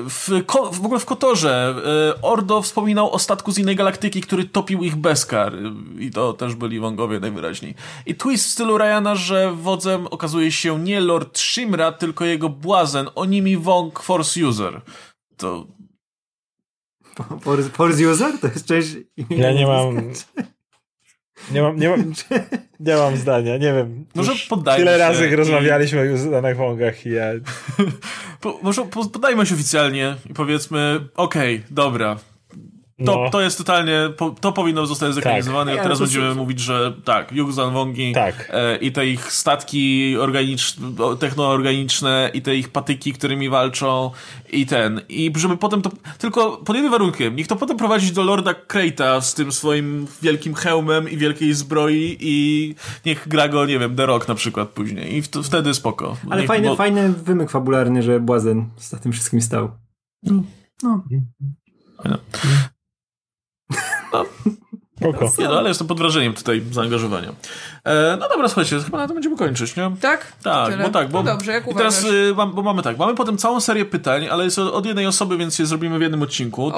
[0.10, 0.30] W,
[0.72, 1.76] w ogóle w Kotorze
[2.18, 5.54] e, Ordo wspominał o statku z innej galaktyki, który topił ich Beskar
[6.00, 7.76] i to też byli wągowie najwyraźniej.
[8.06, 13.08] I twist w stylu Ryana, że wodzem okazuje się nie Lord Shimra, tylko jego błazen,
[13.16, 14.82] Onimi Wong Force User.
[15.38, 15.68] To...
[17.76, 18.40] Force, User?
[18.42, 18.90] To jest część
[19.30, 19.96] Ja nie mam...
[21.52, 22.14] Nie mam, nie mam,
[22.80, 24.06] nie mam zdania, nie wiem.
[24.16, 25.36] Może poddajmy Tyle razy i...
[25.36, 27.26] rozmawialiśmy już o Nachwongach i ja...
[28.42, 32.18] Po, może poddajmy się oficjalnie i powiedzmy, okej, okay, dobra,
[33.06, 33.30] to, no.
[33.30, 34.00] to jest totalnie,
[34.42, 35.74] to powinno zostać zekranizowane.
[35.74, 35.84] Tak.
[35.84, 38.52] teraz ja, będziemy mówić, że tak, Yugzan Wongi tak.
[38.54, 40.88] E, i te ich statki organiczne,
[41.20, 44.12] technoorganiczne i te ich patyki, którymi walczą
[44.52, 45.02] i ten.
[45.10, 49.22] I żeby potem to, tylko pod jednym warunkiem, niech to potem prowadzić do Lorda Krejta
[49.22, 52.76] z tym swoim wielkim hełmem i wielkiej zbroi i
[53.06, 55.16] niech gra go, nie wiem, The Rock na przykład później.
[55.16, 56.18] I w, wtedy spoko.
[56.30, 56.76] Ale niech, fajny, bo...
[56.76, 59.72] fajny wymyk fabularny, że Błazen za tym wszystkim stał.
[60.24, 60.44] No.
[60.84, 61.04] no.
[62.06, 62.18] no.
[64.14, 64.26] No.
[65.40, 67.34] Nie, no, ale jestem pod wrażeniem tutaj zaangażowania.
[67.84, 69.92] E, no dobra, słuchajcie, chyba na to będziemy kończyć, nie?
[70.02, 70.34] Tak?
[70.44, 70.84] Tak, Tyle.
[70.84, 73.38] bo tak, bo, no dobrze, jak i teraz y, mam, bo mamy tak, mamy potem
[73.38, 76.72] całą serię pytań, ale jest od jednej osoby, więc je zrobimy w jednym odcinku.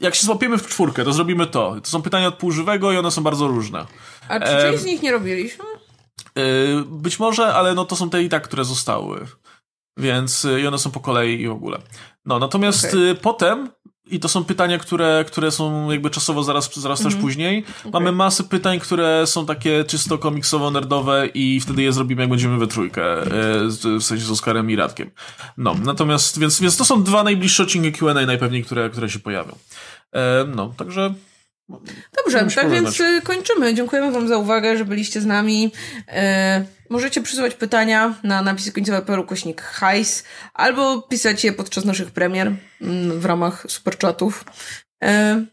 [0.00, 1.76] jak się złapiemy w czwórkę, to zrobimy to.
[1.82, 3.86] To są pytania od półżywego i one są bardzo różne.
[4.28, 5.64] A czy e, część z nich nie robiliśmy?
[6.34, 6.42] E,
[6.86, 9.26] być może, ale no to są te i tak, które zostały.
[9.96, 11.78] Więc y, i one są po kolei i w ogóle.
[12.24, 13.00] No, natomiast okay.
[13.00, 13.70] Y, potem
[14.10, 17.22] i to są pytania, które, które są jakby czasowo zaraz, zaraz też mhm.
[17.22, 17.64] później.
[17.80, 17.92] Okay.
[17.92, 22.66] Mamy masę pytań, które są takie czysto komiksowo-nerdowe i wtedy je zrobimy, jak będziemy we
[22.66, 23.26] trójkę, e,
[23.98, 25.10] w sensie z Oskarem i Radkiem.
[25.56, 29.56] No, natomiast, więc, więc to są dwa najbliższe odcinki Q&A najpewniej, które, które się pojawią.
[30.12, 31.14] E, no, także
[32.16, 33.74] Dobrze, tak więc y, kończymy.
[33.74, 35.72] Dziękujemy Wam za uwagę, że byliście z nami.
[36.08, 40.24] E, możecie przysyłać pytania na napisy końcowe peru kośnik hajs
[40.54, 44.44] albo pisać je podczas naszych premier mm, w ramach superchatów.
[45.04, 45.44] E,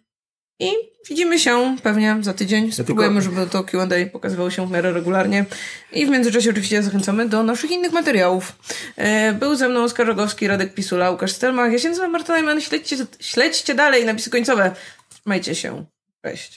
[0.60, 0.70] I
[1.10, 2.72] widzimy się pewnie za tydzień.
[2.72, 5.46] Spróbujemy, żeby to Q&A pokazywało się w miarę regularnie.
[5.92, 8.56] I w międzyczasie oczywiście zachęcamy do naszych innych materiałów.
[8.96, 11.72] E, był ze mną Oskar Rogowski, Radek Pisula, Łukasz Stelmach.
[11.72, 12.62] Ja się nazywam Marta Najman.
[12.62, 14.76] Śledźcie, śledźcie dalej napisy końcowe.
[15.10, 15.86] Trzymajcie się.
[16.26, 16.52] Cześć.